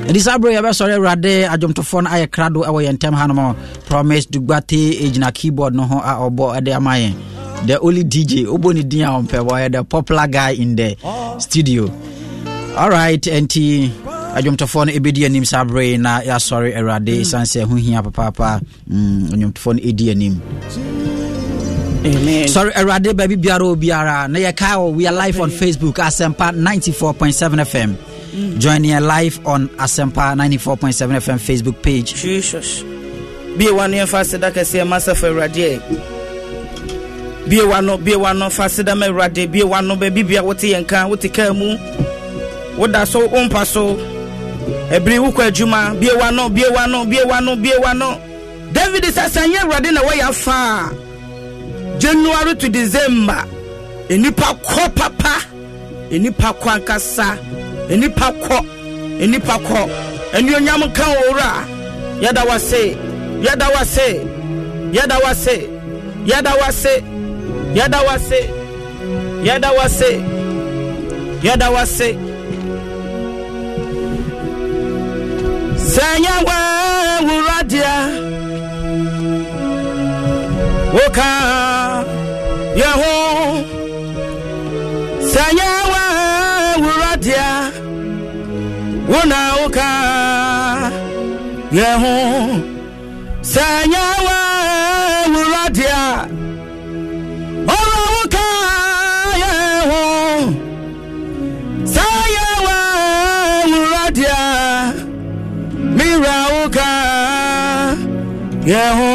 Ɛnti 0.07 0.21
saa 0.21 0.37
berɛ 0.37 0.53
yɛbɛsɔre 0.61 0.93
awurade 0.97 1.45
adwomtofoɔ 1.49 2.03
no 2.03 2.09
ayɛ 2.09 2.27
krado 2.29 2.59
ɛwɔ 2.65 2.79
yɛn 2.85 2.95
ntam 2.97 3.13
hanom 3.15 3.55
promise 3.87 4.25
dugbate 4.25 5.01
ɛgyina 5.01 5.33
keyboard 5.33 5.73
no 5.75 5.83
ho 5.83 5.97
a 5.99 6.13
ɔbɔ 6.29 6.63
de 6.63 6.71
ama 6.73 6.91
yɛn. 6.91 7.13
The 7.65 7.79
only 7.81 8.03
dj 8.03 8.45
wobɔ 8.45 8.73
ne 8.75 8.83
din 8.83 9.01
a 9.03 9.09
ɔmpɛ 9.19 9.37
wɔyɛ 9.47 9.71
the 9.71 9.83
popular 9.83 10.27
guy 10.27 10.51
in 10.51 10.75
the 10.75 10.95
studio. 11.39 11.91
Alright 12.77 13.21
ɛnti 13.23 13.89
adwomtofoɔ 14.35 14.85
no 14.87 14.91
ɛbɛdi 14.93 15.25
anim 15.25 15.43
saa 15.45 15.63
berɛ 15.65 15.99
na 15.99 16.21
yɛasɔre 16.21 16.77
awurade 16.77 17.19
ɛsiane 17.21 17.45
sɛ 17.49 17.63
ho 17.67 17.75
hia 17.75 18.01
papaapa. 18.01 18.61
Mm, 18.89 19.29
adwomtofoɔ 19.33 19.73
no 19.75 19.81
ɛdi 19.81 20.11
anim 20.11 20.41
Sorry, 22.03 22.71
Awurade, 22.71 23.13
baby, 23.15 23.35
biara 23.35 23.61
o 23.65 23.75
biara. 23.75 24.29
Na 24.29 24.39
yɛka 24.39 24.77
wɔ, 24.77 24.93
we 24.95 25.05
are 25.05 25.11
live 25.13 25.39
on 25.41 25.51
Facebook, 25.51 25.95
Asempa 25.95 26.51
94.7 26.55 27.59
FM. 27.65 28.57
Join 28.59 28.83
here 28.85 29.01
live 29.01 29.45
on 29.45 29.67
Asempa 29.69 30.33
94.7 30.33 31.17
FM 31.19 31.39
Facebook 31.39 31.81
page. 31.83 32.13
jesus. 32.15 32.83
Bie 33.57 33.69
wa 33.71 33.85
no 33.87 33.97
yɛmfa 33.97 34.21
aseda 34.21 34.49
kɛseɛ 34.51 34.87
ma 34.87 34.95
sɛ 34.97 35.15
fa 35.17 35.27
awurade 35.27 35.79
bie 37.49 37.63
wa 37.65 37.81
no 37.81 37.97
bie 37.97 38.15
wa 38.15 38.31
no 38.31 38.49
fa 38.49 38.63
aseda 38.63 38.95
ma 38.97 39.07
awurade. 39.07 39.51
Bie 39.51 39.63
wa 39.63 39.81
no 39.81 39.95
baabi 39.97 40.25
bia 40.25 40.41
wote 40.41 40.59
yɛn 40.71 40.87
ka 40.87 41.05
wote 41.05 41.33
kaa 41.33 41.51
mu. 41.51 41.75
Woda 42.77 43.05
so 43.05 43.27
wompa 43.27 43.65
so. 43.65 43.95
Ɛbere 44.89 45.19
wokɔ 45.19 45.49
adwuma. 45.51 45.99
Bie 45.99 46.15
wa 46.15 46.29
no 46.31 46.47
bie 46.49 46.63
wa 46.69 46.85
no 46.85 47.05
bie 47.05 47.23
wa 47.25 47.39
no 47.41 47.55
bie 47.57 47.77
wa 47.77 47.91
no. 47.91 48.21
David 48.71 49.03
sɛ 49.03 49.27
sɛ 49.27 49.51
nyɛ 49.53 49.57
awurade 49.65 49.91
na 49.93 50.01
wɔyɛ 50.01 50.29
afa 50.29 50.51
a 50.51 51.08
january 51.99 52.55
to 52.55 52.69
december. 52.69 53.43
Enipa 54.09 54.49
kɔ 54.65 54.83
papa 54.95 55.33
enipa 56.09 56.49
kɔ 56.61 56.69
ankasa 56.75 57.27
enipa 57.93 58.27
kɔ 58.43 58.57
enipa 59.23 59.55
kɔ 59.67 59.79
enuonyam 60.37 60.81
ka 60.95 61.03
owura. 61.03 61.51
Yɛda 62.23 62.43
wase 62.49 62.81
yɛda 63.45 63.67
wase 63.75 64.07
yɛda 64.95 65.17
wase 65.23 65.55
yɛda 66.25 66.51
wase 66.61 66.93
yɛda 67.77 67.99
wase 68.07 68.39
yɛda 69.45 69.69
wase 69.77 70.11
yɛda 71.43 71.67
wase. 71.75 72.09
Sɛ 75.93 76.05
nyɛ 76.23 76.33
wɔ 76.47 76.57
wuradeɛ 77.27 77.95
wo 89.11 89.19
na 89.31 89.41
woka 89.59 89.89
yɛ 91.77 91.89
ho 92.01 92.13
sɛ 93.51 93.65
nyɛ 93.91 94.03
wa 94.25 94.39
wuradeɛ 95.33 96.01
ɔwɔ 97.75 98.01
woka 98.13 98.45
yɛ 99.41 99.53
ho 99.89 100.03
sɛ 101.93 102.05
yɛ 102.35 102.47
wa 102.65 102.77
wuradeɛ 103.71 104.37
mira 105.97 106.37
woka 106.53 106.89
yɛ 108.71 108.83
ho 108.97 109.08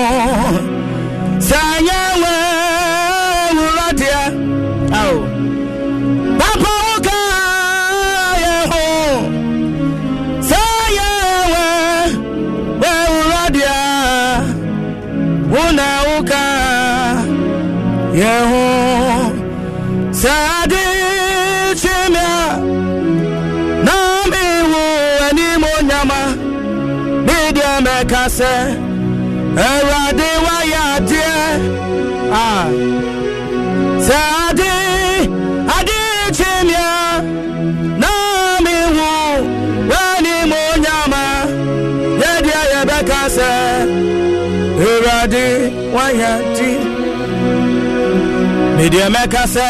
medeɛ 48.85 49.07
mɛka 49.15 49.43
sɛ 49.55 49.67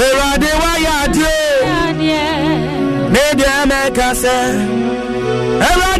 Awurade 0.00 0.50
wayɛ 0.62 0.92
adeɛ 1.04 1.34
medeɛ 3.12 3.54
mɛka 3.70 4.08
sɛ 4.22 4.36
Awurade 5.68 5.99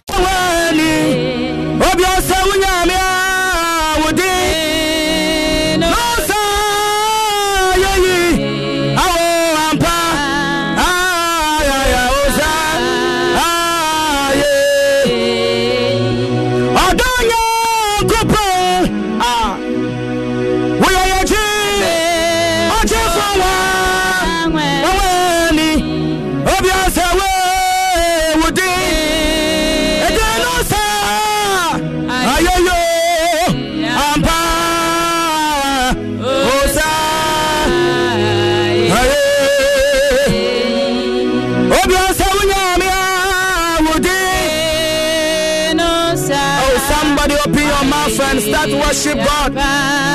worship 48.91 49.15
God. 49.55 50.10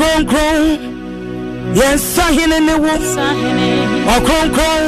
ɔkronkron 0.00 0.62
yɛn 1.78 1.96
sahene 2.12 2.58
ne 2.66 2.74
wo 2.82 2.92
ɔkronkron 4.14 4.84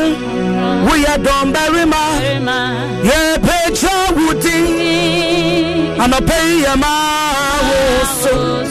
woyɛ 0.87 1.15
dɔmbarima 1.25 2.03
yɛpɛgya 3.09 3.97
wo 4.17 4.33
din 4.43 4.67
anɔpɛ 6.03 6.37
yi 6.49 6.55
yɛ 6.65 6.75
maa 6.83 7.57
wo 7.69 7.79
so. 8.23 8.62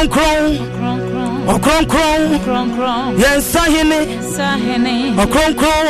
ɔkronkron 0.00 0.52
ɔkronkron 1.54 2.22
yɛn 3.22 3.38
sahene 3.52 4.00
ɔkronkron 5.22 5.86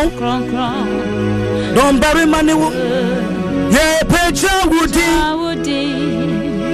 dɔnbarima 1.75 2.41
ne 2.47 2.55
wo 2.61 2.69
yɛpɛkyɛ 3.75 4.53
wudi 4.71 5.09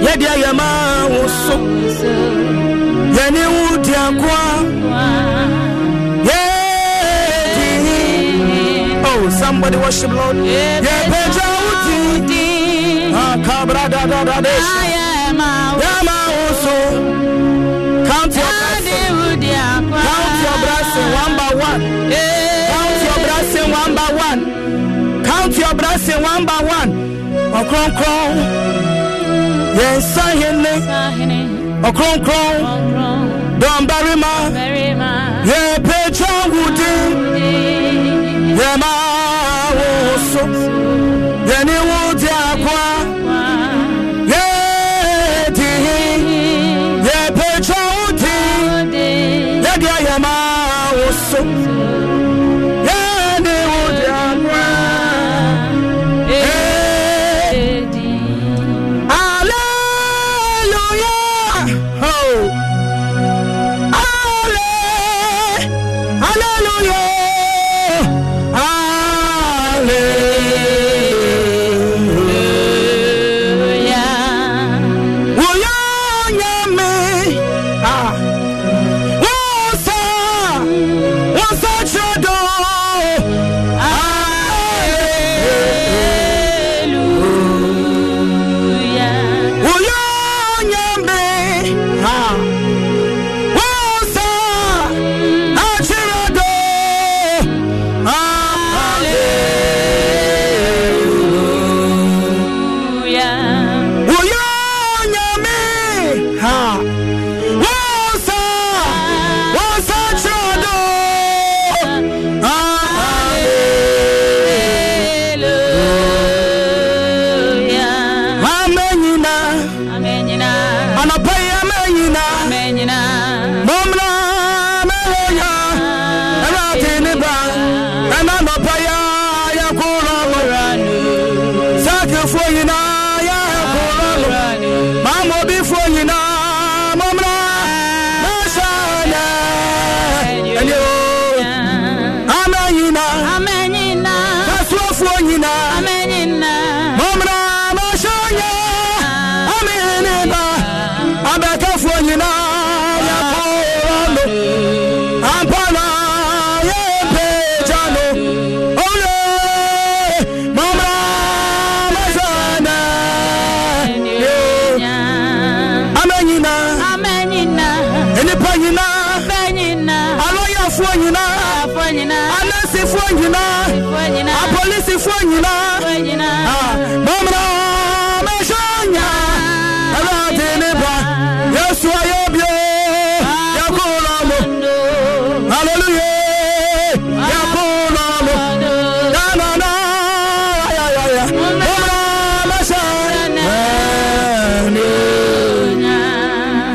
yɛde 0.05 0.25
ayɛma 0.35 0.67
wo 1.13 1.21
so. 1.43 1.55
Yɛne 3.17 3.43
wo 3.55 3.77
di 3.85 3.93
akoa 4.05 4.45
ah, 5.01 5.47
yɛdi 6.29 7.69
oh 9.09 9.23
somebody 9.39 9.77
worship 9.77 10.11
lord. 10.11 10.37
Ye 10.37 10.63
yɛpɛkyɛ 10.85 11.45
wudi 12.05 12.45
akabrada 13.25 14.01
dadadesh 14.11 14.71
yɛma 15.83 16.22
one. 21.73 22.13
Count 22.69 23.01
your 23.03 23.19
blessing 23.25 23.71
one 23.71 23.95
by 23.95 24.09
one. 24.25 25.23
Count 25.23 25.57
your 25.57 25.73
blessing 25.73 26.21
one 26.21 26.45
by 26.45 26.59
one. 26.63 26.89
O 27.53 27.63
crown 27.69 27.91
crown, 27.97 28.35
Yes, 29.75 30.17
I 30.17 30.35
hear 30.35 30.53
me. 30.53 30.69
O 30.69 30.81
Sahene. 30.89 31.53
Okronkron. 31.83 33.59
Don 33.59 33.87
Barima. 33.87 34.33
Yeah, 35.45 35.77
Petra 35.79 36.33
Woody. 36.51 36.93
Yeah, 38.55 38.77
my. 38.77 40.72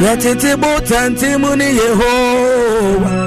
Yɛtete 0.08 0.50
bo 0.60 0.70
tante 0.88 1.28
mu 1.42 1.50
ne 1.58 1.68
yehowa 1.78 3.17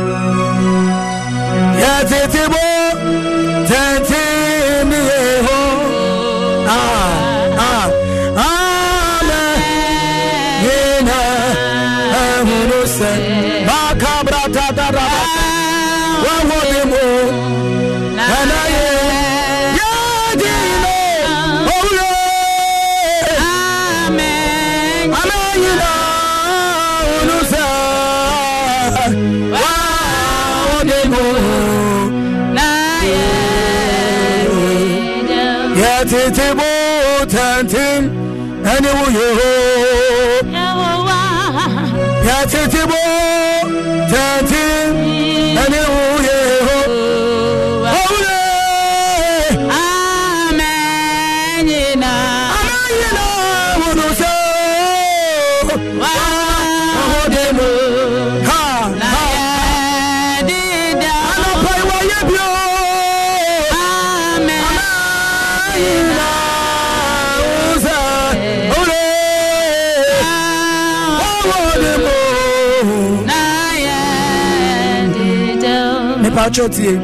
mepa 76.52 76.56
kyɛw 76.56 76.70
tie 76.70 77.00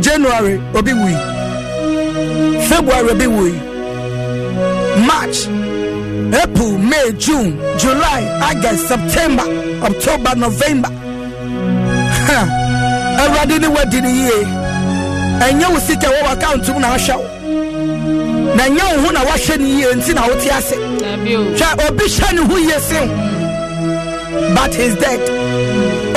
january 0.00 0.60
obi 0.74 0.92
wui. 0.92 1.14
February 2.68 3.10
obi 3.10 3.26
wui. 3.26 3.52
March 5.06 5.46
april 6.32 6.78
may 6.78 7.12
june 7.18 7.58
july 7.78 8.22
august 8.42 8.88
september 8.88 9.44
october 9.82 10.34
november. 10.36 10.90
Awurade 13.18 13.60
ne 13.60 13.68
wadi 13.68 14.00
ne 14.00 14.10
yie. 14.10 14.46
Ɛnyɛ 15.40 15.72
wo 15.72 15.78
sika 15.78 16.06
wɔ 16.08 16.22
w'akaunt 16.22 16.74
mu 16.74 16.80
na 16.80 16.88
ahwɛ 16.96 17.16
wo. 17.16 17.26
Na 18.56 18.64
ɛnyɛ 18.64 18.96
wo 18.96 19.02
ho 19.04 19.10
na 19.12 19.20
woahwɛ 19.24 19.58
ne 19.58 19.68
yie 19.68 19.94
nti 19.94 20.14
na 20.14 20.26
wote 20.26 20.50
ase. 20.50 20.76
Hwɛ 21.58 21.88
obi 21.88 22.04
hyɛ 22.04 22.32
ne 22.34 22.40
ho 22.42 22.56
yie 22.56 22.78
sen 22.80 23.08
but 24.54 24.74
he's 24.74 24.94
dead. 24.96 25.20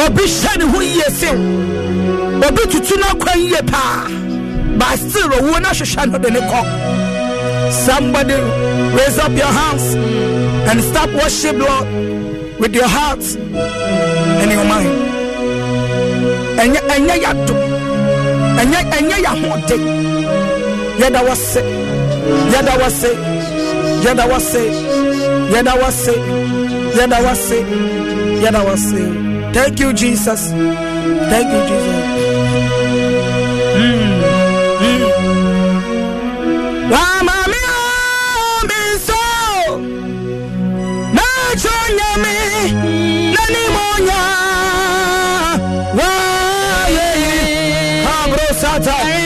Obi 0.06 0.24
hyɛ 0.24 0.58
ne 0.58 0.66
ho 0.66 0.80
yie 0.82 1.10
sen 1.10 1.79
obi 2.48 2.64
tutu 2.72 2.96
no 3.00 3.06
akwan 3.14 3.40
yie 3.52 3.62
paa 3.72 4.08
but 4.80 4.98
still 5.00 5.30
owuo 5.38 5.60
no 5.62 5.70
ahwehwɛ 5.70 6.12
no 6.12 6.18
de 6.18 6.30
ne 6.32 6.40
kɔ. 6.40 6.62
Somebody 7.86 8.34
raise 8.98 9.20
up 9.20 9.32
your 9.32 9.54
hands 9.60 9.86
and 10.70 10.82
start 10.90 11.12
worship 11.14 11.56
lord 11.58 11.88
with 12.60 12.74
your 12.74 12.88
heart 12.88 13.24
and 14.42 14.52
your 14.52 14.66
mind. 14.72 14.96
Ɛnyɛ 16.62 16.80
ɛnyɛ 16.96 17.16
yado 17.24 17.56
ɛnyɛ 18.62 18.80
ɛnyɛ 18.98 19.18
yahode 19.26 19.78
yɛda 21.00 21.22
wase. 21.28 21.62
Yɛda 22.54 22.74
wase. 22.82 23.12
Yɛda 24.04 24.26
wase. 24.32 24.64
Yɛda 25.54 25.74
wase. 25.82 26.14
Yɛda 26.98 27.18
wase. 27.26 27.58
Yɛda 28.44 28.62
wase. 28.68 29.02
Thank 29.54 29.80
you 29.80 29.94
jesus. 29.94 30.42
Thank 31.32 31.48
you 31.54 31.62
jesus. 31.70 31.99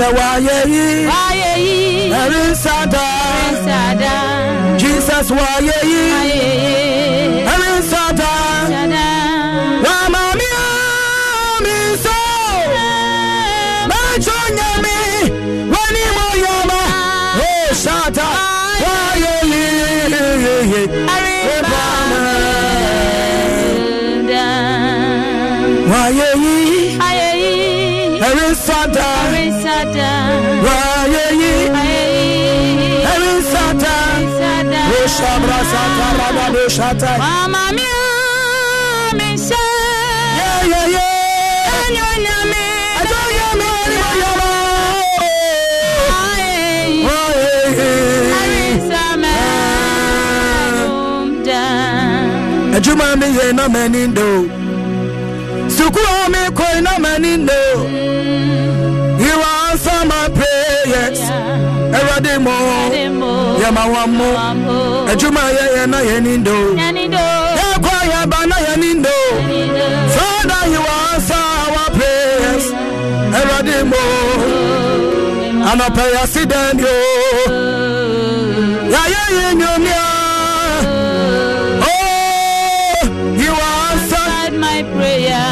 Kasa 0.00 0.12
waye 0.16 0.58
yi, 0.72 2.10
erin 2.10 2.54
sada, 2.54 3.06
Jesus 4.78 5.30
waye 5.30 5.78
yi, 5.90 6.00
erin 6.32 6.69
Mama 37.18 37.64
mi 37.76 37.88
mi 39.18 39.28
se 39.38 39.62
Yeah, 40.38 40.60
yeah, 40.72 40.86
yeah. 40.94 41.08
wani 41.72 42.00
mo 43.98 44.08
yama, 44.20 44.50
oh, 47.10 47.32
eh, 47.36 47.82
eh. 47.86 48.30
mi 53.20 53.26
yɛ 53.36 53.46
na 53.56 53.64
ndo 54.06 54.28
you 57.40 57.59
awurade 61.96 62.34
mo 62.44 62.54
yɛma 63.62 63.82
wa 63.94 64.02
mo 64.16 64.28
adwuma 65.10 65.42
yɛyɛ 65.56 65.82
na 65.92 65.98
yɛni 66.08 66.32
ndo 66.42 66.56
yɛkɔ 67.60 67.94
yɛba 68.12 68.38
na 68.50 68.56
yɛni 68.66 68.90
ndo 69.00 69.16
father 70.14 70.62
you 70.74 70.82
answer 71.10 71.44
our 71.62 71.88
prayers 71.96 72.64
awurade 73.38 73.78
mo 73.90 74.02
anɔpɛ 75.70 76.04
yɛse 76.14 76.42
dɛn 76.52 76.74
yo 76.84 76.94
yɛayɛ 78.94 79.22
yɛ 79.36 79.46
nnwomia 79.54 80.06
oh 81.90 83.00
you 83.42 83.52
answered 83.88 84.54
my 84.64 84.78
prayer. 84.94 85.48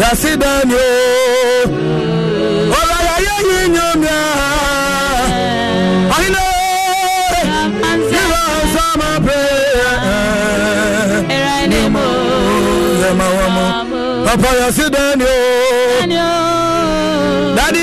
Yɛse 0.00 0.32
dɛn 0.42 0.70
yo 0.70 2.09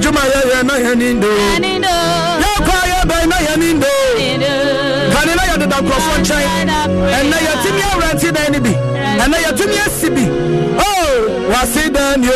Juma, 0.00 0.20
ya 0.20 0.62
na 0.62 0.74
yanindo. 0.78 1.26
Yako 2.38 2.76
ya 2.88 3.04
ba 3.04 3.26
na 3.26 3.36
yanindo. 3.40 3.86
kanela 5.12 5.42
yɛdeda 5.50 5.76
nkurɔfoɔ 5.82 6.16
nkyɛn 6.20 6.70
ɛnɛ 7.18 7.36
yɛtumi 7.46 7.82
awurante 7.90 8.28
dan 8.32 8.52
no 8.52 8.58
bi 8.60 8.72
ɛnɛ 9.22 9.36
yɛtumi 9.44 9.76
asi 9.86 10.08
bi 10.10 10.24
o. 10.78 10.90
Wase 11.50 11.90
dan 11.92 12.20
ni 12.20 12.28
o 12.28 12.30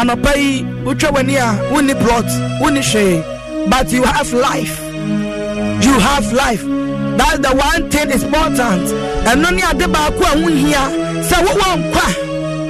anɔpa 0.00 0.32
yi 0.36 0.62
wotwa 0.84 1.10
w'ani 1.14 1.34
a 1.36 1.48
wonni 1.72 1.94
plot 2.02 2.26
wonni 2.60 2.80
hwee 2.90 3.22
but 3.70 3.92
you 3.92 4.02
have 4.02 4.32
life. 4.32 4.80
You 5.86 5.94
have 6.08 6.32
life. 6.32 6.62
That's 7.18 7.38
the 7.46 7.52
one 7.54 7.90
thing 7.90 8.10
is 8.10 8.22
important 8.22 8.86
ɛno 9.30 9.50
ne 9.56 9.62
ade 9.70 9.86
baako 9.94 10.22
a 10.32 10.34
wohia 10.42 10.82
sɛ 11.28 11.36
wowɔ 11.46 11.68
nkwa 11.82 12.06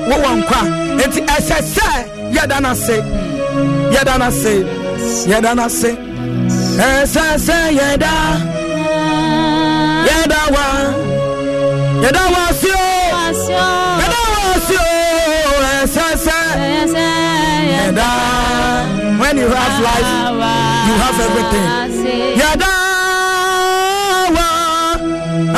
wowɔ 0.08 0.30
nkwa 0.40 0.60
enti 1.02 1.20
ɛsɛ 1.36 1.56
sɛ 1.74 1.88
yɛda 2.34 2.60
no 2.62 2.70
ase 2.70 2.96
yɛda 3.94 4.18
no 4.18 4.26
ase 4.26 4.54
yɛda 5.30 5.54
no 5.56 5.64
ase 5.66 5.90
ɛsɛ 6.88 7.24
sɛ 7.46 7.56
yɛda 7.78 8.12
yɛda 10.08 10.40
wa 10.54 10.66
yɛda 12.02 12.22
wa 12.32 12.40
ase 12.50 12.70
o. 12.72 12.88
Yɛda 14.00 14.18
wa 14.32 14.40
ase 14.56 14.76
o. 14.76 14.80
ɛsɛ 14.80 14.87
sɛ 16.24 16.38
yɛda 17.72 18.10
when 19.20 19.36
you 19.42 19.48
have 19.58 19.76
life 19.88 20.10
you 20.88 20.94
have 21.04 21.18
everything. 21.26 21.66
Yɛda 22.40 22.72
wa. 24.36 24.48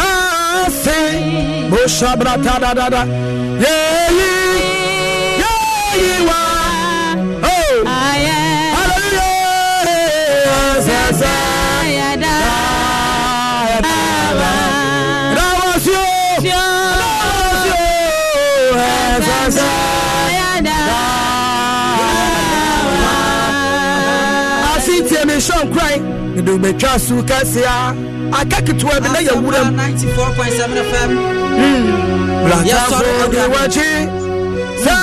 Ase 0.06 0.98
boshabra 1.70 2.32
tadadada 2.44 3.02
yeyi 3.06 3.39
ase 25.20 25.26
tie 25.26 25.26
me 25.26 25.34
hyɛ 25.34 25.64
nkran 25.64 26.00
mede 26.34 26.50
wobɛtwa 26.50 26.98
so 26.98 27.14
kɛsea. 27.22 27.94
Aka 28.32 28.62
ketewa 28.62 29.00
bi 29.00 29.08
na 29.08 29.18
yɛwuram 29.20 29.76
blatafo 32.44 33.30
de 33.30 33.38
wakyi 33.52 33.90
sɛ 34.82 34.94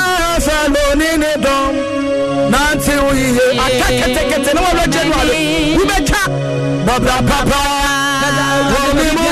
fɛ 0.46 0.56
loni 0.74 1.18
ne 1.18 1.32
dɔm. 1.38 1.74
Nante 2.52 2.94
wo 3.04 3.12
yiye. 3.14 3.46
Aka 3.60 3.88
ketekete 4.00 4.54
na 4.54 4.62
wɔwura 4.62 4.86
january 4.92 5.78
wobɛtwa 5.78 6.22
bɔbra 6.86 7.18
papa. 7.28 7.60
Wɔ. 8.72 8.80
Me 8.96 9.04
mu 9.12 9.28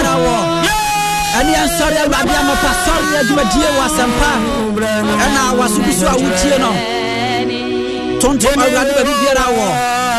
ɛne 1.38 1.53
ɛnsɔre 1.64 1.98
awurade 2.03 2.36
amɔpa 2.41 2.72
sɔre 2.86 3.16
adwumadie 3.20 3.70
wɔ 3.78 3.84
asɛmpa. 3.88 4.32
Ɛna 5.24 5.41
wasobi 5.57 5.94
so 5.94 6.07
a 6.07 6.14
wotie 6.14 6.57
no. 6.60 6.72
Tontom 8.20 8.60
awurade 8.64 8.91
baabi 8.95 9.14
biara 9.22 9.45
wɔ 9.57 10.05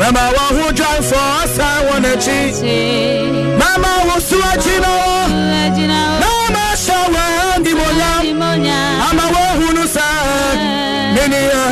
Mama 0.00 0.24
wa 0.36 0.46
hu 0.56 0.72
dwan 0.78 1.02
fo 1.08 1.18
asa 1.42 1.68
wo 1.86 1.94
n'akyi. 2.04 2.40
Mama 3.60 3.90
wo 4.08 4.16
su 4.28 4.36
akyi 4.52 4.74
na 4.84 4.90
wo. 5.00 5.14
Mama 6.22 6.64
hyɛ 6.82 6.98
wo 7.14 7.22
andi 7.54 7.72
monya. 7.80 8.10
Ama 9.08 9.24
wo 9.34 9.42
hu 9.58 9.66
no 9.76 9.84
sa. 9.94 10.06
Nini 11.14 11.40
ya 11.52 11.62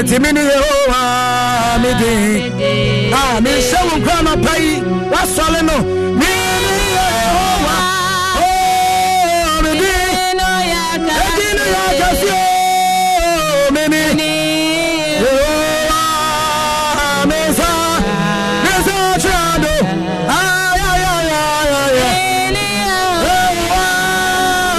Eti 0.00 0.18
mi 0.18 0.32
ni 0.32 0.40
Yehowa 0.40 1.00
mi 1.82 1.90
di. 2.00 2.12
Ah, 3.20 3.34
mi 3.44 3.50
hyɛ 3.68 3.78
wo 3.88 3.94
nkura 3.98 4.16
anɔpa 4.20 4.52
yi. 4.62 4.72
Wasɔle 5.12 5.60
no. 5.68 5.76
Mi 6.20 6.30
ni 6.64 6.76
Yehowa. 6.96 7.76
Oh, 8.40 9.56
mi 9.64 9.70
di. 9.80 9.92
Eti 11.24 11.46
ni 11.58 11.64
yɛ 11.74 11.84
kɛse 12.00 12.30
o. 12.32 12.42
Mi 13.74 13.82
ni. 13.92 14.02
Yehowa 15.24 16.02
mi 17.30 17.40
sa. 17.58 17.70
Mi 18.64 18.72
sa 18.86 18.96
kyerɛ 19.22 19.54
do. 19.62 19.72
Ay, 20.36 20.80
ay, 20.90 21.02
ay, 21.14 21.28
ay, 21.42 21.70
ay, 21.82 21.96
ay. 22.08 22.18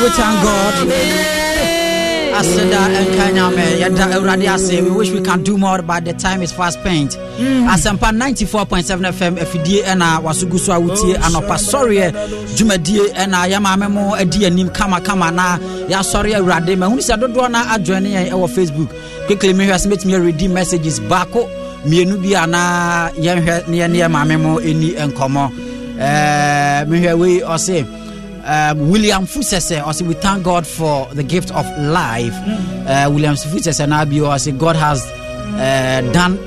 We 0.02 0.07
thank 0.18 0.35
God. 0.43 0.76
Aseda 2.41 2.88
Nkanyame, 2.89 3.80
Yada 3.80 4.05
Euradi 4.15 4.47
Ase. 4.51 4.81
We 4.81 4.89
wish 4.89 5.11
we 5.11 5.22
can 5.22 5.43
do 5.43 5.57
more, 5.59 5.84
but 5.84 6.05
the 6.05 6.13
time 6.13 6.41
is 6.41 6.51
fast 6.51 6.80
spent. 6.80 7.11
Asempa 7.69 8.09
94.7 8.11 9.11
FM, 9.11 9.38
FD, 9.38 9.84
Ena, 9.85 10.19
Wasugusu 10.23 10.73
Awutie, 10.73 11.13
Anopa 11.18 11.59
Sorry, 11.59 11.97
Jumadie, 12.55 13.13
Ena, 13.15 13.45
Yamame 13.47 13.91
Mo, 13.91 14.15
Edi, 14.15 14.49
Nim, 14.49 14.69
Kama, 14.72 14.99
Kama, 15.01 15.30
Na, 15.30 15.57
Ya 15.88 16.01
Sorry, 16.01 16.31
Euradi, 16.31 16.76
Ma, 16.76 16.88
Hunisa, 16.88 17.19
Dodo, 17.19 17.47
Na, 17.47 17.76
Adjoining, 17.76 18.15
our 18.31 18.47
Facebook. 18.47 18.89
Quickly, 19.27 19.53
me 19.53 19.65
has 19.65 19.85
met 19.85 20.03
me 20.03 20.15
redeem 20.15 20.53
messages 20.53 20.99
back. 21.01 21.27
mmienu 21.85 22.18
bi 22.22 22.35
anaa 22.35 23.09
yɛnhwɛ 23.18 23.68
ne 23.68 23.77
yɛne 23.77 23.97
yɛ 23.97 24.07
maame 24.11 24.38
mo 24.39 24.59
ɛni 24.59 24.93
nkɔmmɔ 24.93 25.51
Eh, 25.99 26.85
mehwɛ 26.85 27.18
wei 27.18 27.39
ɔse 27.41 27.84
um, 28.43 28.89
William 28.89 29.26
Fusese, 29.26 29.81
also 29.85 30.05
we 30.05 30.13
thank 30.15 30.43
God 30.43 30.65
for 30.65 31.07
the 31.13 31.23
gift 31.23 31.51
of 31.51 31.65
life. 31.80 32.34
Uh, 32.88 33.09
William 33.11 33.35
Fusese 33.35 33.88
Nabio, 33.88 34.27
I 34.27 34.38
say 34.38 34.51
God 34.51 34.76
has 34.76 35.03
uh, 35.05 36.09
done 36.13 36.38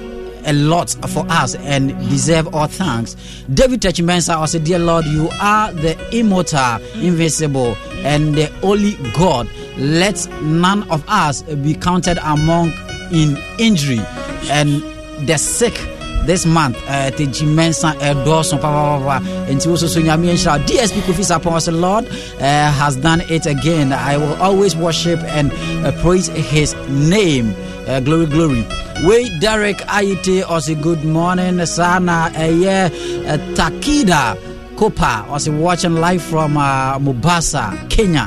a 0.47 0.53
lot 0.53 0.91
for 1.09 1.25
us 1.31 1.55
and 1.57 1.91
deserve 2.11 2.55
all 2.55 2.67
thanks. 2.67 3.15
David 3.53 3.81
Techimensa 3.81 4.37
also, 4.37 4.59
Dear 4.59 4.79
Lord, 4.79 5.05
you 5.07 5.29
are 5.41 5.73
the 5.73 5.97
immortal, 6.17 6.81
invincible, 6.97 7.77
and 8.05 8.35
the 8.35 8.53
only 8.63 8.97
God. 9.15 9.49
Let 9.79 10.29
none 10.43 10.89
of 10.91 11.05
us 11.09 11.43
be 11.43 11.75
counted 11.75 12.19
among 12.23 12.73
in 13.13 13.39
injury 13.59 14.01
and 14.51 14.83
the 15.27 15.37
sick 15.39 15.75
this 16.27 16.47
month 16.47 16.77
uh, 16.89 17.11
te 17.11 17.27
jimensa 17.27 17.93
ɛdɔɔso 18.09 18.57
papapapa 18.61 19.21
nti 19.53 19.67
wo 19.69 19.77
soso 19.77 20.01
nyame 20.01 20.27
nhyira 20.33 20.59
dsp 20.67 20.97
kofi 21.07 21.25
sapon 21.25 21.55
sɛ 21.67 21.73
lord 21.81 22.05
uh, 22.41 22.71
has 22.73 22.97
done 22.97 23.21
it 23.29 23.47
again. 23.47 23.93
I 23.93 24.17
will 24.17 24.35
always 24.43 24.75
worship 24.77 25.21
and 25.25 25.53
uh, 25.85 25.93
praise 26.03 26.27
his 26.29 26.75
name. 26.89 27.55
Uh, 27.87 28.01
glory 28.01 28.27
glory. 28.27 28.67
Wei 29.05 29.29
derek 29.41 29.79
ayite 29.89 30.43
ɔse 30.45 30.81
good 30.81 31.05
morning. 31.05 31.65
Sana 31.67 32.31
ɛyɛ 32.35 32.87
uh, 33.29 33.39
takida 33.55 34.37
kopa 34.77 35.25
ɔse 35.29 35.49
watching 35.57 35.95
live 35.97 36.23
from 36.23 36.57
uh, 36.57 36.99
mombasa 36.99 37.73
kenya 37.89 38.27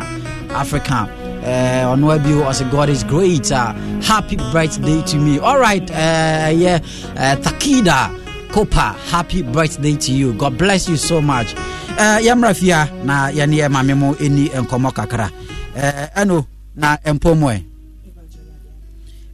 africa 0.51 1.09
uh, 1.43 1.89
on 1.91 2.01
Webio, 2.01 2.45
I 2.45 2.51
say 2.53 2.69
God 2.69 2.89
is 2.89 3.03
great. 3.03 3.51
Uh, 3.51 3.73
happy 4.01 4.35
birthday 4.37 5.01
to 5.03 5.17
me. 5.17 5.39
All 5.39 5.59
right, 5.59 5.83
uh, 5.91 6.51
yeah, 6.53 6.79
uh, 7.15 7.35
Takida 7.37 8.15
Kopa, 8.49 8.95
happy 9.09 9.43
birthday 9.43 9.95
to 9.95 10.11
you. 10.11 10.33
God 10.33 10.57
bless 10.57 10.87
you 10.89 10.97
so 10.97 11.21
much. 11.21 11.53
Uh, 11.97 12.19
Yamra 12.21 12.53
fia 12.55 12.89
na 13.03 13.29
yani 13.29 13.57
ya 13.59 13.69
mamemo 13.69 14.15
eni 14.19 14.49
enkomo 14.49 14.91
kakra. 14.91 15.31
Uh, 15.75 16.07
ano 16.15 16.45
na 16.75 16.97
empomoe. 17.05 17.63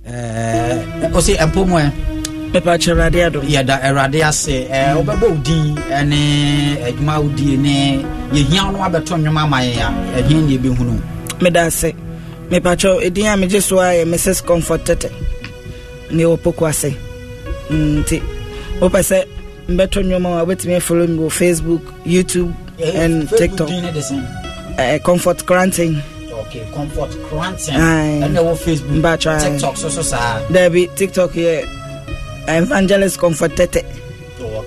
Uh, 0.06 1.16
ose 1.18 1.36
empomoe. 1.38 1.92
mepakyɛ 2.54 2.92
awurade 2.94 3.20
adom 3.26 3.46
yɛda 3.50 3.76
awurade 3.82 4.20
ase 4.30 4.68
eh, 4.70 4.94
wobɛbɔ 4.96 5.26
wo 5.30 5.36
din 5.42 5.74
ne 6.10 6.22
adwuma 6.88 7.18
wo 7.22 7.28
die 7.30 7.58
ne 7.58 8.06
yɛhia 8.32 8.72
no 8.72 8.78
abɛtɔ 8.86 9.18
nnwom 9.18 9.38
ama 9.42 9.58
yɛn 9.58 9.82
a 9.82 10.22
ɛhe 10.22 10.34
ne 10.38 10.54
yɛbɛhunu 10.58 10.96
meda 11.44 11.62
ase 11.70 11.90
mepakyɛ 12.50 12.90
ɛdin 13.08 13.28
a 13.34 13.38
megye 13.42 13.62
so 13.62 13.80
a 13.80 13.88
yɛ 14.00 14.04
mrs 14.14 14.40
comfort 14.46 14.84
tete 14.86 15.10
mewɔ 16.12 16.38
poko 16.44 16.66
ase 16.70 16.90
nti 17.72 18.18
wopɛ 18.80 19.00
sɛ 19.10 19.18
mbɛtɔ 19.70 20.00
nnwom 20.04 20.26
a 20.26 20.46
wobɛtumi 20.46 20.76
afolo 20.80 21.08
me 21.08 21.18
wɔ 21.24 21.30
facebook 21.42 21.82
youtube 22.06 22.54
and 22.80 23.30
tiktok. 23.30 23.70
ne 23.70 23.92
Eh, 24.78 24.98
comfort 25.00 25.46
granting. 25.46 26.02
Okay 26.32 26.66
comfort 26.74 27.12
facebook 28.58 29.40
tiktok 29.42 29.78
so 29.78 29.90
so 29.90 30.02
saa 30.02 30.40
daabi 30.50 30.88
tiktok 30.96 31.32
yɛ 31.34 31.64
evangelist 32.48 33.20
comfort 33.20 33.56
tete. 33.56 33.86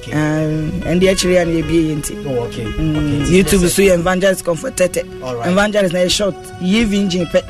Ɛnde 0.05 1.05
akyiri 1.11 1.37
a 1.41 1.45
ne 1.45 1.63
yɛbie 1.63 1.83
yɛ 1.89 1.97
nti 1.97 3.31
youtube 3.33 3.69
so 3.69 3.83
yɛ 3.83 3.99
evangelist 3.99 4.45
comfort 4.45 4.77
tete 4.77 5.03
Alright. 5.23 5.51
evangelist 5.53 5.93
na 5.95 6.01
yɛ 6.01 6.11
short 6.11 6.35
yiv 6.63 6.93
engine 6.95 7.27
pɛ 7.27 7.43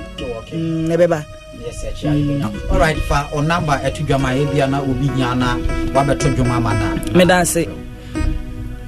na 0.89 0.95
ɛbɛba 0.97 1.25
Yes, 1.67 1.81
sir, 1.83 1.91
Chia, 1.97 2.15
you 2.15 2.39
know. 2.39 2.53
all 2.71 2.79
right 2.79 2.97
fa 3.09 3.29
number 3.43 3.73
ɛto 3.73 4.07
dwama 4.07 4.29
ɛbia 4.37 4.71
na 4.71 4.81
obi 4.81 5.09
nya 5.09 5.35
na 5.37 5.57
wabɛto 5.93 6.35
dwom 6.37 6.51
ama 6.51 6.73
na 6.75 6.95
meda 7.19 7.39
ase 7.41 7.67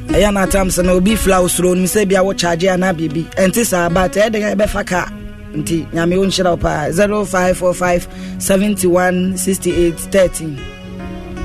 ɛyɛ 0.09 0.33
no 0.33 0.41
atam 0.41 0.69
sɛ 0.69 0.85
na 0.85 0.93
obi 0.93 1.17
fla 1.17 1.41
wo 1.43 1.49
suro 1.49 1.75
nim 1.75 1.85
sɛ 1.85 2.07
bia 2.09 2.23
wo 2.23 2.33
charge 2.33 2.63
anaa 2.65 2.93
biribi 2.95 3.25
ɛnte 3.35 3.65
saa 3.67 3.89
but 3.89 4.13
ɛyɛ 4.13 4.33
den 4.33 4.43
a 4.45 4.55
ɛbɛfa 4.57 4.87
ka. 4.87 5.09
Nti 5.55 5.87
nyame 5.93 6.17
wo 6.19 6.25
nhyira 6.27 6.51
wo 6.51 6.57
paa 6.57 6.89
0545 6.93 8.07
71 8.39 9.37
68 9.37 9.97
13 10.13 10.59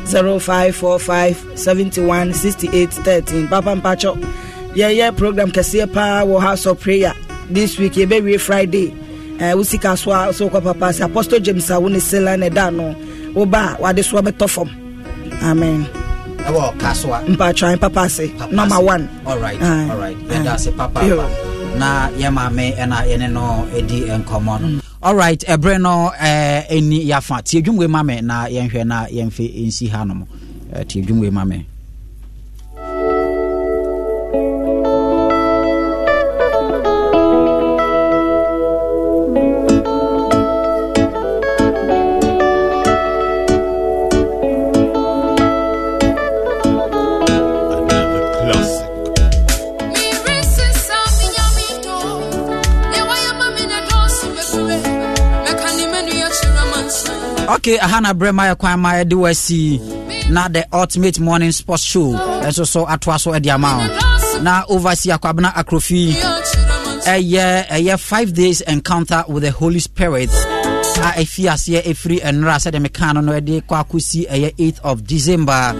0545 0.05 1.57
71 1.57 2.33
68 2.33 2.91
13 2.91 3.47
papa 3.47 3.75
mpakyɛ 3.75 4.11
yɛyɛ 4.75 5.15
program 5.17 5.49
kɛseɛ 5.51 5.91
paa 5.93 6.23
wɔ 6.25 6.41
house 6.41 6.65
of 6.65 6.79
prayer. 6.79 7.13
This 7.49 7.77
week 7.77 7.93
yɛbɛwie 7.93 8.39
friday. 8.39 8.93
Uh, 9.41 9.53
wo 9.57 9.63
sika 9.63 9.97
so 9.97 10.11
a 10.11 10.33
so 10.33 10.49
wokɔ 10.49 10.63
papa 10.63 10.85
sɛ 10.93 11.05
apostle 11.05 11.39
james 11.39 11.69
a 11.69 11.79
wo 11.79 11.87
ne 11.87 11.99
sela 11.99 12.37
ne 12.37 12.49
da 12.49 12.69
no. 12.69 12.95
Woba 13.33 13.77
a 13.77 13.81
wade 13.81 14.03
so 14.05 14.21
wabɛtɔ 14.21 14.49
fam 14.49 14.69
amen. 15.41 15.85
Ɛwɔ 16.47 16.77
kasoa 16.77 17.25
mpatwan 17.25 17.79
papa 17.79 18.01
ase 18.05 18.31
number 18.51 18.79
one. 18.79 19.09
All 19.25 19.37
right 19.39 19.61
Aye. 19.61 19.89
all 19.89 19.97
right. 19.97 20.17
yɛda 20.27 20.53
ase 20.55 20.71
papa 20.77 21.01
na 21.77 22.09
yɛ 22.17 22.29
maame 22.33 22.75
ɛna 22.77 22.97
yɛne 23.09 23.31
no 23.31 23.65
ɛdi 23.73 24.05
nkɔmmɔ 24.23 24.61
no 24.61 24.79
all 25.03 25.15
right 25.15 25.39
ɛberɛ 25.45 25.81
no 25.81 26.11
eh, 26.19 26.63
ɛni 26.69 27.05
yɛafa. 27.07 27.43
Tie 27.43 27.61
dwumwe 27.61 27.89
ma 27.89 28.03
me 28.03 28.21
na 28.21 28.45
yɛnhwɛ 28.47 28.85
na 28.87 29.05
yɛmfe 29.07 29.65
nsi 29.67 29.89
ha 29.89 30.03
nom 30.03 30.25
Eh, 30.75 30.83
tie 30.87 31.01
dwumwe 31.03 31.31
ma 31.31 31.43
okay 57.55 57.77
aha 57.79 57.99
na 58.01 58.13
berɛ 58.13 58.55
kwan 58.57 58.79
ma 58.79 58.91
yɛde 58.97 59.13
wasi 59.15 59.79
na 60.29 60.47
the 60.47 60.65
ultimate 60.73 61.19
morning 61.19 61.51
sports 61.51 61.83
show. 61.83 62.13
Ɛso 62.47 62.65
so 62.65 62.85
atoa 62.85 63.19
so 63.19 63.37
de 63.39 63.49
ama 63.49 63.77
wo 63.77 64.41
na 64.41 64.63
oversee 64.69 65.11
akwabena 65.11 65.53
akrofi. 65.53 66.13
Ɛyɛ 67.05 67.67
ɛyɛ 67.67 67.99
five 67.99 68.33
days 68.33 68.61
encounter 68.61 69.23
with 69.27 69.43
the 69.43 69.51
holy 69.51 69.79
spirit. 69.79 70.29
A 70.29 71.21
ɛfi 71.21 71.45
aseɛ 71.51 71.83
ɛfiri 71.83 72.21
ɛnora 72.21 72.57
sɛdeɛ 72.63 72.81
meka 72.85 73.13
no 73.13 73.21
no 73.21 73.31
ɛde 73.33 73.61
kɔ 73.67 73.85
akɔsi 73.85 74.27
ɛyɛ 74.29 74.55
8th 74.57 74.79
of 74.83 75.03
december. 75.05 75.73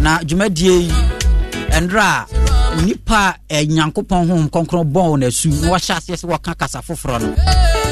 Na 0.00 0.18
dwumadie 0.18 0.82
yi 0.88 0.90
ɛnora 1.70 2.26
a 2.26 2.82
nipa 2.84 3.36
eh, 3.48 3.64
nyankopɔn 3.66 4.28
honhom 4.28 4.50
kɔnkrɔn 4.50 4.92
bɔn 4.92 5.18
no 5.20 5.26
asu 5.28 5.48
na 5.62 5.68
wahyɛ 5.70 5.94
aseɛ 5.96 6.16
sɛ 6.20 6.26
wɔka 6.38 6.58
kasa 6.58 6.80
foforɔ 6.82 7.20
no 7.22 7.34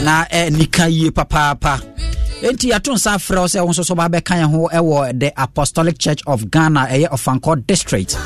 na 0.05 0.24
eh, 0.31 0.51
nika 0.51 0.89
yie 0.89 1.10
papaapa 1.10 1.81
enti 2.48 2.66
yɛato 2.70 2.93
nsa 2.94 3.12
frɛ 3.19 3.40
wo 3.40 3.47
sɛ 3.47 3.60
wo 3.64 3.70
nso 3.70 3.85
so 3.85 3.94
baabɛka 3.94 4.35
yɛn 4.40 4.51
ho 4.51 4.69
ɛwɔ 4.73 5.19
the 5.20 5.32
apostolic 5.40 5.98
church 5.98 6.23
of 6.27 6.51
ghana. 6.51 6.86
Ɛyɛ 6.90 7.09
ɔfankɔ 7.10 7.66
district. 7.66 8.16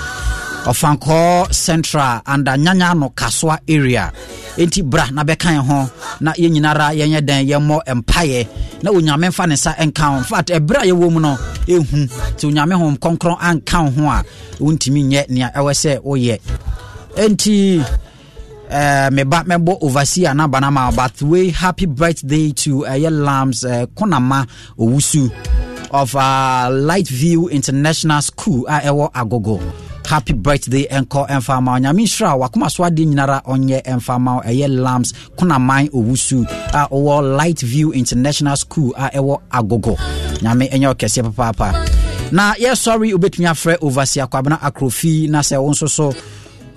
Ɔfankɔ 0.65 1.53
central 1.53 2.23
under 2.27 2.53
nyanya 2.53 2.97
no 2.99 3.11
kasoa 3.11 3.59
area. 3.69 4.13
Enti 4.57 4.83
bra 4.83 5.07
na 5.13 5.23
bɛka 5.23 5.53
yɛn 5.57 5.65
ho. 5.69 5.91
Na 6.21 6.33
yɛn 6.33 6.51
nyinara 6.53 6.95
yɛnyɛ 6.97 7.21
dɛn 7.21 7.47
yɛmmɔ 7.49 7.81
mpaeɛ. 8.01 8.49
Na 8.83 8.91
onyame 8.91 9.29
mfa 9.29 9.47
ne 9.49 9.55
nsa 9.55 9.75
nka 9.79 10.11
wo. 10.13 10.19
Infact 10.19 10.49
ɛberɛ 10.51 10.79
a 10.83 10.87
yɛwɔ 10.87 11.13
mu 11.13 11.21
no 11.21 11.37
ɛhu 11.67 12.09
nti 12.09 12.45
onyame 12.51 12.73
hom 12.75 12.97
kɔnkrɔn 12.97 13.39
anka 13.41 13.83
wo 13.85 13.91
ho 13.91 14.11
a 14.11 14.25
wontumi 14.61 15.05
nyɛ 15.05 15.29
nea 15.29 15.51
ɛwɔ 15.55 15.73
sɛ 15.75 15.99
woyɛ. 16.03 16.41
Enti 17.17 17.85
uh, 18.71 19.09
meba 19.13 19.43
mɛbɔ 19.45 19.79
overseer 19.83 20.35
na 20.35 20.45
aba 20.45 20.61
no 20.61 20.71
ma 20.71 20.91
but 20.91 21.21
wei 21.23 21.51
happy 21.51 21.87
birthday 21.87 22.53
to 22.53 22.87
uh, 22.87 22.97
lams 23.11 23.65
uh, 23.65 23.87
konama 23.97 24.47
owusu 24.79 25.31
of 25.93 26.15
uh, 26.17 26.69
light 26.73 27.11
international 27.51 28.21
school 28.23 28.67
a 28.69 28.81
ɛwɔ 28.81 29.13
agogo. 29.13 29.61
Happy 30.07 30.35
birthday 30.35 30.87
ɛnkɔ 30.87 31.29
ɛmfa 31.29 31.63
ma 31.63 31.73
wo 31.73 31.79
nyame 31.79 32.05
nhyira 32.05 32.39
wakoma 32.39 32.71
so 32.71 32.85
adeɛ 32.85 33.07
nyinara 33.07 33.43
ɔnyɛ 33.45 33.83
ɛmfa 33.85 34.21
ma 34.21 34.41
ɛyɛ 34.43 34.69
lams 34.83 35.13
owusu 35.39 36.45
a 36.73 36.89
ɔwɔ 36.89 37.37
light 37.37 37.63
international 37.95 38.57
school 38.57 38.93
a 38.97 39.11
ɛwɔ 39.11 39.41
agogo. 39.53 39.97
Nyame 40.43 40.71
ɛnyɛ 40.71 40.95
ɔkɛseɛ 40.95 41.33
papaapa 41.35 41.97
na 42.33 42.55
yɛsɔre 42.55 43.13
wobɛtumi 43.15 43.47
afrɛ 43.51 43.77
overseer 43.83 44.27
kwabena 44.27 44.59
akrofi 44.61 45.29
na 45.29 45.41
sɛ 45.41 45.61
wo 45.63 45.71
nso 45.71 45.89
so 45.89 46.13